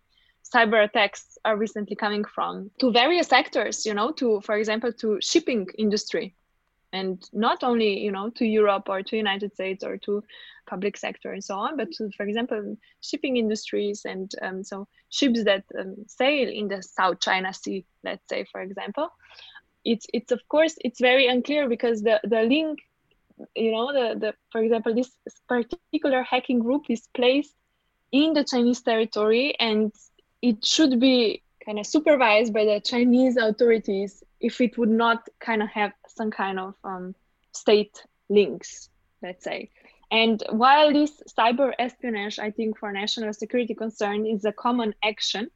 cyber 0.53 0.83
attacks 0.83 1.37
are 1.45 1.57
recently 1.57 1.95
coming 1.95 2.23
from 2.23 2.71
to 2.79 2.91
various 2.91 3.27
sectors 3.27 3.85
you 3.85 3.93
know 3.93 4.11
to 4.11 4.41
for 4.41 4.57
example 4.57 4.91
to 4.91 5.19
shipping 5.21 5.67
industry. 5.77 6.35
And 6.93 7.23
not 7.31 7.63
only 7.63 7.99
you 7.99 8.11
know 8.11 8.29
to 8.31 8.45
europe 8.45 8.89
or 8.89 9.01
to 9.01 9.15
united 9.15 9.53
states 9.53 9.81
or 9.81 9.97
to 9.99 10.21
public 10.67 10.97
sector 10.97 11.31
and 11.31 11.41
so 11.41 11.55
on 11.55 11.77
but 11.77 11.89
to 11.93 12.09
for 12.17 12.25
example 12.25 12.77
shipping 12.99 13.37
industries 13.37 14.01
and 14.03 14.29
um, 14.41 14.61
so 14.63 14.87
ships 15.09 15.45
that 15.45 15.63
um, 15.79 15.95
sail 16.07 16.49
in 16.49 16.67
the 16.67 16.83
south 16.83 17.21
china 17.21 17.53
sea 17.53 17.85
let's 18.03 18.27
say 18.29 18.45
for 18.51 18.61
example. 18.61 19.07
It's 19.85 20.05
it's 20.13 20.31
of 20.31 20.41
course 20.49 20.75
it's 20.83 20.99
very 20.99 21.27
unclear 21.27 21.69
because 21.69 22.03
the 22.03 22.19
the 22.23 22.43
link 22.43 22.79
you 23.55 23.71
know 23.71 23.91
the 23.93 24.19
the 24.19 24.33
for 24.51 24.61
example 24.61 24.93
this 24.93 25.11
particular 25.47 26.23
hacking 26.23 26.59
group 26.59 26.83
is 26.89 27.07
placed 27.13 27.55
in 28.11 28.33
the 28.33 28.43
chinese 28.43 28.81
territory 28.81 29.55
and 29.59 29.91
it 30.41 30.65
should 30.65 30.99
be 30.99 31.41
kind 31.65 31.79
of 31.79 31.85
supervised 31.85 32.53
by 32.53 32.65
the 32.65 32.79
Chinese 32.79 33.37
authorities 33.37 34.23
if 34.39 34.59
it 34.61 34.77
would 34.77 34.89
not 34.89 35.27
kind 35.39 35.61
of 35.61 35.69
have 35.69 35.91
some 36.07 36.31
kind 36.31 36.59
of 36.59 36.73
um, 36.83 37.15
state 37.51 38.03
links, 38.29 38.89
let's 39.21 39.43
say. 39.43 39.69
And 40.11 40.43
while 40.49 40.91
this 40.91 41.21
cyber 41.37 41.73
espionage, 41.79 42.39
I 42.39 42.51
think 42.51 42.77
for 42.77 42.91
national 42.91 43.33
security 43.33 43.73
concern 43.73 44.25
is 44.25 44.43
a 44.43 44.51
common 44.51 44.93
action, 45.03 45.49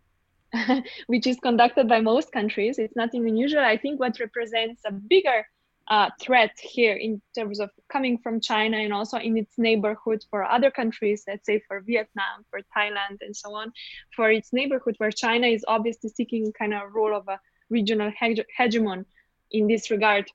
which 1.08 1.28
is 1.28 1.38
conducted 1.40 1.90
by 1.90 2.00
most 2.00 2.32
countries, 2.32 2.80
it's 2.80 2.96
nothing 2.96 3.28
unusual. 3.28 3.62
I 3.62 3.78
think 3.78 4.00
what 4.00 4.20
represents 4.20 4.82
a 4.86 4.92
bigger 4.92 5.46
uh, 5.88 6.10
threat 6.20 6.52
here 6.60 6.96
in 6.96 7.22
terms 7.38 7.60
of 7.60 7.70
coming 7.92 8.18
from 8.18 8.42
China 8.42 8.78
and 8.78 8.92
also 8.92 9.18
in 9.18 9.38
its 9.38 9.54
neighborhood 9.58 10.24
for 10.30 10.44
other 10.44 10.72
countries, 10.72 11.24
let's 11.28 11.46
say 11.46 11.62
for 11.68 11.82
Vietnam, 11.82 12.44
for 12.50 12.60
Thailand, 12.76 13.18
and 13.22 13.36
so 13.36 13.54
on, 13.54 13.72
for 14.16 14.32
its 14.32 14.52
neighborhood 14.52 14.96
where 14.98 15.12
China 15.12 15.48
is 15.48 15.64
obviously 15.68 16.10
seeking 16.10 16.52
kind 16.54 16.74
of 16.74 16.94
role 16.94 17.16
of 17.16 17.28
a 17.28 17.40
regional 17.70 18.12
hege- 18.12 18.46
hegemon 18.60 19.06
in 19.52 19.68
this 19.68 19.92
regard, 19.92 20.26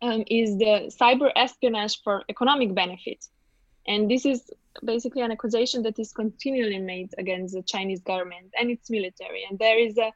um, 0.00 0.22
is 0.28 0.56
the 0.58 0.92
cyber 1.00 1.30
espionage 1.34 2.00
for 2.02 2.22
economic 2.28 2.74
benefit. 2.74 3.24
And 3.88 4.08
this 4.08 4.26
is 4.26 4.50
basically 4.84 5.22
an 5.22 5.32
accusation 5.32 5.82
that 5.82 5.98
is 5.98 6.12
continually 6.12 6.78
made 6.78 7.10
against 7.18 7.54
the 7.54 7.62
Chinese 7.62 8.00
government 8.00 8.52
and 8.58 8.70
its 8.70 8.90
military. 8.90 9.44
And 9.48 9.58
there 9.58 9.78
is 9.78 9.96
a, 9.98 10.12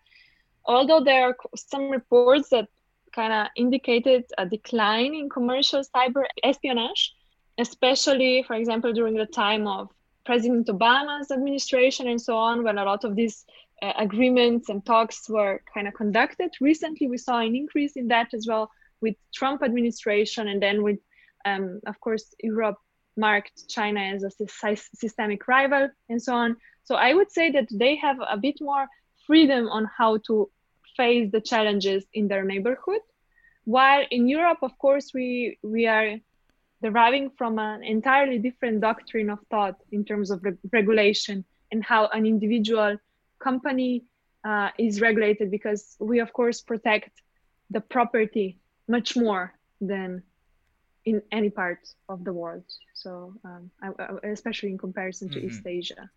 although 0.67 1.03
there 1.03 1.25
are 1.25 1.37
some 1.57 1.91
reports 1.91 2.51
that 2.51 2.69
kind 3.15 3.33
of 3.33 3.49
indicated 3.57 4.25
a 4.39 4.47
decline 4.47 5.15
in 5.15 5.29
commercial 5.29 5.83
cyber 5.95 6.25
espionage, 6.43 7.15
especially, 7.59 8.43
for 8.47 8.55
example, 8.55 8.93
during 8.93 9.15
the 9.15 9.27
time 9.27 9.67
of 9.67 9.89
President 10.25 10.67
Obama's 10.69 11.31
administration 11.31 12.09
and 12.09 12.21
so 12.21 12.37
on, 12.37 12.63
when 12.65 12.79
a 12.79 12.85
lot 12.85 13.05
of 13.05 13.17
these 13.17 13.45
uh, 13.83 13.93
agreements 13.99 14.69
and 14.69 14.85
talks 14.87 15.29
were 15.29 15.61
kind 15.73 15.89
of 15.89 15.95
conducted. 15.95 16.51
Recently, 16.61 17.09
we 17.09 17.19
saw 17.19 17.41
an 17.41 17.55
increase 17.57 17.97
in 17.97 18.09
that 18.09 18.33
as 18.33 18.47
well 18.49 18.71
with 19.01 19.17
Trump 19.35 19.63
administration, 19.63 20.49
and 20.49 20.63
then 20.63 20.83
with, 20.83 21.01
um, 21.45 21.81
of 21.87 21.99
course, 22.01 22.35
Europe 22.41 22.79
marked 23.17 23.69
China 23.69 24.01
as 24.01 24.23
a 24.25 24.77
systemic 24.95 25.47
rival 25.49 25.89
and 26.09 26.23
so 26.23 26.35
on. 26.35 26.57
So 26.85 26.95
I 26.95 27.13
would 27.15 27.31
say 27.31 27.51
that 27.51 27.69
they 27.71 27.97
have 27.97 28.17
a 28.21 28.37
bit 28.37 28.59
more 28.61 28.87
freedom 29.27 29.69
on 29.69 29.89
how 29.99 30.19
to 30.29 30.51
face 30.97 31.31
the 31.31 31.41
challenges 31.41 32.05
in 32.13 32.29
their 32.29 32.45
neighborhood. 32.45 33.01
While 33.65 34.05
in 34.11 34.29
Europe, 34.29 34.59
of 34.63 34.77
course, 34.79 35.13
we, 35.15 35.59
we 35.63 35.87
are 35.87 36.17
deriving 36.83 37.31
from 37.39 37.59
an 37.59 37.85
entirely 37.85 38.39
different 38.39 38.81
doctrine 38.81 39.31
of 39.31 39.39
thought 39.51 39.77
in 39.93 40.05
terms 40.05 40.31
of 40.31 40.43
re- 40.43 40.57
regulation 40.73 41.45
and 41.71 41.85
how 41.85 42.09
an 42.09 42.27
individual 42.27 42.97
company 43.39 44.05
uh, 44.45 44.71
is 44.79 45.01
regulated 45.01 45.51
because 45.51 45.97
we, 46.01 46.19
of 46.19 46.33
course, 46.33 46.61
protect 46.61 47.11
the 47.71 47.81
property 47.81 48.59
much 48.89 49.17
more 49.17 49.55
than 49.81 50.23
in 51.05 51.23
any 51.31 51.51
part 51.51 51.81
of 52.09 52.25
the 52.25 52.33
world. 52.33 52.65
So, 52.95 53.35
um, 53.45 53.71
I, 53.81 53.89
I, 53.99 54.29
especially 54.29 54.71
in 54.71 54.79
comparison 54.79 55.29
to 55.31 55.39
mm-hmm. 55.39 55.49
East 55.49 55.67
Asia 55.67 56.11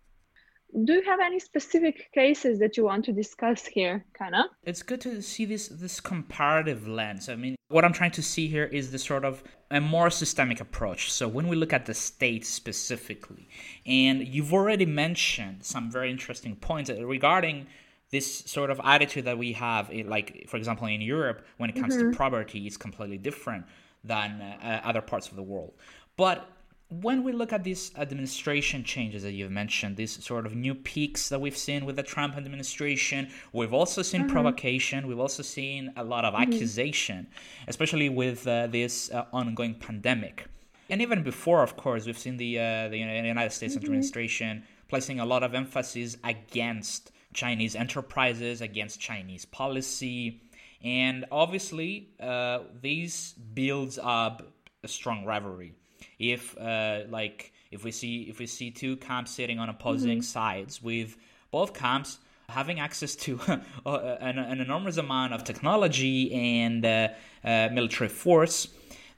do 0.84 0.94
you 0.94 1.02
have 1.02 1.20
any 1.20 1.38
specific 1.38 2.12
cases 2.12 2.58
that 2.58 2.76
you 2.76 2.84
want 2.84 3.04
to 3.06 3.12
discuss 3.12 3.66
here 3.66 4.04
kana? 4.12 4.46
It's 4.64 4.82
good 4.82 5.00
to 5.02 5.22
see 5.22 5.44
this 5.44 5.68
this 5.68 6.00
comparative 6.00 6.86
lens. 6.86 7.28
I 7.28 7.36
mean 7.36 7.56
what 7.68 7.84
i'm 7.84 7.92
trying 7.92 8.12
to 8.12 8.22
see 8.22 8.46
here 8.46 8.64
is 8.64 8.92
the 8.92 8.98
sort 8.98 9.24
of 9.24 9.42
a 9.70 9.80
more 9.80 10.10
systemic 10.10 10.60
approach. 10.60 11.10
So 11.10 11.26
when 11.26 11.48
we 11.48 11.56
look 11.56 11.72
at 11.72 11.86
the 11.86 11.94
state 11.94 12.46
specifically 12.46 13.48
and 13.84 14.26
you've 14.26 14.52
already 14.52 14.86
mentioned 14.86 15.64
some 15.64 15.90
very 15.90 16.10
interesting 16.10 16.56
points 16.56 16.90
regarding 16.90 17.66
this 18.10 18.38
sort 18.46 18.70
of 18.70 18.80
attitude 18.84 19.24
that 19.24 19.36
we 19.36 19.52
have 19.54 19.92
like 19.92 20.46
for 20.48 20.56
example 20.56 20.86
in 20.86 21.00
europe 21.00 21.44
when 21.56 21.68
it 21.68 21.74
comes 21.74 21.96
mm-hmm. 21.96 22.12
to 22.12 22.16
property 22.16 22.64
it's 22.64 22.76
completely 22.76 23.18
different 23.18 23.64
than 24.06 24.40
uh, 24.40 24.80
other 24.84 25.00
parts 25.00 25.28
of 25.28 25.36
the 25.36 25.42
world. 25.42 25.74
But 26.16 26.48
when 26.88 27.24
we 27.24 27.32
look 27.32 27.52
at 27.52 27.64
these 27.64 27.90
administration 27.96 28.84
changes 28.84 29.24
that 29.24 29.32
you've 29.32 29.50
mentioned, 29.50 29.96
these 29.96 30.24
sort 30.24 30.46
of 30.46 30.54
new 30.54 30.74
peaks 30.74 31.28
that 31.30 31.40
we've 31.40 31.56
seen 31.56 31.84
with 31.84 31.96
the 31.96 32.02
Trump 32.02 32.36
administration, 32.36 33.28
we've 33.52 33.72
also 33.72 34.02
seen 34.02 34.22
mm-hmm. 34.22 34.30
provocation. 34.30 35.08
We've 35.08 35.18
also 35.18 35.42
seen 35.42 35.92
a 35.96 36.04
lot 36.04 36.24
of 36.24 36.34
mm-hmm. 36.34 36.52
accusation, 36.52 37.26
especially 37.66 38.08
with 38.08 38.46
uh, 38.46 38.68
this 38.68 39.10
uh, 39.10 39.24
ongoing 39.32 39.74
pandemic. 39.74 40.46
And 40.88 41.02
even 41.02 41.24
before, 41.24 41.64
of 41.64 41.76
course, 41.76 42.06
we've 42.06 42.18
seen 42.18 42.36
the 42.36 42.60
uh, 42.60 42.88
the 42.88 42.98
United 42.98 43.50
States 43.50 43.74
mm-hmm. 43.74 43.84
administration 43.84 44.62
placing 44.88 45.18
a 45.18 45.26
lot 45.26 45.42
of 45.42 45.52
emphasis 45.54 46.16
against 46.22 47.10
Chinese 47.34 47.74
enterprises, 47.74 48.60
against 48.60 49.00
Chinese 49.00 49.44
policy, 49.44 50.40
And 50.82 51.24
obviously, 51.32 52.10
uh, 52.20 52.60
this 52.80 53.32
builds 53.32 53.98
up 54.00 54.42
a 54.84 54.88
strong 54.88 55.24
rivalry. 55.24 55.74
If 56.18 56.56
uh, 56.58 57.02
like 57.08 57.52
if 57.70 57.84
we 57.84 57.90
see 57.90 58.22
if 58.22 58.38
we 58.38 58.46
see 58.46 58.70
two 58.70 58.96
camps 58.96 59.30
sitting 59.30 59.58
on 59.58 59.68
opposing 59.68 60.18
mm-hmm. 60.18 60.22
sides 60.22 60.82
with 60.82 61.16
both 61.50 61.74
camps 61.74 62.18
having 62.48 62.78
access 62.80 63.16
to 63.16 63.40
an, 63.86 64.38
an, 64.38 64.60
enormous 64.60 64.96
amount 64.96 65.32
of 65.32 65.42
technology 65.44 66.32
and 66.32 66.84
uh, 66.84 67.08
uh, 67.44 67.68
military 67.72 68.08
force, 68.08 68.68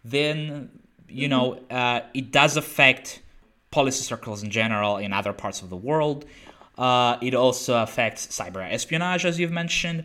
then 0.04 0.70
you 1.08 1.28
know 1.28 1.52
mm-hmm. 1.52 1.76
uh, 1.76 2.00
it 2.14 2.32
does 2.32 2.56
affect 2.56 3.22
policy 3.70 4.02
circles 4.02 4.42
in 4.42 4.50
general 4.50 4.96
in 4.96 5.12
other 5.12 5.32
parts 5.32 5.62
of 5.62 5.70
the 5.70 5.76
world. 5.76 6.24
Uh, 6.76 7.18
it 7.20 7.34
also 7.34 7.82
affects 7.82 8.26
cyber 8.28 8.66
espionage, 8.72 9.24
as 9.24 9.38
you've 9.38 9.50
mentioned. 9.50 10.04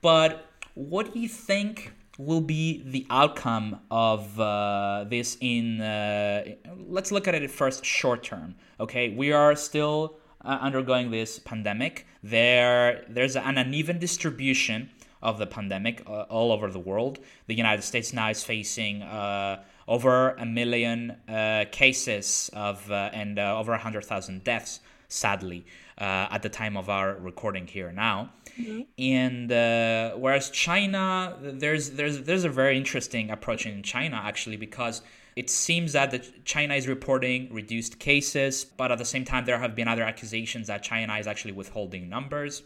But 0.00 0.46
what 0.74 1.12
do 1.12 1.20
you 1.20 1.28
think 1.28 1.92
will 2.18 2.40
be 2.40 2.82
the 2.84 3.06
outcome 3.10 3.80
of 3.90 4.38
uh, 4.40 5.04
this 5.08 5.36
in 5.40 5.80
uh, 5.80 6.44
let's 6.88 7.12
look 7.12 7.28
at 7.28 7.34
it 7.34 7.50
first 7.50 7.84
short 7.84 8.22
term 8.22 8.54
okay? 8.80 9.10
We 9.10 9.32
are 9.32 9.54
still 9.54 10.18
uh, 10.44 10.58
undergoing 10.60 11.10
this 11.10 11.38
pandemic. 11.38 12.06
There 12.22 13.04
there's 13.08 13.36
an 13.36 13.58
uneven 13.58 13.98
distribution 13.98 14.90
of 15.22 15.38
the 15.38 15.46
pandemic 15.46 16.02
uh, 16.06 16.22
all 16.22 16.52
over 16.52 16.70
the 16.70 16.78
world. 16.78 17.18
The 17.46 17.54
united 17.54 17.82
states 17.82 18.12
now 18.12 18.30
is 18.30 18.44
facing 18.44 19.02
uh, 19.02 19.62
over 19.88 20.30
a 20.30 20.46
million 20.46 21.16
uh, 21.28 21.64
cases 21.70 22.50
of 22.52 22.90
and 22.90 23.38
over 23.38 23.72
100000 23.72 24.44
deaths 24.44 24.80
sadly 25.08 25.64
at 25.98 26.42
the 26.42 26.48
time 26.48 26.76
of 26.76 26.90
our 26.90 27.14
recording 27.14 27.66
here 27.66 27.92
now 27.92 28.30
Mm-hmm. 28.58 28.80
And 28.98 29.52
uh, 29.52 30.16
whereas 30.16 30.50
China, 30.50 31.36
there's 31.40 31.90
there's 31.90 32.22
there's 32.22 32.44
a 32.44 32.48
very 32.48 32.76
interesting 32.76 33.30
approach 33.30 33.66
in 33.66 33.82
China 33.82 34.20
actually 34.22 34.56
because 34.56 35.02
it 35.36 35.50
seems 35.50 35.92
that 35.92 36.10
the, 36.10 36.18
China 36.44 36.74
is 36.74 36.88
reporting 36.88 37.52
reduced 37.52 37.98
cases, 37.98 38.64
but 38.64 38.90
at 38.90 38.98
the 38.98 39.04
same 39.04 39.24
time 39.24 39.44
there 39.44 39.58
have 39.58 39.74
been 39.74 39.88
other 39.88 40.02
accusations 40.02 40.68
that 40.68 40.82
China 40.82 41.14
is 41.16 41.26
actually 41.26 41.52
withholding 41.52 42.08
numbers. 42.08 42.62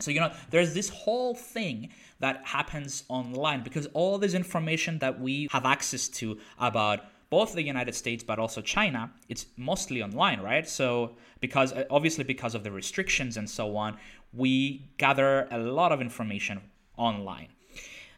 So 0.00 0.10
you 0.10 0.20
know, 0.20 0.32
there's 0.50 0.74
this 0.74 0.88
whole 0.90 1.34
thing 1.34 1.90
that 2.20 2.44
happens 2.44 3.04
online 3.08 3.62
because 3.62 3.86
all 3.94 4.18
this 4.18 4.34
information 4.34 4.98
that 4.98 5.20
we 5.20 5.48
have 5.50 5.64
access 5.64 6.08
to 6.08 6.38
about 6.58 7.00
both 7.30 7.54
the 7.54 7.62
United 7.62 7.94
States 7.94 8.24
but 8.24 8.38
also 8.38 8.60
China, 8.60 9.10
it's 9.28 9.46
mostly 9.56 10.02
online, 10.02 10.40
right? 10.40 10.68
So 10.68 11.16
because 11.40 11.72
obviously 11.88 12.24
because 12.24 12.54
of 12.54 12.64
the 12.64 12.72
restrictions 12.72 13.36
and 13.36 13.48
so 13.48 13.76
on, 13.76 13.96
we 14.32 14.90
gather 14.98 15.48
a 15.50 15.58
lot 15.58 15.92
of 15.92 16.00
information 16.00 16.60
online. 16.96 17.48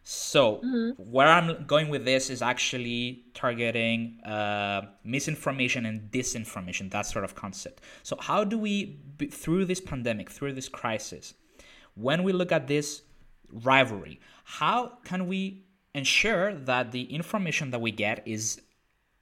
So, 0.05 0.57
mm-hmm. 0.57 1.01
where 1.11 1.29
I'm 1.29 1.65
going 1.65 1.89
with 1.89 2.05
this 2.05 2.29
is 2.29 2.43
actually 2.43 3.25
targeting 3.35 4.21
uh, 4.25 4.83
misinformation 5.05 5.87
and 5.87 6.11
disinformation, 6.11 6.91
that 6.91 7.07
sort 7.07 7.25
of 7.25 7.37
concept. 7.37 7.83
So, 8.03 8.17
how 8.19 8.43
do 8.43 8.59
we, 8.59 8.99
through 9.31 9.67
this 9.67 9.81
pandemic, 9.81 10.29
through 10.29 10.55
this 10.55 10.69
crisis, 10.69 11.35
when 11.95 12.25
we 12.25 12.33
look 12.33 12.51
at 12.51 12.67
this 12.67 13.03
rivalry, 13.53 14.19
how 14.45 14.99
can 15.05 15.29
we 15.29 15.67
ensure 15.95 16.53
that 16.53 16.91
the 16.91 17.05
information 17.05 17.71
that 17.71 17.81
we 17.81 17.93
get 17.93 18.27
is 18.27 18.61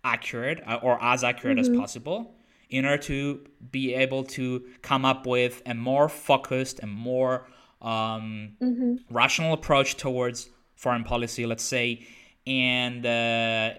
accurate 0.03 0.63
uh, 0.67 0.79
or 0.83 1.03
as 1.03 1.23
accurate 1.25 1.59
mm-hmm. 1.59 1.75
as 1.75 1.79
possible? 1.79 2.35
In 2.71 2.85
order 2.85 3.03
to 3.03 3.41
be 3.71 3.95
able 3.95 4.25
to 4.25 4.65
come 4.83 5.05
up 5.05 5.27
with 5.27 5.61
a 5.67 5.75
more 5.75 6.09
focused 6.09 6.81
and 6.81 6.91
more 6.91 7.47
um, 7.83 8.57
mm-hmm. 8.63 8.95
rational 9.11 9.53
approach 9.53 9.97
towards 9.97 10.49
foreign 10.77 11.05
policy, 11.05 11.47
let's 11.47 11.65
say, 11.65 12.07
and 12.47 13.05
uh, 13.05 13.75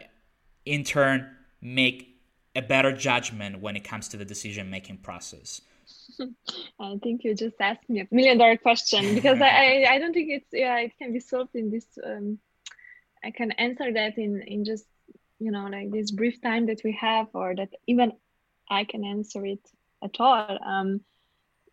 in 0.65 0.83
turn 0.83 1.29
make 1.61 2.19
a 2.55 2.61
better 2.61 2.91
judgment 2.91 3.61
when 3.61 3.75
it 3.75 3.83
comes 3.83 4.07
to 4.09 4.17
the 4.17 4.25
decision 4.25 4.69
making 4.69 4.97
process. 4.97 5.61
I 6.79 6.97
think 7.01 7.23
you 7.23 7.33
just 7.33 7.55
asked 7.59 7.89
me 7.89 8.01
a 8.01 8.07
million 8.11 8.37
dollar 8.37 8.57
question 8.57 9.15
because 9.15 9.39
I, 9.41 9.85
I 9.89 9.99
don't 9.99 10.13
think 10.13 10.29
it's 10.29 10.49
yeah 10.51 10.77
it 10.79 10.91
can 10.97 11.13
be 11.13 11.19
solved 11.19 11.55
in 11.55 11.69
this 11.69 11.85
um, 12.03 12.39
I 13.23 13.31
can 13.31 13.51
answer 13.53 13.93
that 13.93 14.17
in 14.17 14.41
in 14.41 14.65
just 14.65 14.85
you 15.39 15.51
know 15.51 15.67
like 15.67 15.91
this 15.91 16.11
brief 16.11 16.41
time 16.41 16.65
that 16.67 16.81
we 16.83 16.91
have 16.93 17.27
or 17.33 17.55
that 17.55 17.69
even 17.87 18.11
I 18.69 18.83
can 18.85 19.03
answer 19.03 19.45
it 19.45 19.59
at 20.03 20.19
all. 20.19 20.57
Um, 20.65 21.01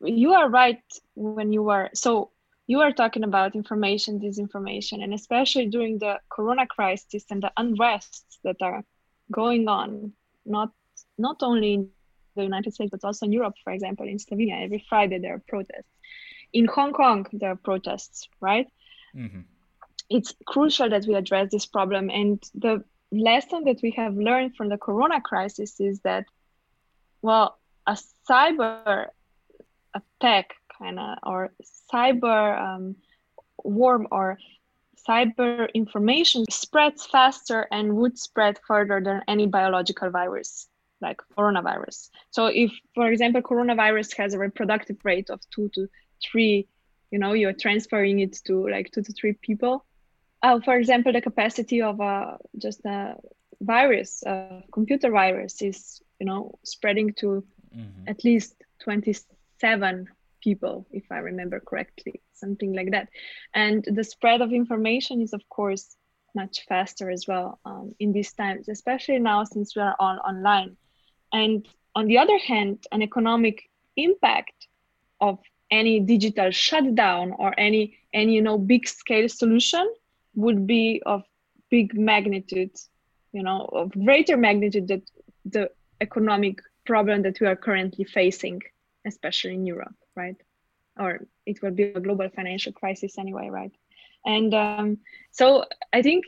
you 0.01 0.33
are 0.33 0.49
right 0.49 0.83
when 1.15 1.53
you 1.53 1.69
are 1.71 1.91
so 1.95 2.31
you 2.67 2.81
are 2.81 2.93
talking 2.93 3.25
about 3.25 3.55
information 3.55 4.21
disinformation 4.21 5.03
and 5.03 5.13
especially 5.13 5.67
during 5.67 5.99
the 5.99 6.19
corona 6.31 6.67
crisis 6.67 7.25
and 7.31 7.43
the 7.43 7.53
unrests 7.59 8.39
that 8.45 8.57
are 8.61 8.85
going 9.33 9.69
on 9.69 10.13
not 10.47 10.71
not 11.17 11.37
only 11.43 11.75
in 11.75 11.91
the 12.37 12.43
united 12.43 12.73
states 12.73 12.91
but 12.91 13.05
also 13.05 13.27
in 13.27 13.33
europe 13.33 13.55
for 13.65 13.73
example 13.73 14.07
in 14.07 14.19
slovenia 14.19 14.63
every 14.63 14.85
friday 14.89 15.19
there 15.19 15.35
are 15.35 15.43
protests 15.49 15.91
in 16.53 16.67
hong 16.67 16.93
kong 16.93 17.27
there 17.33 17.51
are 17.51 17.57
protests 17.57 18.29
right 18.41 18.69
mm-hmm. 19.17 19.41
it's 20.09 20.35
crucial 20.47 20.89
that 20.89 21.05
we 21.07 21.15
address 21.15 21.51
this 21.51 21.67
problem 21.67 22.09
and 22.11 22.43
the 22.55 22.85
lesson 23.11 23.65
that 23.65 23.81
we 23.83 23.91
have 23.91 24.15
learned 24.15 24.55
from 24.55 24.69
the 24.69 24.79
corona 24.79 25.21
crisis 25.21 25.81
is 25.81 26.01
that 26.01 26.25
well, 27.23 27.59
a 27.87 27.97
cyber 28.29 29.07
attack 29.95 30.55
kind 30.79 30.99
of 30.99 31.19
or 31.23 31.53
cyber 31.93 32.61
um, 32.61 32.97
worm 33.65 34.07
or 34.11 34.39
cyber 35.09 35.73
information 35.75 36.45
spreads 36.51 37.07
faster 37.07 37.67
and 37.73 37.97
would 37.97 38.19
spread 38.19 38.59
further 38.67 39.01
than 39.01 39.23
any 39.27 39.47
biological 39.47 40.11
virus 40.11 40.69
like 41.01 41.21
coronavirus. 41.37 42.11
So 42.31 42.47
if, 42.47 42.73
for 42.95 43.11
example, 43.11 43.41
coronavirus 43.41 44.17
has 44.17 44.35
a 44.35 44.39
reproductive 44.39 44.99
rate 45.05 45.31
of 45.31 45.41
two 45.51 45.71
to 45.75 45.89
three, 46.23 46.69
you 47.11 47.19
know, 47.19 47.33
you're 47.33 47.53
transferring 47.53 48.19
it 48.19 48.39
to 48.47 48.69
like 48.69 48.91
two 48.91 49.03
to 49.03 49.13
three 49.13 49.35
people. 49.35 49.85
Uh, 50.43 50.61
for 50.61 50.77
example, 50.77 51.13
the 51.13 51.21
capacity 51.21 51.83
of 51.83 52.01
a 52.01 52.39
just 52.59 52.85
a 52.85 53.17
virus, 53.61 54.23
a 54.27 54.63
computer 54.73 55.11
virus, 55.11 55.63
is 55.63 56.03
you 56.19 56.27
know 56.27 56.59
spreading 56.65 57.13
to 57.15 57.45
mm-hmm. 57.75 58.09
at 58.09 58.25
least 58.25 58.55
27 58.83 60.09
people 60.43 60.87
if 60.93 61.05
i 61.11 61.19
remember 61.19 61.61
correctly 61.61 62.21
something 62.33 62.73
like 62.73 62.91
that 62.91 63.09
and 63.55 63.85
the 63.93 64.05
spread 64.05 64.41
of 64.41 64.53
information 64.53 65.21
is 65.21 65.33
of 65.33 65.43
course 65.49 65.97
much 66.35 66.65
faster 66.69 67.11
as 67.11 67.27
well 67.27 67.59
um, 67.65 67.95
in 67.99 68.13
these 68.13 68.33
times 68.33 68.69
especially 68.69 69.19
now 69.19 69.43
since 69.45 69.75
we 69.75 69.83
are 69.83 69.97
all 69.99 70.19
online 70.27 70.77
and 71.33 71.67
on 71.95 72.07
the 72.07 72.19
other 72.19 72.39
hand 72.39 72.85
an 72.93 73.03
economic 73.03 73.69
impact 73.97 74.69
of 75.21 75.39
any 75.71 76.01
digital 76.01 76.51
shutdown 76.51 77.35
or 77.39 77.53
any 77.59 77.99
any 78.13 78.35
you 78.35 78.43
know 78.43 78.59
big 78.59 78.87
scale 78.87 79.29
solution 79.29 79.87
would 80.35 80.67
be 80.67 81.03
of 81.05 81.23
big 81.71 81.99
magnitude 81.99 82.71
you 83.33 83.43
know 83.43 83.69
of 83.73 83.91
greater 84.05 84.37
magnitude 84.37 84.89
that 84.89 85.03
the 85.45 85.71
economic 86.01 86.61
problem 86.85 87.23
that 87.23 87.41
we 87.41 87.47
are 87.47 87.57
currently 87.57 88.05
facing, 88.05 88.63
especially 89.07 89.55
in 89.55 89.67
Europe, 89.67 89.95
right? 90.15 90.37
Or 90.99 91.21
it 91.47 91.63
will 91.63 91.71
be 91.71 91.85
a 91.85 92.01
global 92.01 92.29
financial 92.29 92.73
crisis 92.73 93.19
anyway, 93.19 93.49
right? 93.51 93.73
And 94.25 94.53
um, 94.55 94.99
so 95.31 95.65
I 95.93 96.03
think 96.03 96.25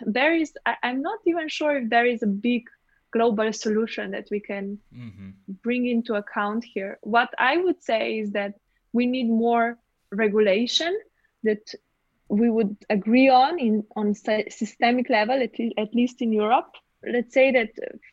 there 0.00 0.34
is, 0.34 0.52
I, 0.64 0.76
am 0.82 1.02
not 1.02 1.18
even 1.26 1.48
sure 1.48 1.76
if 1.78 1.90
there 1.90 2.06
is 2.06 2.22
a 2.22 2.26
big 2.26 2.64
global 3.12 3.52
solution 3.52 4.10
that 4.12 4.28
we 4.30 4.40
can 4.40 4.78
mm-hmm. 4.94 5.30
bring 5.62 5.86
into 5.86 6.14
account 6.14 6.64
here. 6.64 6.98
What 7.02 7.30
I 7.38 7.56
would 7.56 7.82
say 7.82 8.18
is 8.18 8.32
that 8.32 8.54
we 8.92 9.06
need 9.06 9.28
more 9.28 9.78
regulation 10.12 10.98
that 11.42 11.74
we 12.28 12.50
would 12.50 12.76
agree 12.90 13.28
on 13.28 13.58
in 13.58 13.84
on 13.94 14.14
systemic 14.14 15.08
level, 15.10 15.40
at, 15.40 15.52
at 15.78 15.94
least 15.94 16.22
in 16.22 16.32
Europe, 16.32 16.72
let's 17.04 17.34
say 17.34 17.50
that 17.52 17.70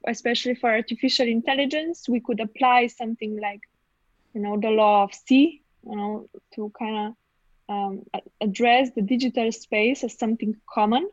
especially 0.08 0.56
for 0.56 0.70
artificial 0.70 1.28
intelligence 1.28 2.08
we 2.10 2.20
could 2.20 2.40
apply 2.40 2.88
something 2.88 3.40
like 3.40 3.62
you 4.34 4.42
know 4.42 4.60
the 4.60 4.70
law 4.70 5.04
of 5.04 5.14
c 5.14 5.62
you 5.86 5.96
know 5.96 6.28
to 6.54 6.72
kind 6.78 6.98
of 7.08 7.14
um, 7.70 8.04
address 8.42 8.92
the 8.96 9.02
digital 9.02 9.52
space 9.52 10.04
as 10.04 10.18
something 10.18 10.56
common 10.70 11.10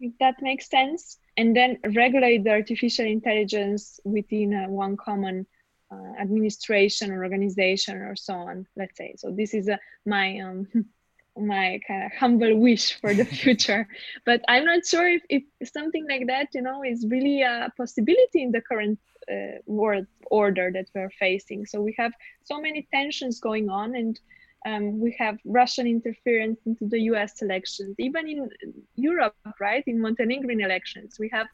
if 0.00 0.12
that 0.18 0.40
makes 0.40 0.68
sense 0.68 1.18
and 1.36 1.54
then 1.54 1.78
regulate 1.94 2.42
the 2.44 2.50
artificial 2.50 3.04
intelligence 3.04 4.00
within 4.04 4.54
uh, 4.54 4.68
one 4.68 4.96
common 4.96 5.46
uh, 5.92 6.12
administration 6.20 7.10
or 7.10 7.24
organization 7.24 7.98
or 7.98 8.16
so 8.16 8.34
on 8.34 8.66
let's 8.76 8.96
say. 8.96 9.14
So 9.16 9.30
this 9.30 9.54
is 9.54 9.68
uh, 9.68 9.76
my 10.06 10.38
um, 10.40 10.68
my 11.36 11.80
kind 11.86 12.04
of 12.04 12.12
humble 12.12 12.56
wish 12.58 12.98
for 13.00 13.14
the 13.14 13.24
future. 13.42 13.86
But 14.24 14.42
i'm 14.48 14.64
not 14.64 14.86
sure 14.86 15.08
if, 15.08 15.22
if 15.28 15.68
something 15.68 16.06
like 16.08 16.26
that 16.26 16.48
you 16.54 16.62
know 16.62 16.82
is 16.82 17.06
really 17.08 17.42
a 17.42 17.72
possibility 17.76 18.42
in 18.42 18.52
the 18.52 18.60
current 18.60 18.98
uh, 19.30 19.58
world 19.66 20.06
order 20.30 20.70
that 20.72 20.86
we're 20.94 21.10
facing. 21.10 21.66
So 21.66 21.80
we 21.80 21.94
have 21.98 22.12
so 22.44 22.60
many 22.60 22.88
tensions 22.92 23.40
going 23.40 23.68
on 23.68 23.94
and 23.94 24.18
um, 24.66 25.00
we 25.00 25.16
have 25.18 25.38
Russian 25.44 25.86
interference 25.86 26.58
into 26.66 26.86
the 26.86 27.00
US 27.12 27.40
elections, 27.40 27.94
even 27.98 28.28
in 28.28 28.50
Europe, 28.94 29.34
right? 29.58 29.82
In 29.86 30.00
Montenegrin 30.00 30.60
elections, 30.60 31.16
we 31.18 31.30
have 31.32 31.46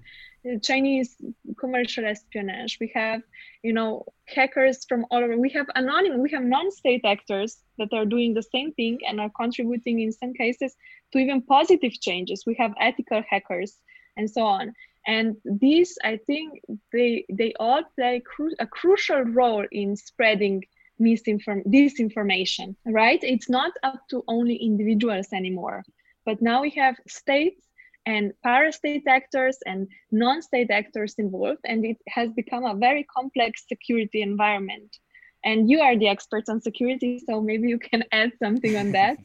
uh, 0.45 0.59
Chinese 0.61 1.16
commercial 1.59 2.05
espionage. 2.05 2.79
We 2.81 2.90
have, 2.95 3.23
you 3.62 3.73
know, 3.73 4.05
hackers 4.27 4.85
from 4.88 5.07
all 5.11 5.23
over. 5.23 5.37
We 5.37 5.51
have 5.51 5.66
anonymous, 5.75 6.19
we 6.21 6.31
have 6.31 6.42
non-state 6.42 7.05
actors 7.05 7.59
that 7.79 7.92
are 7.92 8.05
doing 8.05 8.35
the 8.35 8.42
same 8.42 8.73
thing 8.73 8.99
and 9.07 9.21
are 9.21 9.31
contributing 9.31 10.01
in 10.01 10.11
some 10.11 10.35
cases 10.35 10.75
to 11.12 11.19
even 11.19 11.42
positive 11.42 11.92
changes. 11.92 12.45
We 12.45 12.55
have 12.59 12.75
ethical 12.81 13.23
hackers 13.29 13.79
and 14.16 14.29
so 14.29 14.42
on. 14.42 14.73
And 15.07 15.37
these, 15.45 15.97
I 16.03 16.19
think, 16.27 16.61
they 16.92 17.25
they 17.33 17.55
all 17.61 17.85
play 17.95 18.21
cru- 18.21 18.57
a 18.59 18.66
crucial 18.66 19.23
role 19.23 19.64
in 19.71 19.95
spreading 19.95 20.64
misinform 21.00 21.62
disinformation 21.66 22.74
right? 22.87 23.20
It's 23.22 23.48
not 23.48 23.72
up 23.82 24.00
to 24.11 24.22
only 24.28 24.56
individuals 24.56 25.28
anymore. 25.32 25.85
But 26.24 26.42
now 26.42 26.62
we 26.62 26.70
have 26.70 26.96
states 27.06 27.62
and 28.04 28.32
para-state 28.42 29.04
actors 29.06 29.59
and 29.66 29.88
non-state 30.11 30.70
actors 30.70 31.14
involved 31.18 31.61
and 31.64 31.85
it 31.85 31.98
has 32.09 32.30
become 32.32 32.64
a 32.64 32.74
very 32.74 33.04
complex 33.04 33.64
security 33.68 34.22
environment. 34.22 34.96
And 35.44 35.70
you 35.70 35.80
are 35.80 35.96
the 35.96 36.09
experts 36.09 36.48
on 36.48 36.61
security 36.61 37.20
so 37.24 37.40
maybe 37.40 37.68
you 37.68 37.78
can 37.78 38.02
add 38.12 38.32
something 38.42 38.76
on 38.76 38.92
that 38.92 39.18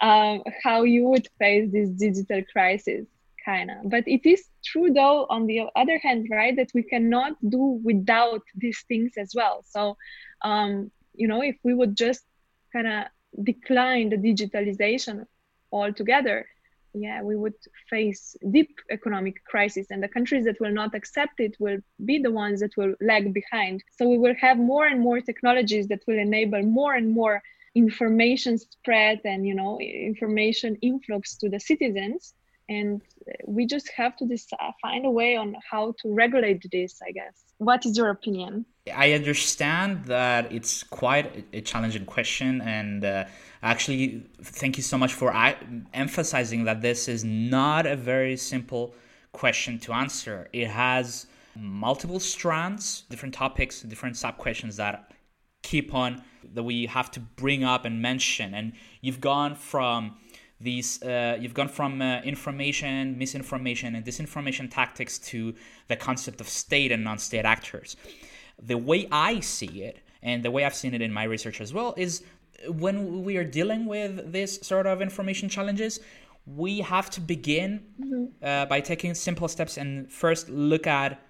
um, 0.00 0.42
how 0.64 0.82
you 0.82 1.08
would 1.08 1.28
face 1.38 1.70
this 1.72 1.90
digital 1.90 2.42
crisis 2.52 3.06
kind 3.44 3.70
of 3.70 3.88
but 3.90 4.04
it 4.06 4.24
is 4.26 4.44
true 4.64 4.90
though 4.92 5.26
on 5.30 5.46
the 5.46 5.62
other 5.74 5.98
hand 5.98 6.26
right 6.30 6.56
that 6.56 6.70
we 6.74 6.82
cannot 6.82 7.32
do 7.48 7.80
without 7.82 8.42
these 8.54 8.84
things 8.88 9.12
as 9.16 9.32
well. 9.34 9.64
So 9.66 9.96
um, 10.42 10.90
you 11.20 11.28
know 11.28 11.42
if 11.42 11.56
we 11.62 11.74
would 11.74 11.94
just 11.96 12.24
kind 12.72 12.88
of 12.94 13.04
decline 13.50 14.08
the 14.08 14.16
digitalization 14.16 15.16
altogether 15.72 16.38
yeah 16.94 17.22
we 17.22 17.36
would 17.36 17.54
face 17.88 18.36
deep 18.50 18.72
economic 18.90 19.44
crisis 19.44 19.86
and 19.90 20.02
the 20.02 20.08
countries 20.08 20.44
that 20.44 20.60
will 20.60 20.72
not 20.72 20.94
accept 20.94 21.38
it 21.38 21.54
will 21.60 21.78
be 22.04 22.18
the 22.18 22.30
ones 22.30 22.60
that 22.60 22.76
will 22.76 22.94
lag 23.00 23.32
behind. 23.32 23.82
So 23.96 24.08
we 24.08 24.18
will 24.18 24.34
have 24.40 24.58
more 24.58 24.86
and 24.86 25.00
more 25.00 25.20
technologies 25.20 25.86
that 25.88 26.02
will 26.06 26.18
enable 26.18 26.62
more 26.62 26.94
and 26.94 27.10
more 27.10 27.42
information 27.74 28.58
spread 28.58 29.20
and 29.24 29.46
you 29.46 29.54
know 29.54 29.78
information 29.80 30.76
influx 30.82 31.36
to 31.36 31.48
the 31.48 31.60
citizens. 31.60 32.34
And 32.68 33.02
we 33.46 33.66
just 33.66 33.90
have 33.96 34.16
to 34.18 34.26
decide, 34.26 34.58
find 34.80 35.04
a 35.04 35.10
way 35.10 35.34
on 35.36 35.56
how 35.68 35.94
to 36.00 36.14
regulate 36.14 36.64
this 36.70 37.00
i 37.06 37.10
guess. 37.12 37.36
What 37.58 37.84
is 37.86 37.96
your 37.96 38.10
opinion 38.10 38.64
i 38.94 39.12
understand 39.12 40.04
that 40.04 40.50
it's 40.52 40.82
quite 40.84 41.44
a 41.52 41.60
challenging 41.60 42.04
question 42.04 42.60
and 42.62 43.04
uh, 43.04 43.24
actually 43.62 44.26
thank 44.42 44.76
you 44.76 44.82
so 44.82 44.96
much 44.96 45.12
for 45.12 45.32
emphasizing 45.92 46.64
that 46.64 46.80
this 46.80 47.08
is 47.08 47.24
not 47.24 47.86
a 47.86 47.96
very 47.96 48.36
simple 48.36 48.94
question 49.32 49.78
to 49.78 49.92
answer. 49.92 50.48
It 50.52 50.68
has 50.68 51.26
multiple 51.56 52.20
strands 52.20 53.02
different 53.10 53.34
topics 53.34 53.82
different 53.82 54.16
sub 54.16 54.38
questions 54.38 54.76
that 54.76 55.12
keep 55.62 55.92
on 55.92 56.22
that 56.54 56.62
we 56.62 56.86
have 56.86 57.10
to 57.10 57.20
bring 57.20 57.64
up 57.64 57.84
and 57.84 58.00
mention. 58.00 58.54
And 58.54 58.72
you've 59.00 59.20
gone 59.20 59.54
from 59.54 60.16
these 60.60 61.02
uh, 61.02 61.36
you've 61.40 61.54
gone 61.54 61.68
from 61.68 62.00
uh, 62.00 62.20
information 62.22 63.18
misinformation 63.18 63.94
and 63.94 64.04
disinformation 64.04 64.70
tactics 64.70 65.18
to 65.18 65.54
the 65.88 65.96
concept 65.96 66.40
of 66.40 66.48
state 66.48 66.92
and 66.92 67.02
non-state 67.02 67.44
actors 67.44 67.96
the 68.62 68.76
way 68.76 69.06
i 69.10 69.40
see 69.40 69.82
it 69.82 69.98
and 70.22 70.44
the 70.44 70.50
way 70.50 70.64
i've 70.64 70.74
seen 70.74 70.94
it 70.94 71.02
in 71.02 71.12
my 71.12 71.24
research 71.24 71.60
as 71.60 71.72
well 71.72 71.94
is 71.96 72.22
when 72.68 73.24
we 73.24 73.36
are 73.36 73.44
dealing 73.44 73.86
with 73.86 74.32
this 74.32 74.58
sort 74.62 74.86
of 74.86 75.00
information 75.00 75.48
challenges 75.48 76.00
we 76.46 76.80
have 76.80 77.10
to 77.10 77.20
begin 77.20 77.82
mm-hmm. 78.00 78.24
uh, 78.42 78.66
by 78.66 78.80
taking 78.80 79.14
simple 79.14 79.48
steps 79.48 79.76
and 79.76 80.10
first 80.10 80.48
look 80.48 80.86
at 80.86 81.22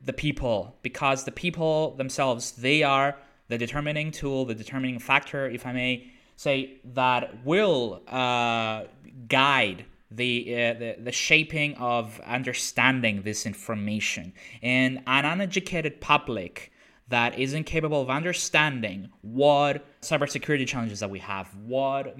the 0.00 0.12
people 0.12 0.76
because 0.82 1.24
the 1.24 1.32
people 1.32 1.94
themselves 1.96 2.52
they 2.52 2.82
are 2.82 3.16
the 3.48 3.58
determining 3.58 4.10
tool 4.10 4.44
the 4.44 4.54
determining 4.54 4.98
factor 4.98 5.48
if 5.48 5.66
i 5.66 5.72
may 5.72 6.10
say 6.36 6.80
that 6.84 7.44
will 7.44 8.00
uh, 8.06 8.84
guide 9.26 9.84
the, 10.10 10.54
uh, 10.54 10.74
the, 10.74 10.96
the 11.00 11.12
shaping 11.12 11.74
of 11.74 12.20
understanding 12.20 13.22
this 13.22 13.46
information 13.46 14.32
and 14.62 15.02
an 15.06 15.24
uneducated 15.24 16.00
public 16.00 16.72
that 17.08 17.38
isn't 17.38 17.64
capable 17.64 18.02
of 18.02 18.10
understanding 18.10 19.08
what 19.22 19.84
cybersecurity 20.02 20.66
challenges 20.66 21.00
that 21.00 21.10
we 21.10 21.18
have, 21.18 21.54
what 21.56 22.08
uh, 22.08 22.12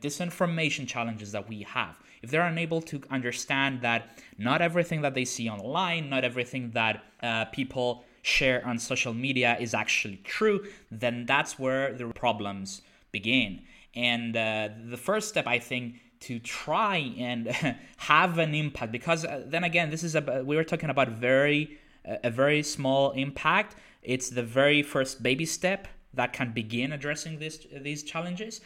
disinformation 0.00 0.86
challenges 0.86 1.32
that 1.32 1.48
we 1.48 1.62
have. 1.62 1.98
If 2.22 2.30
they're 2.30 2.46
unable 2.46 2.82
to 2.82 3.00
understand 3.10 3.82
that 3.82 4.18
not 4.36 4.60
everything 4.60 5.02
that 5.02 5.14
they 5.14 5.24
see 5.24 5.48
online, 5.48 6.10
not 6.10 6.24
everything 6.24 6.72
that 6.72 7.04
uh, 7.22 7.44
people 7.46 8.04
share 8.22 8.66
on 8.66 8.78
social 8.78 9.14
media 9.14 9.56
is 9.60 9.72
actually 9.72 10.16
true, 10.24 10.66
then 10.90 11.24
that's 11.26 11.58
where 11.58 11.94
the 11.94 12.06
problems 12.08 12.82
begin. 13.12 13.62
And 13.94 14.36
uh, 14.36 14.68
the 14.90 14.96
first 14.96 15.28
step, 15.28 15.46
I 15.46 15.60
think, 15.60 16.00
to 16.20 16.38
try 16.38 16.96
and 17.18 17.48
have 17.96 18.38
an 18.38 18.54
impact, 18.54 18.92
because 18.92 19.24
uh, 19.24 19.42
then 19.46 19.64
again, 19.64 19.90
this 19.90 20.02
is 20.02 20.14
a 20.14 20.42
we 20.44 20.56
were 20.56 20.64
talking 20.64 20.90
about 20.90 21.08
very 21.08 21.78
a 22.04 22.30
very 22.30 22.62
small 22.62 23.12
impact. 23.12 23.76
It's 24.02 24.30
the 24.30 24.42
very 24.42 24.82
first 24.82 25.22
baby 25.22 25.44
step 25.44 25.88
that 26.14 26.32
can 26.32 26.52
begin 26.52 26.92
addressing 26.92 27.38
this 27.38 27.66
these 27.80 28.02
challenges. 28.02 28.60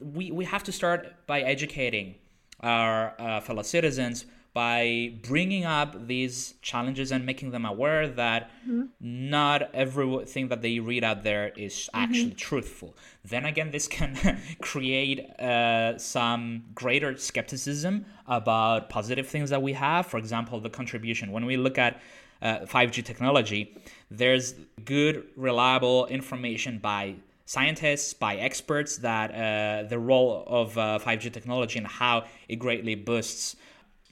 We 0.00 0.30
we 0.30 0.44
have 0.44 0.62
to 0.64 0.72
start 0.72 1.26
by 1.26 1.42
educating 1.42 2.16
our 2.60 3.14
uh, 3.18 3.40
fellow 3.40 3.62
citizens 3.62 4.24
by 4.54 5.14
bringing 5.22 5.64
up 5.64 6.06
these 6.06 6.54
challenges 6.60 7.10
and 7.10 7.24
making 7.24 7.52
them 7.52 7.64
aware 7.64 8.06
that 8.06 8.50
mm-hmm. 8.68 8.84
not 9.00 9.74
everything 9.74 10.48
that 10.48 10.60
they 10.60 10.78
read 10.78 11.02
out 11.02 11.22
there 11.22 11.52
is 11.56 11.72
mm-hmm. 11.72 12.02
actually 12.02 12.26
mm-hmm. 12.26 12.36
truthful. 12.36 12.94
Then 13.24 13.46
again, 13.46 13.70
this 13.70 13.88
can 13.88 14.40
create 14.60 15.20
uh, 15.40 15.96
some 15.96 16.64
greater 16.74 17.16
skepticism 17.16 18.04
about 18.26 18.90
positive 18.90 19.26
things 19.26 19.48
that 19.50 19.62
we 19.62 19.72
have. 19.72 20.06
For 20.06 20.18
example, 20.18 20.60
the 20.60 20.70
contribution. 20.70 21.32
When 21.32 21.46
we 21.46 21.56
look 21.56 21.78
at 21.78 22.00
uh, 22.42 22.60
5G 22.60 23.04
technology, 23.04 23.74
there's 24.10 24.54
good, 24.84 25.24
reliable 25.36 26.06
information 26.06 26.78
by 26.78 27.14
scientists, 27.46 28.12
by 28.12 28.36
experts 28.36 28.98
that 28.98 29.30
uh, 29.30 29.88
the 29.88 29.98
role 29.98 30.44
of 30.46 30.74
5G 30.74 31.26
uh, 31.26 31.30
technology 31.30 31.78
and 31.78 31.86
how 31.86 32.24
it 32.48 32.56
greatly 32.56 32.94
boosts 32.94 33.56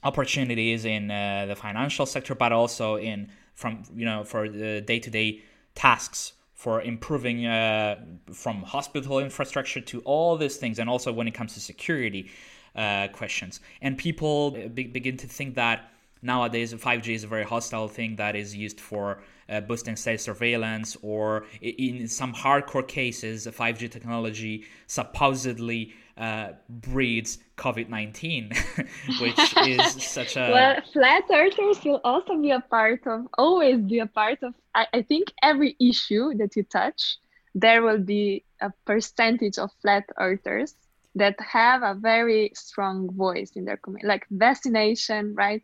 opportunities 0.03 0.85
in 0.85 1.11
uh, 1.11 1.45
the 1.47 1.55
financial 1.55 2.05
sector, 2.05 2.35
but 2.35 2.51
also 2.51 2.97
in 2.97 3.29
from 3.53 3.83
you 3.95 4.05
know 4.05 4.23
for 4.23 4.49
the 4.49 4.81
day 4.81 4.99
to 4.99 5.09
day 5.09 5.41
tasks 5.75 6.33
for 6.53 6.81
improving 6.81 7.45
uh, 7.45 7.95
from 8.31 8.61
hospital 8.61 9.19
infrastructure 9.19 9.81
to 9.81 9.99
all 10.01 10.37
these 10.37 10.57
things, 10.57 10.79
and 10.79 10.89
also 10.89 11.11
when 11.11 11.27
it 11.27 11.33
comes 11.33 11.53
to 11.53 11.59
security 11.59 12.29
uh, 12.75 13.07
questions. 13.09 13.59
And 13.81 13.97
people 13.97 14.51
be- 14.51 14.85
begin 14.85 15.17
to 15.17 15.27
think 15.27 15.55
that 15.55 15.91
nowadays 16.21 16.73
5G 16.73 17.15
is 17.15 17.23
a 17.23 17.27
very 17.27 17.43
hostile 17.43 17.87
thing 17.87 18.15
that 18.17 18.35
is 18.35 18.55
used 18.55 18.79
for 18.79 19.21
uh, 19.49 19.61
boosting 19.61 19.95
state 19.95 20.21
surveillance, 20.21 20.95
or 21.01 21.45
in 21.61 22.07
some 22.07 22.33
hardcore 22.33 22.87
cases, 22.87 23.47
5G 23.47 23.89
technology 23.89 24.65
supposedly 24.87 25.93
uh, 26.17 26.49
breeds 26.69 27.39
COVID 27.57 27.89
19, 27.89 28.51
which 29.21 29.57
is 29.67 30.03
such 30.03 30.35
a. 30.35 30.49
Well, 30.51 30.81
flat 30.93 31.23
earthers 31.31 31.83
will 31.83 32.01
also 32.03 32.37
be 32.37 32.51
a 32.51 32.59
part 32.59 33.05
of, 33.07 33.27
always 33.37 33.79
be 33.79 33.99
a 33.99 34.07
part 34.07 34.43
of, 34.43 34.53
I, 34.75 34.87
I 34.93 35.01
think, 35.01 35.31
every 35.41 35.75
issue 35.79 36.33
that 36.35 36.55
you 36.55 36.63
touch, 36.63 37.17
there 37.55 37.81
will 37.83 37.99
be 37.99 38.43
a 38.61 38.71
percentage 38.85 39.57
of 39.57 39.71
flat 39.81 40.05
earthers 40.19 40.75
that 41.15 41.35
have 41.39 41.83
a 41.83 41.93
very 41.93 42.51
strong 42.55 43.11
voice 43.13 43.51
in 43.55 43.65
their 43.65 43.77
community, 43.77 44.07
like 44.07 44.25
vaccination, 44.31 45.35
right? 45.35 45.61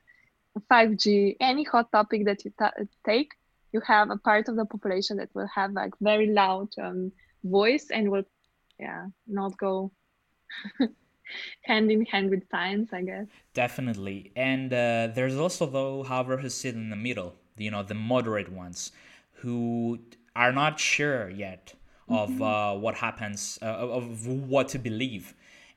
5G, 0.71 1.37
any 1.39 1.63
hot 1.63 1.91
topic 1.91 2.25
that 2.25 2.43
you 2.43 2.51
take, 3.05 3.31
you 3.71 3.81
have 3.81 4.09
a 4.09 4.17
part 4.17 4.47
of 4.49 4.55
the 4.55 4.65
population 4.65 5.17
that 5.17 5.29
will 5.33 5.47
have 5.53 5.71
like 5.71 5.93
very 6.01 6.27
loud 6.27 6.69
um, 6.81 7.11
voice 7.43 7.87
and 7.91 8.09
will, 8.09 8.23
yeah, 8.79 9.05
not 9.27 9.57
go 9.57 9.91
hand 11.61 11.91
in 11.91 12.05
hand 12.05 12.29
with 12.29 12.43
science, 12.49 12.89
I 12.93 13.01
guess. 13.01 13.27
Definitely. 13.53 14.31
And 14.35 14.71
uh, 14.73 15.09
there's 15.13 15.37
also, 15.37 15.65
though, 15.65 16.03
however, 16.03 16.37
who 16.37 16.49
sit 16.49 16.75
in 16.75 16.89
the 16.89 16.95
middle, 16.95 17.35
you 17.57 17.71
know, 17.71 17.83
the 17.83 17.93
moderate 17.93 18.51
ones 18.51 18.91
who 19.33 19.99
are 20.35 20.51
not 20.51 20.79
sure 20.79 21.29
yet 21.29 21.73
of 22.09 22.29
mm-hmm. 22.29 22.41
uh, 22.41 22.73
what 22.75 22.95
happens, 22.95 23.59
uh, 23.61 23.65
of 23.65 24.27
what 24.27 24.69
to 24.69 24.79
believe. 24.79 25.33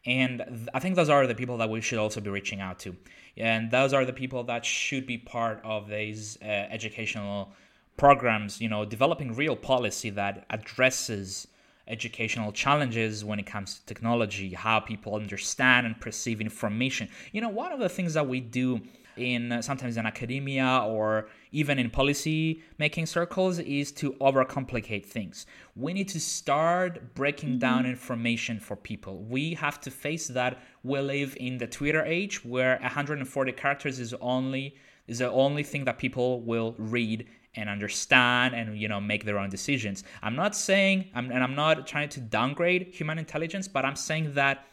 And 0.06 0.68
I 0.72 0.78
think 0.78 0.96
those 0.96 1.10
are 1.10 1.26
the 1.26 1.34
people 1.34 1.58
that 1.58 1.68
we 1.68 1.80
should 1.80 1.98
also 1.98 2.20
be 2.20 2.30
reaching 2.30 2.60
out 2.60 2.78
to. 2.80 2.96
And 3.36 3.70
those 3.70 3.92
are 3.92 4.04
the 4.04 4.12
people 4.12 4.44
that 4.44 4.64
should 4.64 5.06
be 5.06 5.18
part 5.18 5.60
of 5.64 5.88
these 5.88 6.38
uh, 6.42 6.46
educational 6.46 7.52
programs, 7.96 8.60
you 8.60 8.68
know, 8.68 8.84
developing 8.84 9.34
real 9.34 9.56
policy 9.56 10.10
that 10.10 10.46
addresses 10.50 11.48
educational 11.90 12.52
challenges 12.52 13.24
when 13.24 13.38
it 13.38 13.46
comes 13.46 13.78
to 13.78 13.86
technology, 13.86 14.50
how 14.54 14.80
people 14.80 15.14
understand 15.14 15.86
and 15.86 16.00
perceive 16.00 16.40
information. 16.40 17.08
You 17.32 17.40
know, 17.40 17.48
one 17.48 17.72
of 17.72 17.80
the 17.80 17.88
things 17.88 18.14
that 18.14 18.26
we 18.26 18.40
do 18.40 18.80
in 19.16 19.52
uh, 19.52 19.62
sometimes 19.62 19.96
in 19.96 20.06
academia 20.06 20.82
or 20.86 21.28
even 21.52 21.78
in 21.78 21.90
policy 21.90 22.62
making 22.78 23.06
circles 23.06 23.58
is 23.58 23.92
to 23.92 24.12
overcomplicate 24.14 25.04
things. 25.04 25.46
We 25.76 25.92
need 25.92 26.08
to 26.08 26.20
start 26.20 27.14
breaking 27.14 27.50
mm-hmm. 27.50 27.58
down 27.58 27.86
information 27.86 28.60
for 28.60 28.76
people. 28.76 29.22
We 29.22 29.54
have 29.54 29.80
to 29.82 29.90
face 29.90 30.28
that 30.28 30.62
we 30.82 31.00
live 31.00 31.36
in 31.38 31.58
the 31.58 31.66
Twitter 31.66 32.04
age 32.04 32.44
where 32.44 32.78
140 32.80 33.52
characters 33.52 33.98
is 33.98 34.14
only 34.20 34.76
is 35.06 35.18
the 35.18 35.30
only 35.30 35.64
thing 35.64 35.84
that 35.86 35.98
people 35.98 36.40
will 36.42 36.76
read 36.78 37.26
and 37.54 37.68
understand 37.68 38.54
and 38.54 38.78
you 38.78 38.88
know 38.88 39.00
make 39.00 39.24
their 39.24 39.38
own 39.38 39.50
decisions. 39.50 40.04
I'm 40.22 40.36
not 40.36 40.54
saying 40.54 41.10
I'm, 41.14 41.30
and 41.30 41.42
I'm 41.42 41.54
not 41.54 41.86
trying 41.86 42.08
to 42.10 42.20
downgrade 42.20 42.88
human 42.92 43.18
intelligence, 43.18 43.68
but 43.68 43.84
I'm 43.84 43.96
saying 43.96 44.34
that 44.34 44.66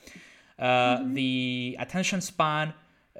uh, 0.59 0.97
mm-hmm. 0.97 1.13
the 1.13 1.77
attention 1.79 2.21
span 2.21 2.73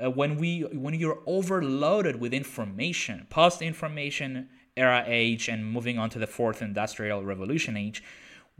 uh, 0.03 0.09
when 0.09 0.37
we 0.37 0.61
when 0.61 0.93
you're 0.93 1.19
overloaded 1.25 2.19
with 2.19 2.33
information, 2.33 3.25
post 3.29 3.61
information 3.61 4.49
era 4.75 5.03
age, 5.07 5.49
and 5.49 5.65
moving 5.65 5.97
on 5.97 6.09
to 6.11 6.19
the 6.19 6.27
fourth 6.27 6.61
industrial 6.61 7.23
revolution 7.23 7.75
age, 7.75 8.03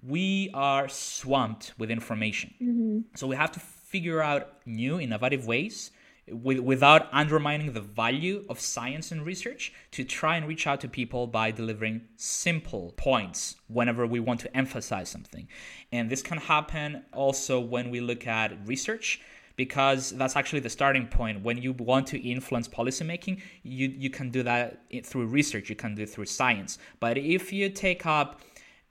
we 0.01 0.49
are 0.53 0.87
swamped 0.87 1.73
with 1.77 1.91
information. 1.91 2.53
Mm-hmm. 2.61 2.99
So 3.15 3.27
we 3.27 3.35
have 3.35 3.51
to 3.51 3.59
figure 3.59 4.21
out 4.21 4.53
new, 4.65 4.99
innovative 4.99 5.45
ways 5.45 5.91
with, 6.31 6.59
without 6.59 7.07
undermining 7.11 7.73
the 7.73 7.81
value 7.81 8.45
of 8.49 8.59
science 8.59 9.11
and 9.11 9.25
research 9.25 9.73
to 9.91 10.03
try 10.03 10.37
and 10.37 10.47
reach 10.47 10.67
out 10.67 10.81
to 10.81 10.87
people 10.87 11.27
by 11.27 11.51
delivering 11.51 12.01
simple 12.15 12.93
points 12.97 13.55
whenever 13.67 14.05
we 14.05 14.19
want 14.19 14.39
to 14.41 14.57
emphasize 14.57 15.09
something. 15.09 15.47
And 15.91 16.09
this 16.09 16.21
can 16.21 16.37
happen 16.37 17.03
also 17.13 17.59
when 17.59 17.89
we 17.89 18.01
look 18.01 18.27
at 18.27 18.67
research 18.67 19.21
because 19.55 20.11
that's 20.11 20.35
actually 20.35 20.59
the 20.59 20.69
starting 20.69 21.07
point. 21.07 21.43
When 21.43 21.57
you 21.57 21.73
want 21.73 22.07
to 22.07 22.19
influence 22.19 22.67
policymaking, 22.67 23.41
you, 23.63 23.87
you 23.87 24.09
can 24.09 24.29
do 24.29 24.43
that 24.43 24.83
through 25.03 25.25
research, 25.27 25.69
you 25.69 25.75
can 25.75 25.95
do 25.95 26.03
it 26.03 26.09
through 26.09 26.25
science. 26.25 26.77
But 26.99 27.17
if 27.17 27.51
you 27.51 27.69
take 27.69 28.05
up 28.05 28.41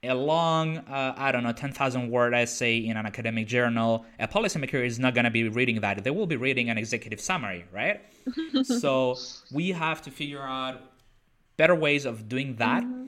a 0.06 0.14
long, 0.14 0.78
uh, 0.78 1.14
I 1.16 1.32
don't 1.32 1.42
know, 1.42 1.52
10,000 1.52 2.10
word 2.10 2.34
essay 2.34 2.78
in 2.78 2.96
an 2.96 3.06
academic 3.06 3.46
journal, 3.46 4.04
a 4.18 4.28
policymaker 4.28 4.84
is 4.84 4.98
not 4.98 5.14
going 5.14 5.24
to 5.24 5.30
be 5.30 5.48
reading 5.48 5.80
that. 5.80 6.02
They 6.04 6.10
will 6.10 6.26
be 6.26 6.36
reading 6.36 6.70
an 6.70 6.78
executive 6.78 7.20
summary, 7.20 7.64
right? 7.72 8.00
so 8.62 9.16
we 9.52 9.70
have 9.70 10.02
to 10.02 10.10
figure 10.10 10.42
out 10.42 10.80
better 11.56 11.74
ways 11.74 12.04
of 12.04 12.28
doing 12.28 12.56
that 12.56 12.84
mm-hmm. 12.84 13.06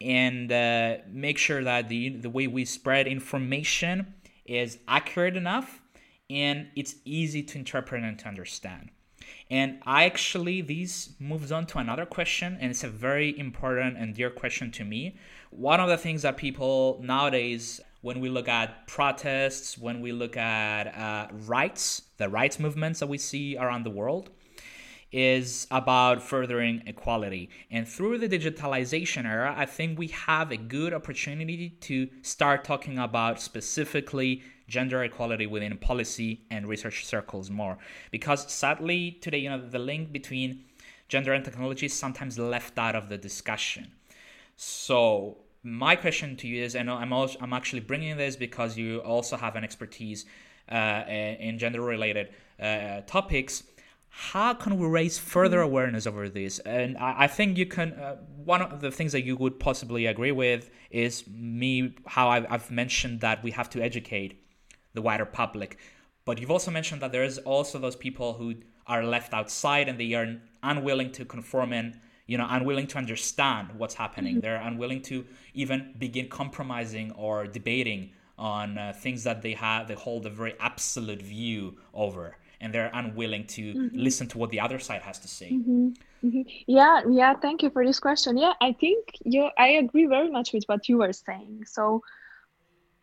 and 0.00 0.52
uh, 0.52 0.96
make 1.10 1.38
sure 1.38 1.62
that 1.64 1.88
the, 1.88 2.10
the 2.10 2.30
way 2.30 2.46
we 2.46 2.64
spread 2.64 3.06
information 3.06 4.14
is 4.44 4.78
accurate 4.86 5.36
enough 5.36 5.80
and 6.28 6.68
it's 6.74 6.96
easy 7.04 7.42
to 7.42 7.58
interpret 7.58 8.02
and 8.02 8.18
to 8.18 8.28
understand. 8.28 8.90
And 9.50 9.78
I 9.84 10.04
actually, 10.04 10.60
this 10.60 11.10
moves 11.18 11.52
on 11.52 11.66
to 11.66 11.78
another 11.78 12.06
question, 12.06 12.58
and 12.60 12.70
it's 12.70 12.84
a 12.84 12.88
very 12.88 13.38
important 13.38 13.96
and 13.96 14.14
dear 14.14 14.30
question 14.30 14.70
to 14.72 14.84
me. 14.84 15.16
One 15.50 15.80
of 15.80 15.88
the 15.88 15.96
things 15.96 16.22
that 16.22 16.36
people 16.36 17.00
nowadays, 17.02 17.80
when 18.02 18.20
we 18.20 18.28
look 18.28 18.48
at 18.48 18.86
protests, 18.86 19.78
when 19.78 20.00
we 20.00 20.12
look 20.12 20.36
at 20.36 20.88
uh, 20.96 21.28
rights, 21.46 22.02
the 22.18 22.28
rights 22.28 22.58
movements 22.58 23.00
that 23.00 23.08
we 23.08 23.18
see 23.18 23.56
around 23.56 23.84
the 23.84 23.90
world, 23.90 24.30
is 25.12 25.66
about 25.70 26.22
furthering 26.22 26.82
equality. 26.86 27.48
And 27.70 27.86
through 27.86 28.18
the 28.18 28.28
digitalization 28.28 29.24
era, 29.24 29.54
I 29.56 29.64
think 29.64 29.98
we 29.98 30.08
have 30.08 30.50
a 30.50 30.56
good 30.56 30.92
opportunity 30.92 31.70
to 31.82 32.08
start 32.22 32.64
talking 32.64 32.98
about 32.98 33.40
specifically 33.40 34.42
gender 34.68 35.04
equality 35.04 35.46
within 35.46 35.76
policy 35.78 36.40
and 36.50 36.66
research 36.66 37.04
circles 37.04 37.50
more. 37.50 37.78
Because 38.10 38.50
sadly, 38.50 39.18
today, 39.20 39.38
you 39.38 39.50
know, 39.50 39.60
the 39.68 39.78
link 39.78 40.12
between 40.12 40.64
gender 41.08 41.32
and 41.32 41.44
technology 41.44 41.86
is 41.86 41.94
sometimes 41.94 42.38
left 42.38 42.78
out 42.78 42.96
of 42.96 43.08
the 43.08 43.18
discussion. 43.18 43.92
So, 44.56 45.38
my 45.62 45.96
question 45.96 46.36
to 46.36 46.46
you 46.46 46.62
is, 46.62 46.74
and 46.74 46.90
I'm 46.90 47.12
also, 47.12 47.38
I'm 47.40 47.52
actually 47.52 47.80
bringing 47.80 48.16
this 48.16 48.36
because 48.36 48.76
you 48.76 48.98
also 49.00 49.36
have 49.36 49.56
an 49.56 49.64
expertise 49.64 50.24
uh, 50.70 51.02
in 51.08 51.58
gender-related 51.58 52.28
uh, 52.60 53.00
topics. 53.06 53.64
How 54.08 54.54
can 54.54 54.78
we 54.78 54.86
raise 54.86 55.18
further 55.18 55.60
awareness 55.60 56.06
over 56.06 56.28
this? 56.28 56.58
And 56.60 56.96
I, 56.96 57.24
I 57.24 57.26
think 57.26 57.58
you 57.58 57.66
can. 57.66 57.92
Uh, 57.92 58.16
one 58.44 58.62
of 58.62 58.80
the 58.80 58.90
things 58.90 59.12
that 59.12 59.24
you 59.24 59.36
would 59.36 59.58
possibly 59.58 60.06
agree 60.06 60.32
with 60.32 60.70
is 60.90 61.24
me 61.28 61.94
how 62.06 62.28
I've, 62.28 62.46
I've 62.48 62.70
mentioned 62.70 63.20
that 63.20 63.42
we 63.42 63.50
have 63.50 63.68
to 63.70 63.82
educate 63.82 64.40
the 64.96 65.02
wider 65.02 65.24
public. 65.24 65.78
But 66.24 66.40
you've 66.40 66.50
also 66.50 66.72
mentioned 66.72 67.00
that 67.02 67.12
there 67.12 67.22
is 67.22 67.38
also 67.38 67.78
those 67.78 67.94
people 67.94 68.32
who 68.32 68.54
are 68.88 69.04
left 69.04 69.32
outside 69.32 69.88
and 69.88 69.98
they 69.98 70.12
are 70.14 70.36
unwilling 70.62 71.12
to 71.12 71.24
conform 71.24 71.72
and 71.72 72.00
you 72.26 72.36
know 72.36 72.46
unwilling 72.50 72.88
to 72.88 72.98
understand 72.98 73.68
what's 73.78 73.94
happening. 73.94 74.34
Mm-hmm. 74.34 74.40
They're 74.40 74.62
unwilling 74.70 75.02
to 75.02 75.24
even 75.54 75.94
begin 75.96 76.28
compromising 76.28 77.12
or 77.12 77.46
debating 77.46 78.10
on 78.38 78.76
uh, 78.76 78.92
things 78.94 79.24
that 79.24 79.42
they 79.42 79.52
have 79.52 79.88
they 79.88 79.94
hold 79.94 80.26
a 80.26 80.30
very 80.30 80.54
absolute 80.60 81.22
view 81.22 81.76
over 81.94 82.36
and 82.60 82.72
they're 82.72 82.90
unwilling 82.92 83.46
to 83.46 83.74
mm-hmm. 83.74 83.96
listen 83.96 84.26
to 84.26 84.38
what 84.38 84.50
the 84.50 84.60
other 84.60 84.78
side 84.78 85.02
has 85.02 85.18
to 85.18 85.28
say 85.28 85.50
mm-hmm. 85.50 85.88
Mm-hmm. 86.24 86.42
yeah 86.66 87.00
yeah 87.10 87.34
thank 87.34 87.62
you 87.62 87.70
for 87.70 87.84
this 87.86 87.98
question 87.98 88.36
yeah 88.36 88.52
i 88.60 88.72
think 88.72 88.98
you 89.24 89.48
i 89.56 89.68
agree 89.68 90.06
very 90.06 90.30
much 90.30 90.52
with 90.52 90.64
what 90.66 90.88
you 90.88 90.98
were 90.98 91.12
saying 91.12 91.64
so 91.66 92.02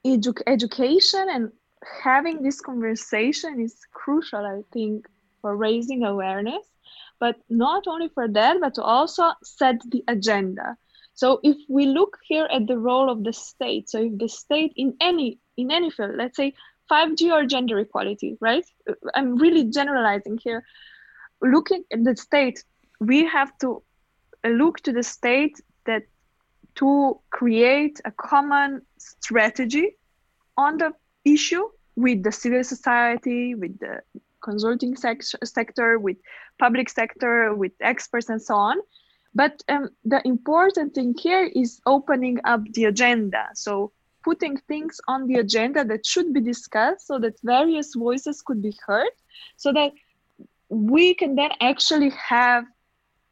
edu- 0.05 0.41
education 0.45 1.25
and 1.31 1.51
having 2.03 2.41
this 2.41 2.61
conversation 2.61 3.59
is 3.61 3.75
crucial, 3.91 4.45
I 4.45 4.61
think, 4.71 5.07
for 5.41 5.55
raising 5.55 6.03
awareness, 6.03 6.65
but 7.19 7.35
not 7.49 7.87
only 7.87 8.09
for 8.09 8.27
that, 8.27 8.57
but 8.59 8.75
to 8.75 8.83
also 8.83 9.31
set 9.43 9.81
the 9.89 10.03
agenda. 10.07 10.77
So 11.15 11.39
if 11.43 11.57
we 11.69 11.85
look 11.85 12.17
here 12.23 12.47
at 12.51 12.67
the 12.67 12.77
role 12.77 13.09
of 13.09 13.23
the 13.23 13.33
state, 13.33 13.89
so 13.89 13.99
if 13.99 14.17
the 14.17 14.29
state 14.29 14.73
in 14.75 14.95
any 14.99 15.39
in 15.57 15.71
any 15.71 15.91
field, 15.91 16.15
let's 16.15 16.35
say 16.35 16.53
5G 16.91 17.31
or 17.31 17.45
gender 17.45 17.79
equality, 17.79 18.37
right? 18.41 18.65
I'm 19.13 19.35
really 19.35 19.65
generalizing 19.65 20.39
here. 20.43 20.63
Looking 21.41 21.83
at 21.91 22.03
the 22.03 22.15
state, 22.15 22.63
we 22.99 23.25
have 23.25 23.55
to 23.59 23.83
look 24.45 24.79
to 24.81 24.91
the 24.91 25.03
state 25.03 25.61
that 25.85 26.03
to 26.75 27.19
create 27.29 28.01
a 28.05 28.11
common 28.11 28.81
strategy 28.97 29.95
on 30.57 30.77
the 30.77 30.93
issue 31.25 31.67
with 31.95 32.23
the 32.23 32.31
civil 32.31 32.63
society, 32.63 33.55
with 33.55 33.77
the 33.79 34.01
consulting 34.41 34.95
sector, 34.95 35.99
with 35.99 36.17
public 36.59 36.89
sector, 36.89 37.53
with 37.55 37.71
experts 37.81 38.29
and 38.29 38.41
so 38.41 38.55
on. 38.55 38.77
But 39.35 39.63
um, 39.69 39.89
the 40.05 40.21
important 40.25 40.93
thing 40.93 41.15
here 41.17 41.45
is 41.45 41.81
opening 41.85 42.39
up 42.43 42.61
the 42.73 42.85
agenda. 42.85 43.49
So 43.55 43.91
putting 44.23 44.57
things 44.57 44.99
on 45.07 45.27
the 45.27 45.35
agenda 45.35 45.83
that 45.85 46.05
should 46.05 46.33
be 46.33 46.41
discussed 46.41 47.07
so 47.07 47.19
that 47.19 47.33
various 47.43 47.93
voices 47.95 48.41
could 48.41 48.61
be 48.61 48.73
heard 48.85 49.09
so 49.57 49.73
that 49.73 49.91
we 50.69 51.13
can 51.13 51.35
then 51.35 51.51
actually 51.61 52.09
have 52.11 52.65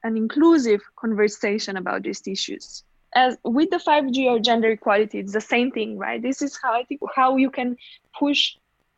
an 0.03 0.17
inclusive 0.17 0.81
conversation 0.95 1.77
about 1.77 2.03
these 2.03 2.21
issues 2.25 2.83
as 3.13 3.37
with 3.43 3.69
the 3.69 3.77
5G 3.77 4.29
or 4.29 4.39
gender 4.39 4.71
equality, 4.71 5.19
it's 5.19 5.33
the 5.33 5.41
same 5.41 5.71
thing, 5.71 5.97
right? 5.97 6.21
This 6.21 6.41
is 6.41 6.57
how 6.61 6.73
I 6.73 6.83
think 6.83 7.01
how 7.15 7.37
you 7.37 7.49
can 7.49 7.77
push 8.17 8.55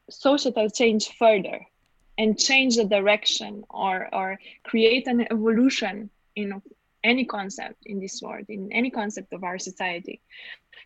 societal 0.10 0.70
change 0.70 1.10
further 1.18 1.66
and 2.18 2.38
change 2.38 2.76
the 2.76 2.86
direction 2.86 3.64
or 3.70 4.14
or 4.14 4.40
create 4.64 5.08
an 5.08 5.22
evolution 5.32 6.10
in 6.36 6.62
any 7.04 7.26
concept 7.26 7.78
in 7.86 8.00
this 8.00 8.22
world, 8.22 8.46
in 8.50 8.72
any 8.72 8.90
concept 8.90 9.34
of 9.34 9.44
our 9.44 9.60
society. 9.60 10.22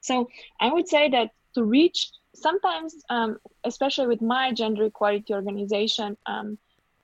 So 0.02 0.30
I 0.60 0.72
would 0.72 0.88
say 0.88 1.10
that 1.10 1.32
to 1.56 1.64
reach 1.64 2.10
sometimes, 2.34 2.96
um, 3.10 3.38
especially 3.64 4.08
with 4.08 4.22
my 4.22 4.52
gender 4.52 4.86
equality 4.86 5.34
organization, 5.34 6.18
um, 6.26 6.58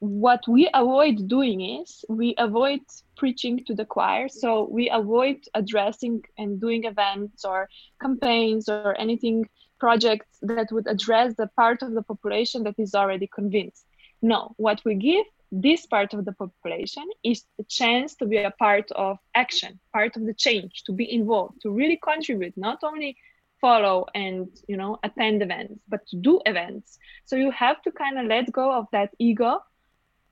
what 0.04 0.46
we 0.50 0.70
avoid 0.74 1.30
doing 1.30 1.62
is 1.62 2.04
we 2.10 2.36
avoid 2.38 2.82
preaching 3.16 3.64
to 3.66 3.74
the 3.74 3.86
choir. 3.86 4.28
So 4.28 4.68
we 4.70 4.90
avoid 4.90 5.38
addressing 5.54 6.24
and 6.38 6.60
doing 6.60 6.84
events 6.84 7.46
or 7.46 7.70
campaigns 8.02 8.68
or 8.68 9.00
anything 9.00 9.48
projects 9.80 10.40
that 10.42 10.74
would 10.74 10.88
address 10.88 11.36
the 11.36 11.48
part 11.56 11.82
of 11.84 11.94
the 11.94 12.02
population 12.02 12.64
that 12.64 12.76
is 12.78 12.94
already 12.96 13.28
convinced. 13.28 13.86
No 14.22 14.54
what 14.58 14.82
we 14.84 14.96
give 14.96 15.26
this 15.54 15.86
part 15.86 16.14
of 16.14 16.26
the 16.26 16.34
population 16.34 17.06
is 17.24 17.46
a 17.60 17.64
chance 17.64 18.16
to 18.16 18.26
be 18.26 18.38
a 18.38 18.52
part 18.52 18.92
of 18.94 19.20
action 19.36 19.80
part 19.94 20.18
of 20.18 20.26
the 20.26 20.34
change 20.34 20.84
to 20.86 20.92
be 20.92 21.14
involved 21.14 21.62
to 21.62 21.70
really 21.70 22.00
contribute 22.04 22.56
not 22.58 22.80
only 22.84 23.16
follow 23.62 24.06
and 24.16 24.48
you 24.68 24.76
know 24.76 24.98
attend 25.04 25.42
events 25.44 25.80
but 25.88 26.06
to 26.08 26.18
do 26.18 26.42
events. 26.46 26.98
So 27.26 27.36
you 27.36 27.52
have 27.52 27.82
to 27.84 27.92
kind 27.92 28.18
of 28.20 28.26
let 28.26 28.52
go 28.52 28.72
of 28.72 28.88
that 28.92 29.12
ego 29.20 29.60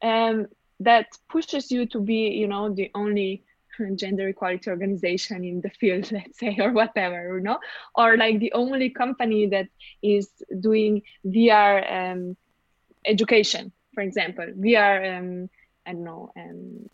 um, 0.02 0.48
that 0.80 1.08
pushes 1.30 1.72
you 1.72 1.86
to 1.88 2.00
be 2.00 2.30
you 2.30 2.48
know 2.48 2.74
the 2.74 2.90
only 2.96 3.44
gender 3.96 4.28
equality 4.28 4.70
organization 4.70 5.44
in 5.44 5.62
the 5.62 5.70
field 5.70 6.12
let's 6.18 6.40
say 6.40 6.58
or 6.60 6.72
whatever 6.72 7.38
you 7.38 7.44
know? 7.44 7.60
Or 7.96 8.18
like 8.18 8.40
the 8.40 8.54
only 8.54 8.90
company 8.90 9.48
that 9.48 9.68
is 10.02 10.30
doing 10.60 11.04
vr 11.26 11.92
um, 11.92 12.38
education 13.06 13.72
for 13.94 14.02
example. 14.02 14.46
Vr 14.46 15.18
um, 15.18 15.50
i 15.86 15.94
don't 15.94 16.04
know 16.04 16.32
um, 16.38 16.90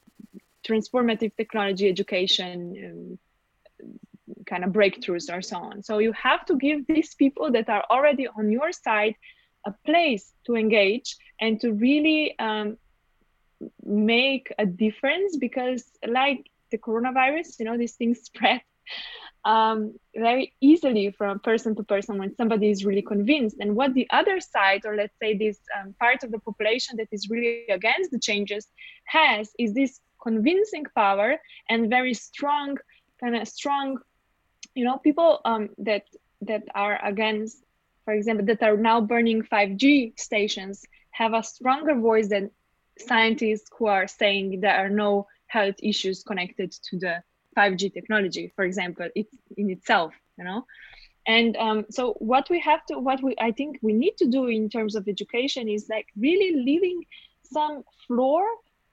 transformative 0.68 1.36
technology 1.36 1.88
education 1.88 2.58
um, 2.86 3.20
kind 4.46 4.64
of 4.64 4.72
breakthroughs 4.72 5.32
or 5.32 5.42
so 5.42 5.58
on. 5.58 5.84
So 5.84 6.00
you 6.00 6.12
have 6.14 6.46
to 6.46 6.58
give 6.58 6.88
these 6.88 7.14
people 7.16 7.52
that 7.52 7.70
are 7.70 7.86
already 7.90 8.28
on 8.28 8.52
your 8.52 8.72
side 8.72 9.16
a 9.66 9.74
place 9.86 10.34
to 10.46 10.56
engage 10.56 11.16
and 11.40 11.60
to 11.62 11.74
really 11.74 12.38
um, 12.40 12.78
make 13.84 14.54
a 14.58 14.66
difference 14.66 15.38
because 15.38 15.84
like 16.08 16.46
the 16.72 16.78
coronavirus 16.78 17.60
you 17.60 17.66
know 17.66 17.78
these 17.78 17.96
things 17.96 18.22
spread 18.24 18.62
um, 19.46 19.94
very 20.14 20.54
easily 20.60 21.12
from 21.12 21.40
person 21.40 21.74
to 21.76 21.84
person 21.84 22.18
when 22.18 22.36
somebody 22.36 22.70
is 22.70 22.84
really 22.84 23.02
convinced. 23.02 23.58
And 23.62 23.76
what 23.76 23.94
the 23.94 24.08
other 24.10 24.42
side 24.42 24.82
or 24.86 24.96
let's 24.96 25.18
say 25.22 25.38
this 25.38 25.60
um, 25.78 25.96
part 26.02 26.24
of 26.24 26.32
the 26.32 26.40
population 26.40 26.98
that 26.98 27.08
is 27.12 27.30
really 27.30 27.66
against 27.70 28.12
the 28.12 28.20
changes 28.20 28.68
has 29.06 29.50
is 29.58 29.74
this 29.74 30.02
convincing 30.22 30.86
power 30.96 31.38
and 31.70 31.90
very 31.90 32.14
strong 32.14 32.78
kind 33.22 33.36
of 33.36 33.48
strong 33.48 33.98
you 34.76 34.84
know 34.84 34.98
people 34.98 35.40
um, 35.46 35.70
that 35.78 36.04
that 36.42 36.64
are 36.76 37.00
against 37.06 37.64
for 38.04 38.14
example 38.14 38.46
that 38.46 38.62
are 38.64 38.78
now 38.78 39.00
burning 39.00 39.44
5g 39.44 40.20
stations 40.20 40.84
have 41.12 41.34
a 41.34 41.44
stronger 41.44 41.96
voice 41.96 42.28
than 42.28 42.52
scientists 43.00 43.70
who 43.78 43.88
are 43.88 44.08
saying 44.08 44.62
there 44.62 44.76
are 44.76 44.90
no 44.90 45.28
health 45.48 45.76
issues 45.82 46.24
connected 46.24 46.72
to 46.72 47.00
the 47.00 47.24
5G 47.58 47.94
technology, 47.94 48.52
for 48.56 48.66
example, 48.66 49.10
it 49.16 49.28
in 49.56 49.70
itself, 49.70 50.14
you 50.38 50.44
know. 50.44 50.66
And 51.26 51.58
um, 51.58 51.86
so 51.90 52.14
what 52.20 52.50
we 52.50 52.60
have 52.62 52.86
to, 52.86 53.00
what 53.00 53.22
we 53.22 53.36
I 53.40 53.52
think 53.52 53.80
we 53.82 53.94
need 53.94 54.16
to 54.18 54.28
do 54.28 54.48
in 54.48 54.70
terms 54.70 54.96
of 54.96 55.08
education 55.08 55.68
is 55.68 55.88
like 55.90 56.08
really 56.16 56.56
leaving 56.56 57.04
some 57.44 57.84
floor 58.08 58.46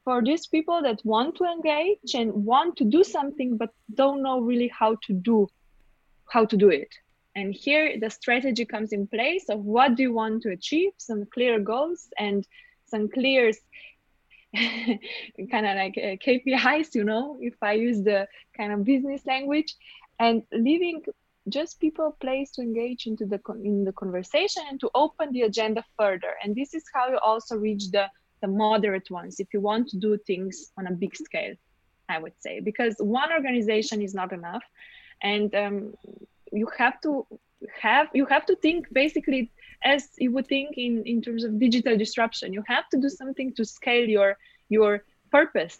for 0.05 0.23
these 0.23 0.47
people 0.47 0.83
that 0.83 1.01
want 1.05 1.37
to 1.37 1.45
engage 1.45 2.15
and 2.15 2.33
want 2.33 2.77
to 2.77 2.85
do 2.85 3.03
something 3.03 3.57
but 3.57 3.71
don't 3.95 4.23
know 4.23 4.41
really 4.41 4.69
how 4.69 4.97
to 5.07 5.13
do 5.13 5.49
how 6.29 6.45
to 6.45 6.57
do 6.57 6.69
it 6.69 6.89
and 7.35 7.55
here 7.55 7.99
the 7.99 8.11
strategy 8.11 8.65
comes 8.65 8.93
in 8.93 9.07
place 9.07 9.49
of 9.49 9.61
what 9.61 9.95
do 9.95 10.03
you 10.03 10.13
want 10.13 10.43
to 10.43 10.51
achieve 10.51 10.93
some 10.99 11.25
clear 11.33 11.59
goals 11.59 12.09
and 12.19 12.47
some 12.85 13.09
clear 13.09 13.51
kind 15.51 15.67
of 15.67 15.77
like 15.77 15.97
uh, 15.99 16.17
KPIs, 16.25 16.95
you 16.95 17.05
know, 17.05 17.39
if 17.41 17.55
I 17.63 17.73
use 17.73 18.03
the 18.03 18.29
kind 18.57 18.73
of 18.73 18.85
business 18.85 19.23
language, 19.27 19.75
and 20.19 20.43
leaving 20.53 21.03
just 21.49 21.81
people 21.81 22.17
place 22.21 22.51
to 22.53 22.63
engage 22.63 23.07
into 23.07 23.27
the 23.27 23.41
in 23.63 23.85
the 23.85 23.93
conversation 23.93 24.63
and 24.71 24.81
to 24.81 24.91
open 24.95 25.33
the 25.33 25.43
agenda 25.43 25.85
further. 25.99 26.35
And 26.43 26.55
this 26.55 26.73
is 26.75 26.85
how 26.95 27.09
you 27.09 27.19
also 27.19 27.57
reach 27.57 27.91
the 27.91 28.09
the 28.41 28.49
moderate 28.49 29.11
ones 29.11 29.41
if 29.41 29.49
you 29.53 29.61
want 29.61 29.89
to 29.89 29.97
do 29.99 30.19
things 30.27 30.73
on 30.79 30.87
a 30.87 30.93
big 30.93 31.17
scale, 31.17 31.55
I 32.09 32.19
would 32.19 32.35
say, 32.39 32.61
because 32.61 32.95
one 32.99 33.33
organization 33.33 34.03
is 34.03 34.15
not 34.15 34.33
enough, 34.33 34.65
and 35.23 35.55
um, 35.55 35.95
you 36.53 36.69
have 36.79 37.01
to 37.03 37.27
have 37.81 38.09
you 38.15 38.27
have 38.27 38.47
to 38.47 38.57
think 38.57 38.87
basically 38.93 39.51
as 39.85 40.09
you 40.19 40.33
would 40.33 40.47
think 40.47 40.77
in, 40.77 41.03
in 41.05 41.21
terms 41.21 41.45
of 41.45 41.59
digital 41.59 41.97
disruption 41.97 42.53
you 42.53 42.63
have 42.67 42.89
to 42.89 42.99
do 42.99 43.09
something 43.09 43.53
to 43.53 43.65
scale 43.65 44.09
your 44.09 44.37
your 44.69 45.05
purpose 45.31 45.79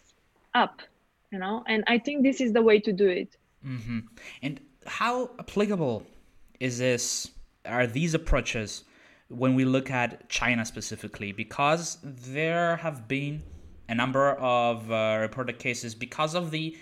up 0.53 0.81
you 1.31 1.39
know? 1.39 1.63
And 1.67 1.83
i 1.87 1.97
think 1.97 2.23
this 2.23 2.39
is 2.39 2.53
the 2.53 2.61
way 2.61 2.79
to 2.79 2.93
do 2.93 3.07
it. 3.07 3.37
Mm-hmm. 3.65 3.99
and 4.43 4.61
how 4.85 5.31
applicable 5.39 6.05
is 6.59 6.77
this 6.77 7.31
are 7.65 7.87
these 7.87 8.13
approaches 8.13 8.83
when 9.29 9.55
we 9.55 9.65
look 9.65 9.89
at 9.89 10.29
china 10.29 10.65
specifically? 10.65 11.31
Because 11.31 11.97
there 12.03 12.75
have 12.77 13.07
been 13.07 13.41
a 13.89 13.95
number 13.95 14.33
of 14.33 14.91
uh, 14.91 15.17
reported 15.19 15.59
cases 15.59 15.95
because 15.95 16.35
of 16.35 16.51
the 16.51 16.77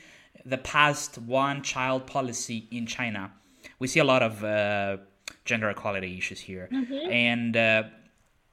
the 0.45 0.57
past 0.57 1.17
one 1.19 1.61
child 1.61 2.05
policy 2.05 2.67
in 2.71 2.85
china. 2.85 3.31
We 3.79 3.87
see 3.87 3.99
a 3.99 4.03
lot 4.03 4.21
of 4.21 4.43
uh, 4.43 4.97
gender 5.45 5.69
equality 5.69 6.17
issues 6.17 6.39
here. 6.39 6.69
Mm-hmm. 6.71 7.11
And 7.11 7.57
uh, 7.57 7.83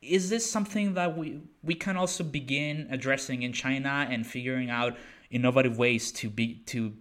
is 0.02 0.30
this 0.30 0.50
something 0.50 0.94
that 0.94 1.16
we 1.16 1.40
we 1.62 1.74
can 1.74 1.96
also 1.96 2.24
begin 2.24 2.88
addressing 2.90 3.42
in 3.42 3.52
China 3.52 4.06
and 4.10 4.26
figuring 4.26 4.70
out 4.70 4.96
innovative 5.30 5.78
ways 5.78 6.10
to 6.12 6.30
be 6.30 6.54
to 6.66 6.92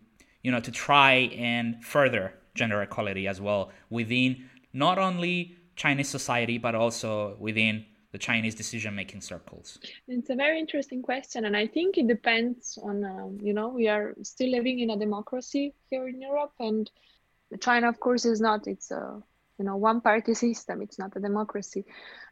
you 0.44 0.52
know 0.52 0.60
to 0.60 0.72
try 0.72 1.14
and 1.36 1.84
further 1.84 2.34
gender 2.56 2.82
equality 2.82 3.28
as 3.28 3.40
well 3.40 3.72
within 3.90 4.50
not 4.74 4.98
only 4.98 5.56
Chinese 5.76 6.10
society 6.10 6.58
but 6.58 6.76
also 6.76 7.38
within 7.40 7.86
the 8.12 8.18
Chinese 8.18 8.56
decision 8.56 8.96
making 8.96 9.22
circles? 9.22 9.80
It's 10.08 10.32
a 10.32 10.36
very 10.36 10.60
interesting 10.60 11.02
question, 11.02 11.46
and 11.46 11.56
I 11.56 11.68
think 11.68 11.98
it 11.98 12.08
depends 12.08 12.78
on 12.82 13.06
um, 13.06 13.38
you 13.42 13.54
know 13.54 13.70
we 13.70 13.88
are 13.88 14.16
still 14.24 14.50
living 14.50 14.80
in 14.80 14.90
a 14.90 14.98
democracy 14.98 15.74
here 15.90 16.08
in 16.08 16.22
Europe, 16.22 16.54
and 16.60 16.90
China, 17.60 17.88
of 17.88 18.00
course, 18.00 18.26
is 18.26 18.42
not. 18.42 18.68
It's 18.68 18.92
a 18.92 19.22
you 19.60 19.66
know 19.66 19.76
one 19.76 20.00
party 20.00 20.34
system 20.34 20.82
it's 20.82 20.98
not 20.98 21.16
a 21.16 21.20
democracy. 21.20 21.86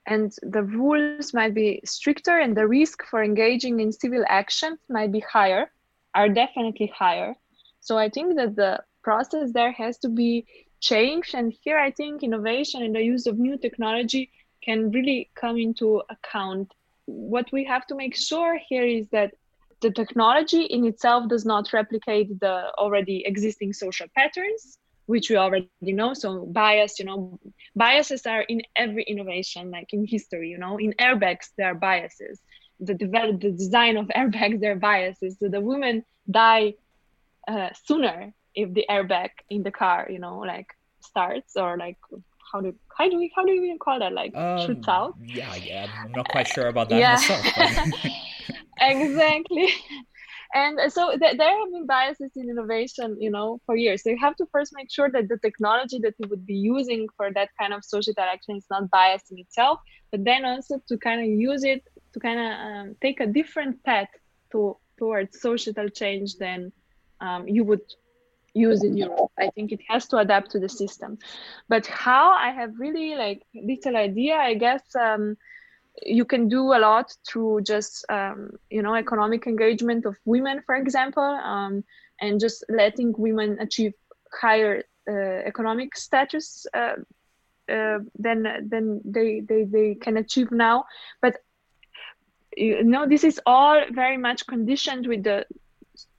And 0.07 0.31
the 0.41 0.63
rules 0.63 1.33
might 1.33 1.53
be 1.53 1.81
stricter 1.83 2.39
and 2.39 2.55
the 2.55 2.67
risk 2.67 3.03
for 3.03 3.21
engaging 3.21 3.81
in 3.81 3.91
civil 3.91 4.23
actions 4.29 4.79
might 4.89 5.11
be 5.11 5.19
higher 5.19 5.69
are 6.15 6.29
definitely 6.29 6.87
higher. 6.87 7.35
So 7.81 7.97
i 7.97 8.09
think 8.09 8.35
that 8.37 8.55
the 8.55 8.81
process 9.03 9.51
there 9.51 9.73
has 9.73 9.97
to 9.99 10.09
be 10.09 10.45
changed. 10.79 11.35
And 11.35 11.53
here 11.63 11.77
i 11.77 11.91
think 11.91 12.23
innovation 12.23 12.81
and 12.81 12.95
the 12.95 13.03
use 13.03 13.27
of 13.27 13.37
new 13.37 13.57
technology 13.57 14.31
can 14.63 14.91
really 14.91 15.29
come 15.35 15.57
into 15.57 16.01
account. 16.09 16.73
What 17.05 17.51
we 17.51 17.65
have 17.65 17.85
to 17.87 17.95
make 17.95 18.15
sure 18.15 18.57
here 18.69 18.85
is 18.85 19.07
that 19.09 19.33
the 19.81 19.91
technology 19.91 20.63
in 20.63 20.85
itself 20.85 21.29
does 21.29 21.45
not 21.45 21.71
replicate 21.71 22.39
the 22.39 22.71
already 22.77 23.23
existing 23.25 23.73
social 23.73 24.07
patterns 24.15 24.79
which 25.07 25.29
we 25.29 25.37
already 25.37 25.69
know. 25.81 26.13
So 26.13 26.45
bias 26.45 26.99
you 26.99 27.05
know 27.05 27.39
biases 27.75 28.25
are 28.25 28.41
in 28.41 28.61
every 28.75 29.03
innovation 29.03 29.71
like 29.71 29.91
in 29.91 30.05
history 30.05 30.49
you 30.49 30.59
know 30.59 30.77
in 30.77 30.93
airbags 30.99 31.49
there 31.57 31.71
are 31.71 31.75
biases. 31.75 32.39
The 32.79 32.93
develop 32.93 33.41
the 33.41 33.51
design 33.51 33.97
of 33.97 34.07
airbags 34.15 34.59
there 34.61 34.73
are 34.73 34.83
biases. 34.91 35.37
So 35.39 35.49
the 35.49 35.61
women 35.61 36.05
die 36.29 36.75
uh, 37.47 37.69
sooner 37.85 38.33
if 38.53 38.73
the 38.73 38.85
airbag 38.89 39.29
in 39.49 39.63
the 39.63 39.71
car 39.71 40.07
you 40.09 40.19
know 40.19 40.39
like 40.39 40.67
starts 40.99 41.55
or 41.55 41.77
like 41.77 41.97
how 42.51 42.61
do 42.61 42.73
how 42.97 43.09
do 43.09 43.17
we 43.17 43.31
how 43.35 43.45
do 43.45 43.51
we 43.51 43.65
even 43.65 43.79
call 43.79 43.99
that? 43.99 44.13
Like 44.13 44.35
um, 44.35 44.65
shoots 44.65 44.87
out? 44.87 45.15
yeah 45.23 45.55
yeah 45.55 45.87
i'm 46.03 46.11
not 46.11 46.27
quite 46.29 46.47
sure 46.47 46.67
about 46.67 46.89
that 46.89 46.99
yeah. 46.99 47.15
myself. 47.15 47.45
Exactly 48.79 49.69
and 50.53 50.79
so 50.91 51.17
th- 51.17 51.37
there 51.37 51.59
have 51.59 51.71
been 51.71 51.85
biases 51.85 52.31
in 52.35 52.49
innovation 52.49 53.15
you 53.19 53.29
know 53.29 53.59
for 53.65 53.75
years 53.75 54.03
so 54.03 54.09
you 54.09 54.17
have 54.19 54.35
to 54.35 54.45
first 54.51 54.71
make 54.75 54.91
sure 54.91 55.09
that 55.09 55.27
the 55.27 55.37
technology 55.37 55.99
that 55.99 56.13
you 56.19 56.27
would 56.29 56.45
be 56.45 56.55
using 56.55 57.07
for 57.17 57.31
that 57.33 57.49
kind 57.59 57.73
of 57.73 57.83
social 57.83 58.13
interaction 58.17 58.55
is 58.55 58.65
not 58.69 58.89
biased 58.89 59.31
in 59.31 59.39
itself 59.39 59.79
but 60.11 60.23
then 60.23 60.45
also 60.45 60.81
to 60.87 60.97
kind 60.97 61.21
of 61.21 61.27
use 61.27 61.63
it 61.63 61.83
to 62.13 62.19
kind 62.19 62.39
of 62.39 62.51
um, 62.67 62.95
take 63.01 63.19
a 63.19 63.27
different 63.27 63.83
path 63.83 64.09
to 64.51 64.77
towards 64.97 65.39
societal 65.39 65.89
change 65.89 66.35
than 66.37 66.71
um, 67.21 67.47
you 67.47 67.63
would 67.63 67.81
use 68.53 68.83
in 68.83 68.97
Europe. 68.97 69.31
I 69.37 69.49
think 69.53 69.71
it 69.71 69.81
has 69.87 70.07
to 70.07 70.17
adapt 70.17 70.51
to 70.51 70.59
the 70.59 70.69
system. 70.69 71.17
But 71.69 71.85
how 71.85 72.31
I 72.31 72.51
have 72.51 72.71
really 72.79 73.15
like 73.15 73.43
little 73.53 73.95
idea, 73.95 74.35
I 74.35 74.55
guess 74.55 74.83
um, 74.95 75.37
you 76.03 76.25
can 76.25 76.47
do 76.47 76.73
a 76.73 76.79
lot 76.79 77.13
through 77.27 77.61
just 77.61 78.05
um, 78.09 78.51
you 78.69 78.81
know 78.81 78.95
economic 78.95 79.47
engagement 79.47 80.05
of 80.05 80.15
women 80.25 80.61
for 80.65 80.75
example 80.75 81.23
um, 81.23 81.83
and 82.21 82.39
just 82.39 82.63
letting 82.69 83.13
women 83.17 83.57
achieve 83.59 83.93
higher 84.31 84.83
uh, 85.09 85.41
economic 85.45 85.95
status 85.95 86.65
uh, 86.73 86.95
uh, 87.71 87.99
than 88.17 88.67
than 88.69 89.01
they, 89.03 89.41
they 89.41 89.63
they 89.63 89.95
can 89.95 90.17
achieve 90.17 90.51
now. 90.51 90.85
But 91.21 91.37
you 92.55 92.83
know 92.83 93.07
this 93.07 93.23
is 93.23 93.39
all 93.45 93.81
very 93.91 94.17
much 94.17 94.47
conditioned 94.47 95.07
with 95.07 95.23
the 95.23 95.45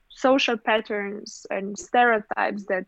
social 0.09 0.57
patterns 0.57 1.45
and 1.49 1.77
stereotypes 1.77 2.65
that 2.65 2.85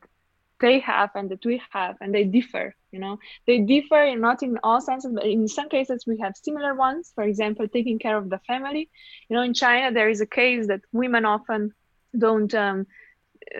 they 0.61 0.79
have 0.79 1.09
and 1.15 1.29
that 1.31 1.45
we 1.45 1.61
have 1.71 1.95
and 2.01 2.13
they 2.15 2.23
differ 2.23 2.75
you 2.91 2.99
know? 2.99 3.17
They 3.47 3.59
differ 3.59 4.15
not 4.17 4.43
in 4.43 4.57
all 4.63 4.81
senses 4.81 5.11
but 5.13 5.25
in 5.25 5.47
some 5.47 5.69
cases 5.69 6.05
we 6.05 6.19
have 6.19 6.33
similar 6.35 6.75
ones. 6.75 7.11
For 7.15 7.23
example 7.23 7.67
taking 7.67 7.99
care 7.99 8.17
of 8.17 8.29
the 8.29 8.39
family. 8.39 8.89
You 9.29 9.35
know 9.35 9.43
in 9.43 9.53
china 9.53 9.91
there 9.91 10.09
is 10.09 10.21
a 10.21 10.25
case 10.25 10.67
that 10.67 10.81
women 10.91 11.25
often 11.25 11.73
don't 12.17 12.53
um, 12.53 12.85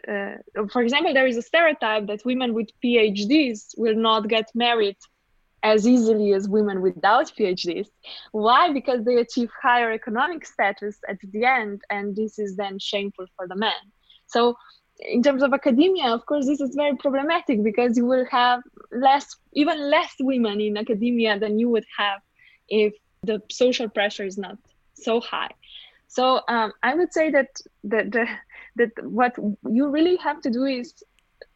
uh, 0.07 0.35
for 0.71 0.81
example 0.81 1.13
there 1.13 1.27
is 1.27 1.37
a 1.37 1.41
stereotype 1.41 2.07
that 2.07 2.25
women 2.25 2.53
with 2.53 2.69
phds 2.83 3.59
will 3.77 3.95
not 3.95 4.27
get 4.27 4.47
married 4.53 4.97
as 5.63 5.87
easily 5.87 6.33
as 6.33 6.49
women 6.49 6.81
without 6.81 7.31
phds 7.37 7.87
why? 8.31 8.71
Because 8.73 9.03
they 9.05 9.15
achieve 9.15 9.49
higher 9.61 9.91
economic 9.91 10.45
status 10.45 10.97
at 11.07 11.19
the 11.33 11.45
end 11.45 11.81
and 11.89 12.15
this 12.15 12.37
is 12.39 12.55
then 12.55 12.77
shameful 12.79 13.25
for 13.35 13.47
the 13.47 13.55
men 13.55 13.81
so 14.27 14.55
in 15.01 15.23
terms 15.23 15.41
of 15.41 15.53
academia 15.53 16.13
of 16.13 16.25
course 16.25 16.45
this 16.45 16.61
is 16.61 16.75
very 16.75 16.95
problematic 16.97 17.63
because 17.63 17.97
you 17.97 18.05
will 18.05 18.25
have 18.25 18.61
less 18.91 19.35
even 19.53 19.89
less 19.89 20.13
women 20.19 20.61
in 20.61 20.77
academia 20.77 21.39
than 21.39 21.57
you 21.57 21.69
would 21.69 21.85
have 21.97 22.19
if 22.69 22.93
the 23.23 23.41
social 23.51 23.89
pressure 23.89 24.25
is 24.25 24.37
not 24.37 24.57
so 24.93 25.19
high. 25.19 25.49
So 26.07 26.41
um, 26.47 26.73
i 26.83 26.93
would 26.93 27.13
say 27.13 27.31
that 27.31 27.49
that 27.85 28.11
that 28.75 28.91
what 29.03 29.35
you 29.69 29.89
really 29.89 30.17
have 30.17 30.41
to 30.41 30.49
do 30.49 30.65
is 30.65 30.93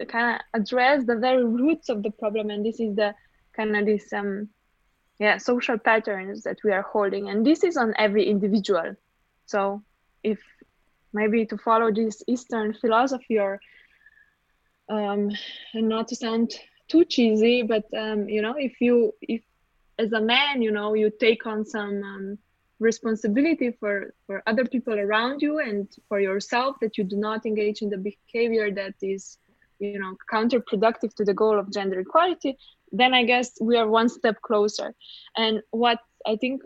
kind 0.07 0.35
of 0.35 0.61
address 0.61 1.05
the 1.05 1.15
very 1.15 1.45
roots 1.45 1.89
of 1.89 2.03
the 2.03 2.11
problem 2.11 2.49
and 2.49 2.65
this 2.65 2.79
is 2.79 2.95
the 2.95 3.13
kind 3.55 3.75
of 3.75 3.85
this 3.85 4.11
um 4.11 4.49
yeah 5.19 5.37
social 5.37 5.77
patterns 5.77 6.43
that 6.43 6.57
we 6.63 6.71
are 6.73 6.81
holding 6.81 7.29
and 7.29 7.45
this 7.45 7.63
is 7.63 7.77
on 7.77 7.93
every 7.97 8.25
individual. 8.25 8.95
So 9.45 9.83
if 10.23 10.39
maybe 11.15 11.45
to 11.45 11.57
follow 11.57 11.89
this 11.91 12.21
eastern 12.27 12.73
philosophy 12.81 13.37
or 13.39 13.59
um 14.89 15.21
and 15.73 15.87
not 15.89 16.07
to 16.09 16.15
sound 16.15 16.47
too 16.91 17.03
cheesy 17.13 17.63
but 17.63 17.85
um 18.03 18.29
you 18.35 18.41
know 18.41 18.55
if 18.57 18.73
you 18.85 19.11
if 19.21 19.41
as 19.97 20.11
a 20.13 20.21
man 20.21 20.61
you 20.61 20.71
know 20.71 20.93
you 20.93 21.09
take 21.27 21.45
on 21.45 21.65
some 21.65 21.95
um, 22.11 22.37
responsibility 22.79 23.71
for 23.79 24.13
for 24.25 24.43
other 24.45 24.65
people 24.65 24.95
around 25.05 25.41
you 25.41 25.59
and 25.59 25.87
for 26.09 26.19
yourself 26.19 26.75
that 26.81 26.97
you 26.97 27.03
do 27.03 27.15
not 27.15 27.45
engage 27.45 27.81
in 27.81 27.89
the 27.89 28.01
behavior 28.09 28.69
that 28.69 28.95
is 29.01 29.37
you 29.79 29.99
know 29.99 30.13
counterproductive 30.31 31.13
to 31.15 31.23
the 31.23 31.33
goal 31.33 31.57
of 31.57 31.71
gender 31.71 31.99
equality 32.01 32.57
then 32.91 33.13
i 33.13 33.23
guess 33.23 33.47
we 33.61 33.77
are 33.77 33.87
one 33.87 34.09
step 34.09 34.37
closer. 34.41 34.93
And 35.37 35.61
what 35.71 35.99
i 36.27 36.35
think 36.35 36.61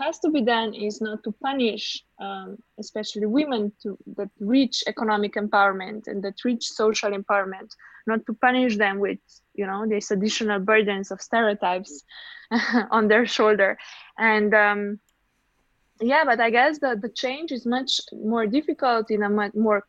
has 0.00 0.18
to 0.20 0.30
be 0.30 0.42
done 0.42 0.74
is 0.74 1.00
not 1.00 1.22
to 1.24 1.32
punish 1.32 2.02
um, 2.20 2.56
especially 2.78 3.26
women 3.26 3.72
to 3.82 3.96
that 4.16 4.30
reach 4.40 4.82
economic 4.86 5.34
empowerment 5.34 6.06
and 6.06 6.22
that 6.24 6.44
reach 6.44 6.64
social 6.64 7.10
empowerment 7.10 7.70
not 8.06 8.24
to 8.26 8.32
punish 8.34 8.76
them 8.76 8.98
with 8.98 9.18
you 9.54 9.66
know 9.66 9.86
these 9.86 10.10
additional 10.10 10.58
burdens 10.58 11.10
of 11.10 11.20
stereotypes 11.20 12.02
on 12.90 13.08
their 13.08 13.26
shoulder 13.26 13.78
and 14.18 14.54
um, 14.54 14.98
yeah 16.00 16.24
but 16.24 16.40
i 16.40 16.50
guess 16.50 16.78
that 16.78 17.00
the 17.02 17.12
change 17.22 17.52
is 17.52 17.66
much 17.66 18.00
more 18.12 18.46
difficult 18.46 19.10
in 19.10 19.22
a 19.22 19.28
much 19.28 19.54
more 19.54 19.84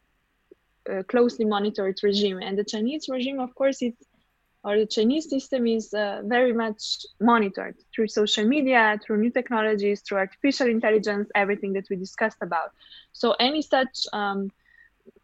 uh, 0.89 1.03
closely 1.03 1.45
monitored 1.45 1.99
regime. 2.03 2.39
And 2.39 2.57
the 2.57 2.63
Chinese 2.63 3.07
regime, 3.09 3.39
of 3.39 3.53
course, 3.55 3.81
it 3.81 3.95
or 4.63 4.77
the 4.77 4.85
Chinese 4.85 5.29
system 5.29 5.65
is 5.65 5.93
uh, 5.93 6.21
very 6.25 6.53
much 6.53 7.05
monitored 7.19 7.75
through 7.93 8.07
social 8.07 8.45
media, 8.45 8.99
through 9.03 9.17
new 9.17 9.31
technologies, 9.31 10.01
through 10.01 10.19
artificial 10.19 10.67
intelligence, 10.67 11.29
everything 11.33 11.73
that 11.73 11.89
we 11.89 11.95
discussed 11.95 12.37
about. 12.41 12.71
So 13.11 13.35
any 13.39 13.61
such 13.61 14.05
um, 14.13 14.51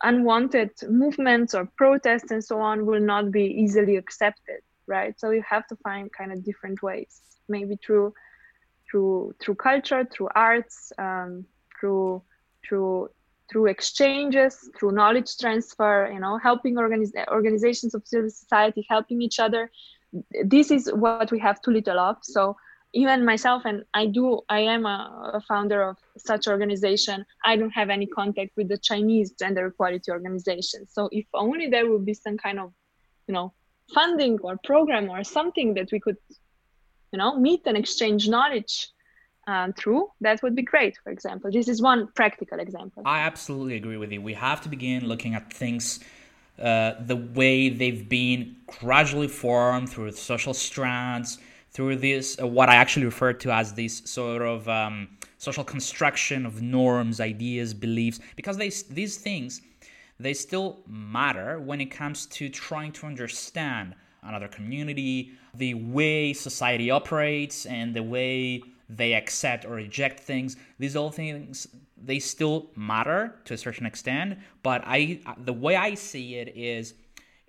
unwanted 0.04 0.72
movements 0.90 1.54
or 1.54 1.66
protests 1.78 2.32
and 2.32 2.44
so 2.44 2.60
on 2.60 2.86
will 2.86 3.00
not 3.00 3.32
be 3.32 3.46
easily 3.46 3.96
accepted, 3.96 4.62
right? 4.88 5.20
So 5.20 5.30
you 5.30 5.44
have 5.48 5.68
to 5.68 5.76
find 5.78 6.12
kind 6.12 6.32
of 6.32 6.44
different 6.44 6.82
ways, 6.82 7.22
maybe 7.48 7.76
through 7.76 8.14
through 8.90 9.36
through 9.40 9.56
culture, 9.56 10.08
through 10.12 10.30
arts, 10.34 10.92
um, 10.98 11.46
through 11.80 12.24
through 12.68 13.10
through 13.50 13.68
exchanges, 13.68 14.70
through 14.78 14.92
knowledge 14.92 15.38
transfer, 15.38 16.10
you 16.14 16.20
know, 16.20 16.38
helping 16.38 16.76
organiz- 16.76 17.28
organizations 17.30 17.94
of 17.96 18.06
civil 18.06 18.30
society, 18.30 18.86
helping 18.90 19.22
each 19.22 19.40
other. 19.40 19.72
This 20.44 20.72
is 20.72 20.92
what 20.94 21.32
we 21.32 21.40
have 21.40 21.62
too 21.62 21.72
little 21.72 22.00
of. 22.00 22.18
So 22.22 22.58
even 22.94 23.26
myself, 23.26 23.64
and 23.66 23.84
I 23.94 24.08
do, 24.08 24.42
I 24.50 24.60
am 24.60 24.86
a, 24.86 25.32
a 25.36 25.42
founder 25.42 25.84
of 25.84 25.98
such 26.18 26.48
organization. 26.48 27.26
I 27.46 27.56
don't 27.56 27.72
have 27.72 27.90
any 27.90 28.08
contact 28.08 28.52
with 28.56 28.70
the 28.70 28.78
Chinese 28.78 29.32
gender 29.32 29.68
equality 29.68 30.12
organization. 30.12 30.88
So 30.88 31.10
if 31.12 31.26
only 31.34 31.68
there 31.68 31.90
would 31.90 32.06
be 32.06 32.14
some 32.14 32.38
kind 32.38 32.60
of, 32.60 32.74
you 33.28 33.34
know, 33.34 33.54
funding 33.94 34.40
or 34.42 34.58
program 34.64 35.10
or 35.10 35.24
something 35.24 35.74
that 35.76 35.92
we 35.92 36.00
could, 36.00 36.18
you 37.12 37.20
know, 37.20 37.38
meet 37.40 37.62
and 37.66 37.78
exchange 37.78 38.28
knowledge 38.28 38.90
um, 39.48 39.74
through, 39.74 40.12
that 40.22 40.44
would 40.44 40.56
be 40.56 40.62
great, 40.62 40.98
for 41.04 41.10
example. 41.10 41.50
This 41.52 41.68
is 41.68 41.82
one 41.82 42.08
practical 42.14 42.60
example. 42.60 43.04
I 43.06 43.20
absolutely 43.20 43.78
agree 43.78 43.98
with 43.98 44.12
you. 44.12 44.22
We 44.22 44.34
have 44.34 44.62
to 44.62 44.70
begin 44.70 45.08
looking 45.08 45.34
at 45.36 45.52
things 45.52 46.00
uh, 46.62 46.94
the 47.00 47.16
way 47.16 47.70
they've 47.70 48.08
been 48.10 48.56
gradually 48.68 49.28
formed 49.28 49.90
through 49.90 50.12
social 50.12 50.54
strands, 50.54 51.38
through 51.72 51.96
this, 51.96 52.38
uh, 52.42 52.48
what 52.48 52.68
I 52.68 52.76
actually 52.76 53.06
refer 53.06 53.34
to 53.34 53.52
as 53.52 53.74
this 53.74 54.02
sort 54.06 54.42
of 54.42 54.68
um, 54.68 55.08
social 55.38 55.64
construction 55.64 56.46
of 56.46 56.62
norms, 56.62 57.22
ideas, 57.22 57.74
beliefs, 57.74 58.20
because 58.36 58.58
they, 58.58 58.70
these 58.90 59.18
things, 59.18 59.62
they 60.20 60.34
still 60.34 60.80
matter 60.88 61.60
when 61.60 61.80
it 61.80 61.92
comes 61.92 62.26
to 62.26 62.50
trying 62.50 62.92
to 62.94 63.06
understand 63.06 63.94
another 64.24 64.48
community, 64.48 65.32
the 65.54 65.76
way 65.76 66.34
society 66.34 66.90
operates, 66.90 67.66
and 67.68 67.94
the 67.94 68.04
way 68.04 68.64
they 68.90 69.14
accept 69.14 69.66
or 69.66 69.72
reject 69.76 70.20
things. 70.20 70.56
These 70.80 70.96
all 70.96 71.12
things 71.12 71.68
they 72.02 72.20
still 72.20 72.70
matter 72.76 73.40
to 73.46 73.54
a 73.54 73.58
certain 73.58 73.86
extent, 73.86 74.38
but 74.64 74.82
I 74.86 75.20
the 75.38 75.54
way 75.54 75.76
I 75.76 75.96
see 75.96 76.36
it 76.36 76.56
is 76.56 76.94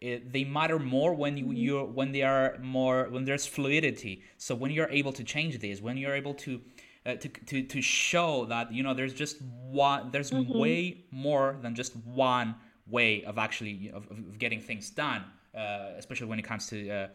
it, 0.00 0.32
they 0.32 0.44
matter 0.44 0.78
more 0.78 1.14
when 1.14 1.36
you 1.36 1.52
you 1.52 1.80
when 1.80 2.12
they 2.12 2.22
are 2.22 2.58
more 2.62 3.08
when 3.10 3.24
there's 3.24 3.46
fluidity. 3.46 4.22
So 4.36 4.54
when 4.54 4.70
you're 4.70 4.90
able 4.90 5.12
to 5.12 5.24
change 5.24 5.58
these, 5.58 5.82
when 5.82 5.96
you're 5.96 6.14
able 6.14 6.34
to 6.34 6.60
uh, 7.04 7.14
to, 7.14 7.28
to 7.28 7.62
to 7.62 7.82
show 7.82 8.44
that 8.46 8.72
you 8.72 8.82
know 8.82 8.94
there's 8.94 9.14
just 9.14 9.40
one 9.42 10.10
there's 10.10 10.30
mm-hmm. 10.30 10.58
way 10.58 11.04
more 11.10 11.56
than 11.62 11.74
just 11.74 11.96
one 11.96 12.54
way 12.86 13.24
of 13.24 13.38
actually 13.38 13.90
of, 13.92 14.10
of 14.10 14.38
getting 14.38 14.60
things 14.60 14.90
done, 14.90 15.24
uh, 15.56 15.90
especially 15.96 16.26
when 16.26 16.38
it 16.38 16.44
comes 16.44 16.68
to 16.68 16.90
uh, 16.90 17.08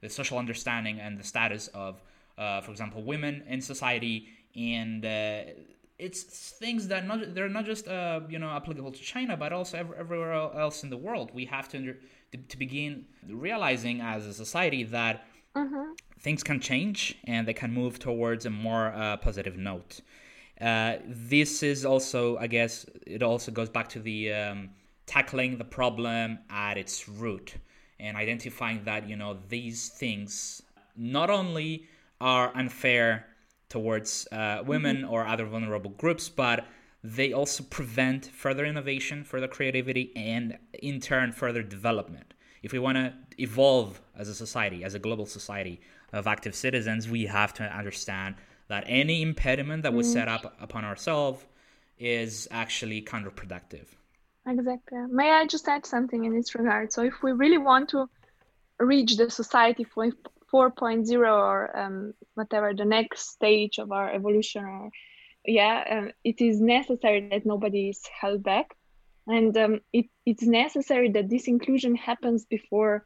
the 0.00 0.10
social 0.10 0.38
understanding 0.38 1.00
and 1.00 1.18
the 1.18 1.24
status 1.24 1.68
of 1.68 2.02
uh, 2.38 2.60
for 2.60 2.70
example, 2.70 3.02
women 3.02 3.42
in 3.48 3.60
society, 3.60 4.28
and 4.56 5.04
uh, 5.04 5.42
it's 5.98 6.22
things 6.22 6.88
that 6.88 7.06
not 7.06 7.34
they're 7.34 7.48
not 7.48 7.64
just 7.64 7.86
uh, 7.88 8.20
you 8.28 8.38
know 8.38 8.48
applicable 8.48 8.92
to 8.92 9.00
China, 9.00 9.36
but 9.36 9.52
also 9.52 9.78
everywhere 9.98 10.32
else 10.32 10.82
in 10.82 10.90
the 10.90 10.96
world. 10.96 11.30
We 11.32 11.44
have 11.46 11.68
to 11.70 11.78
under, 11.78 11.98
to, 12.32 12.38
to 12.38 12.56
begin 12.56 13.06
realizing 13.28 14.00
as 14.00 14.26
a 14.26 14.34
society 14.34 14.84
that 14.84 15.26
mm-hmm. 15.56 15.92
things 16.20 16.42
can 16.42 16.60
change 16.60 17.16
and 17.24 17.46
they 17.46 17.54
can 17.54 17.72
move 17.72 17.98
towards 17.98 18.46
a 18.46 18.50
more 18.50 18.92
uh, 18.94 19.16
positive 19.18 19.56
note. 19.56 20.00
Uh, 20.60 20.96
this 21.06 21.62
is 21.62 21.84
also, 21.84 22.36
I 22.38 22.46
guess, 22.46 22.86
it 23.06 23.22
also 23.22 23.50
goes 23.50 23.68
back 23.68 23.88
to 23.90 23.98
the 23.98 24.32
um, 24.32 24.70
tackling 25.06 25.58
the 25.58 25.64
problem 25.64 26.38
at 26.48 26.78
its 26.78 27.08
root 27.08 27.54
and 28.00 28.16
identifying 28.16 28.84
that 28.84 29.08
you 29.08 29.16
know 29.16 29.38
these 29.48 29.88
things 29.88 30.62
not 30.96 31.30
only 31.30 31.86
are 32.24 32.50
unfair 32.56 33.26
towards 33.68 34.26
uh, 34.32 34.62
women 34.66 34.96
mm-hmm. 35.02 35.12
or 35.12 35.26
other 35.26 35.44
vulnerable 35.44 35.90
groups, 35.90 36.30
but 36.30 36.66
they 37.02 37.34
also 37.34 37.62
prevent 37.64 38.24
further 38.26 38.64
innovation, 38.64 39.22
further 39.24 39.46
creativity, 39.46 40.10
and 40.16 40.56
in 40.82 41.00
turn, 41.00 41.32
further 41.32 41.62
development. 41.62 42.32
If 42.62 42.72
we 42.72 42.78
want 42.78 42.96
to 42.96 43.12
evolve 43.36 44.00
as 44.16 44.28
a 44.28 44.34
society, 44.34 44.84
as 44.84 44.94
a 44.94 44.98
global 44.98 45.26
society 45.26 45.82
of 46.14 46.26
active 46.26 46.54
citizens, 46.54 47.10
we 47.10 47.26
have 47.26 47.52
to 47.54 47.64
understand 47.64 48.36
that 48.68 48.84
any 48.86 49.20
impediment 49.20 49.82
that 49.82 49.92
was 49.92 50.10
set 50.10 50.28
up 50.28 50.56
upon 50.58 50.82
ourselves 50.86 51.44
is 51.98 52.48
actually 52.50 53.02
counterproductive. 53.02 53.88
Exactly. 54.46 54.98
May 55.10 55.30
I 55.30 55.46
just 55.46 55.68
add 55.68 55.84
something 55.84 56.24
in 56.24 56.34
this 56.34 56.54
regard? 56.54 56.90
So, 56.90 57.02
if 57.02 57.22
we 57.22 57.32
really 57.32 57.58
want 57.58 57.90
to 57.90 58.08
reach 58.78 59.16
the 59.18 59.28
society 59.30 59.84
4.0 60.54 61.18
or 61.26 61.76
um, 61.76 62.14
whatever 62.34 62.72
the 62.72 62.84
next 62.84 63.30
stage 63.30 63.78
of 63.78 63.90
our 63.90 64.12
evolution 64.12 64.64
or 64.64 64.90
yeah 65.44 65.84
um, 65.90 66.12
it 66.22 66.40
is 66.40 66.60
necessary 66.60 67.28
that 67.28 67.44
nobody 67.44 67.88
is 67.88 68.00
held 68.20 68.42
back. 68.42 68.74
And 69.26 69.56
um, 69.56 69.80
it, 69.92 70.06
it's 70.26 70.42
necessary 70.42 71.10
that 71.12 71.30
this 71.30 71.48
inclusion 71.48 71.96
happens 71.96 72.44
before 72.44 73.04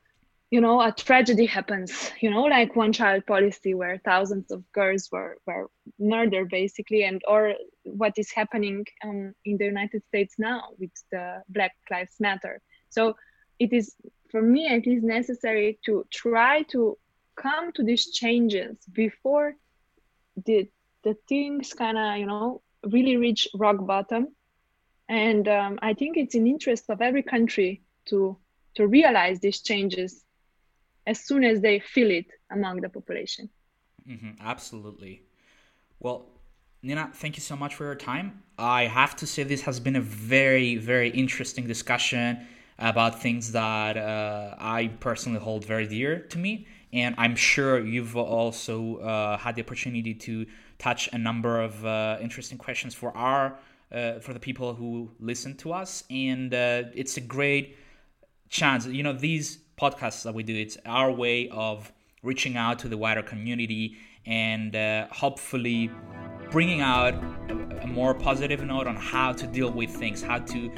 you 0.51 0.61
know 0.61 0.81
a 0.81 0.93
tragedy 0.93 1.47
happens. 1.47 2.11
You 2.21 2.31
know 2.31 2.43
like 2.43 2.77
one 2.77 2.93
child 2.93 3.25
policy 3.27 3.73
where 3.73 3.99
thousands 4.05 4.51
of 4.51 4.71
girls 4.73 5.09
were, 5.11 5.39
were 5.47 5.71
murdered 5.99 6.51
basically 6.51 7.05
and 7.05 7.23
or 7.27 7.55
what 7.85 8.13
is 8.19 8.31
happening 8.31 8.85
um, 9.05 9.33
in 9.47 9.57
the 9.57 9.65
united 9.65 10.03
states 10.09 10.35
now 10.39 10.65
with 10.79 10.91
the 11.11 11.43
black 11.49 11.73
lives 11.91 12.17
matter. 12.21 12.61
So 12.91 13.15
it 13.59 13.73
is 13.73 13.95
for 14.31 14.43
me 14.43 14.67
it 14.67 14.87
is 14.87 15.03
necessary 15.03 15.79
to 15.87 16.05
try 16.13 16.63
to 16.73 16.99
come 17.41 17.73
to 17.73 17.83
these 17.83 18.11
changes 18.11 18.77
before 18.93 19.55
the 20.47 20.69
the 21.05 21.15
things 21.29 21.73
kind 21.73 21.97
of 21.99 22.19
you 22.19 22.27
know 22.27 22.63
really 22.93 23.17
reach 23.17 23.49
rock 23.55 23.87
bottom 23.87 24.29
and 25.09 25.49
um, 25.49 25.79
i 25.83 25.95
think 25.95 26.17
it's 26.17 26.35
in 26.35 26.47
interest 26.47 26.85
of 26.89 27.01
every 27.01 27.23
country 27.23 27.83
to 28.07 28.37
to 28.75 28.87
realize 28.87 29.41
these 29.41 29.61
changes 29.63 30.25
as 31.07 31.25
soon 31.25 31.45
as 31.45 31.61
they 31.61 31.81
feel 31.81 32.11
it 32.11 32.27
among 32.51 32.81
the 32.81 32.89
population 32.89 33.49
mm-hmm, 34.09 34.31
absolutely 34.41 35.23
well 36.01 36.27
Nina, 36.81 37.11
thank 37.13 37.37
you 37.37 37.43
so 37.43 37.57
much 37.57 37.75
for 37.75 37.85
your 37.85 37.97
time. 37.97 38.45
I 38.57 38.87
have 38.87 39.17
to 39.17 39.27
say, 39.27 39.43
this 39.43 39.63
has 39.63 39.81
been 39.81 39.97
a 39.97 40.01
very, 40.01 40.77
very 40.77 41.11
interesting 41.11 41.67
discussion 41.67 42.47
about 42.79 43.21
things 43.21 43.51
that 43.51 43.97
uh, 43.97 44.55
I 44.59 44.93
personally 45.01 45.41
hold 45.41 45.65
very 45.65 45.89
dear 45.89 46.21
to 46.21 46.39
me. 46.39 46.69
And 46.93 47.15
I'm 47.19 47.37
sure 47.37 47.85
you've 47.85 48.17
also 48.17 48.97
uh, 48.97 49.37
had 49.37 49.57
the 49.57 49.63
opportunity 49.63 50.15
to 50.15 50.47
touch 50.79 51.09
a 51.13 51.19
number 51.19 51.61
of 51.61 51.85
uh, 51.85 52.19
interesting 52.21 52.59
questions 52.59 52.95
for 52.95 53.17
our 53.17 53.59
uh, 53.93 54.19
for 54.21 54.33
the 54.33 54.41
people 54.41 54.75
who 54.75 55.11
listen 55.19 55.57
to 55.57 55.73
us. 55.73 56.05
And 56.11 56.53
uh, 56.53 56.85
it's 56.95 57.17
a 57.17 57.21
great 57.21 57.77
chance. 58.49 58.87
You 58.87 59.03
know, 59.03 59.13
these 59.13 59.59
podcasts 59.81 60.25
that 60.25 60.35
we 60.35 60.43
do, 60.43 60.55
it's 60.55 60.77
our 60.85 61.11
way 61.11 61.49
of 61.49 61.93
reaching 62.23 62.57
out 62.57 62.79
to 62.81 62.89
the 62.89 62.97
wider 62.97 63.23
community 63.23 63.97
and 64.27 64.75
uh, 64.75 65.07
hopefully 65.11 65.91
bringing 66.51 66.81
out 66.81 67.15
a, 67.49 67.83
a 67.83 67.87
more 67.87 68.15
positive 68.15 68.63
note 68.65 68.87
on 68.87 68.97
how 68.97 69.33
to 69.33 69.47
deal 69.47 69.71
with 69.71 69.91
things, 69.91 70.23
how 70.23 70.39
to 70.39 70.71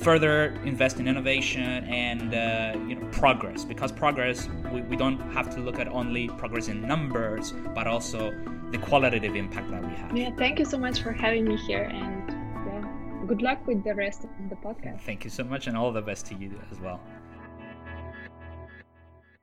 further 0.00 0.54
invest 0.64 0.98
in 1.00 1.08
innovation 1.08 1.84
and 1.84 2.34
uh, 2.34 2.78
you 2.88 2.94
know 2.94 3.06
progress 3.08 3.64
because 3.64 3.90
progress 3.90 4.48
we, 4.72 4.80
we 4.82 4.96
don't 4.96 5.18
have 5.32 5.50
to 5.54 5.60
look 5.60 5.78
at 5.78 5.88
only 5.88 6.28
progress 6.28 6.68
in 6.68 6.80
numbers 6.86 7.52
but 7.74 7.86
also 7.86 8.32
the 8.70 8.78
qualitative 8.78 9.34
impact 9.34 9.70
that 9.70 9.82
we 9.82 9.94
have. 9.94 10.16
Yeah 10.16 10.30
thank 10.36 10.58
you 10.58 10.64
so 10.64 10.78
much 10.78 11.00
for 11.00 11.12
having 11.12 11.44
me 11.44 11.56
here 11.56 11.84
and 11.92 12.30
yeah 12.66 13.26
good 13.26 13.42
luck 13.42 13.66
with 13.66 13.82
the 13.84 13.94
rest 13.94 14.24
of 14.24 14.30
the 14.48 14.56
podcast. 14.56 15.00
Thank 15.00 15.24
you 15.24 15.30
so 15.30 15.44
much 15.44 15.66
and 15.66 15.76
all 15.76 15.92
the 15.92 16.02
best 16.02 16.26
to 16.26 16.34
you 16.34 16.60
as 16.70 16.78
well 16.80 17.00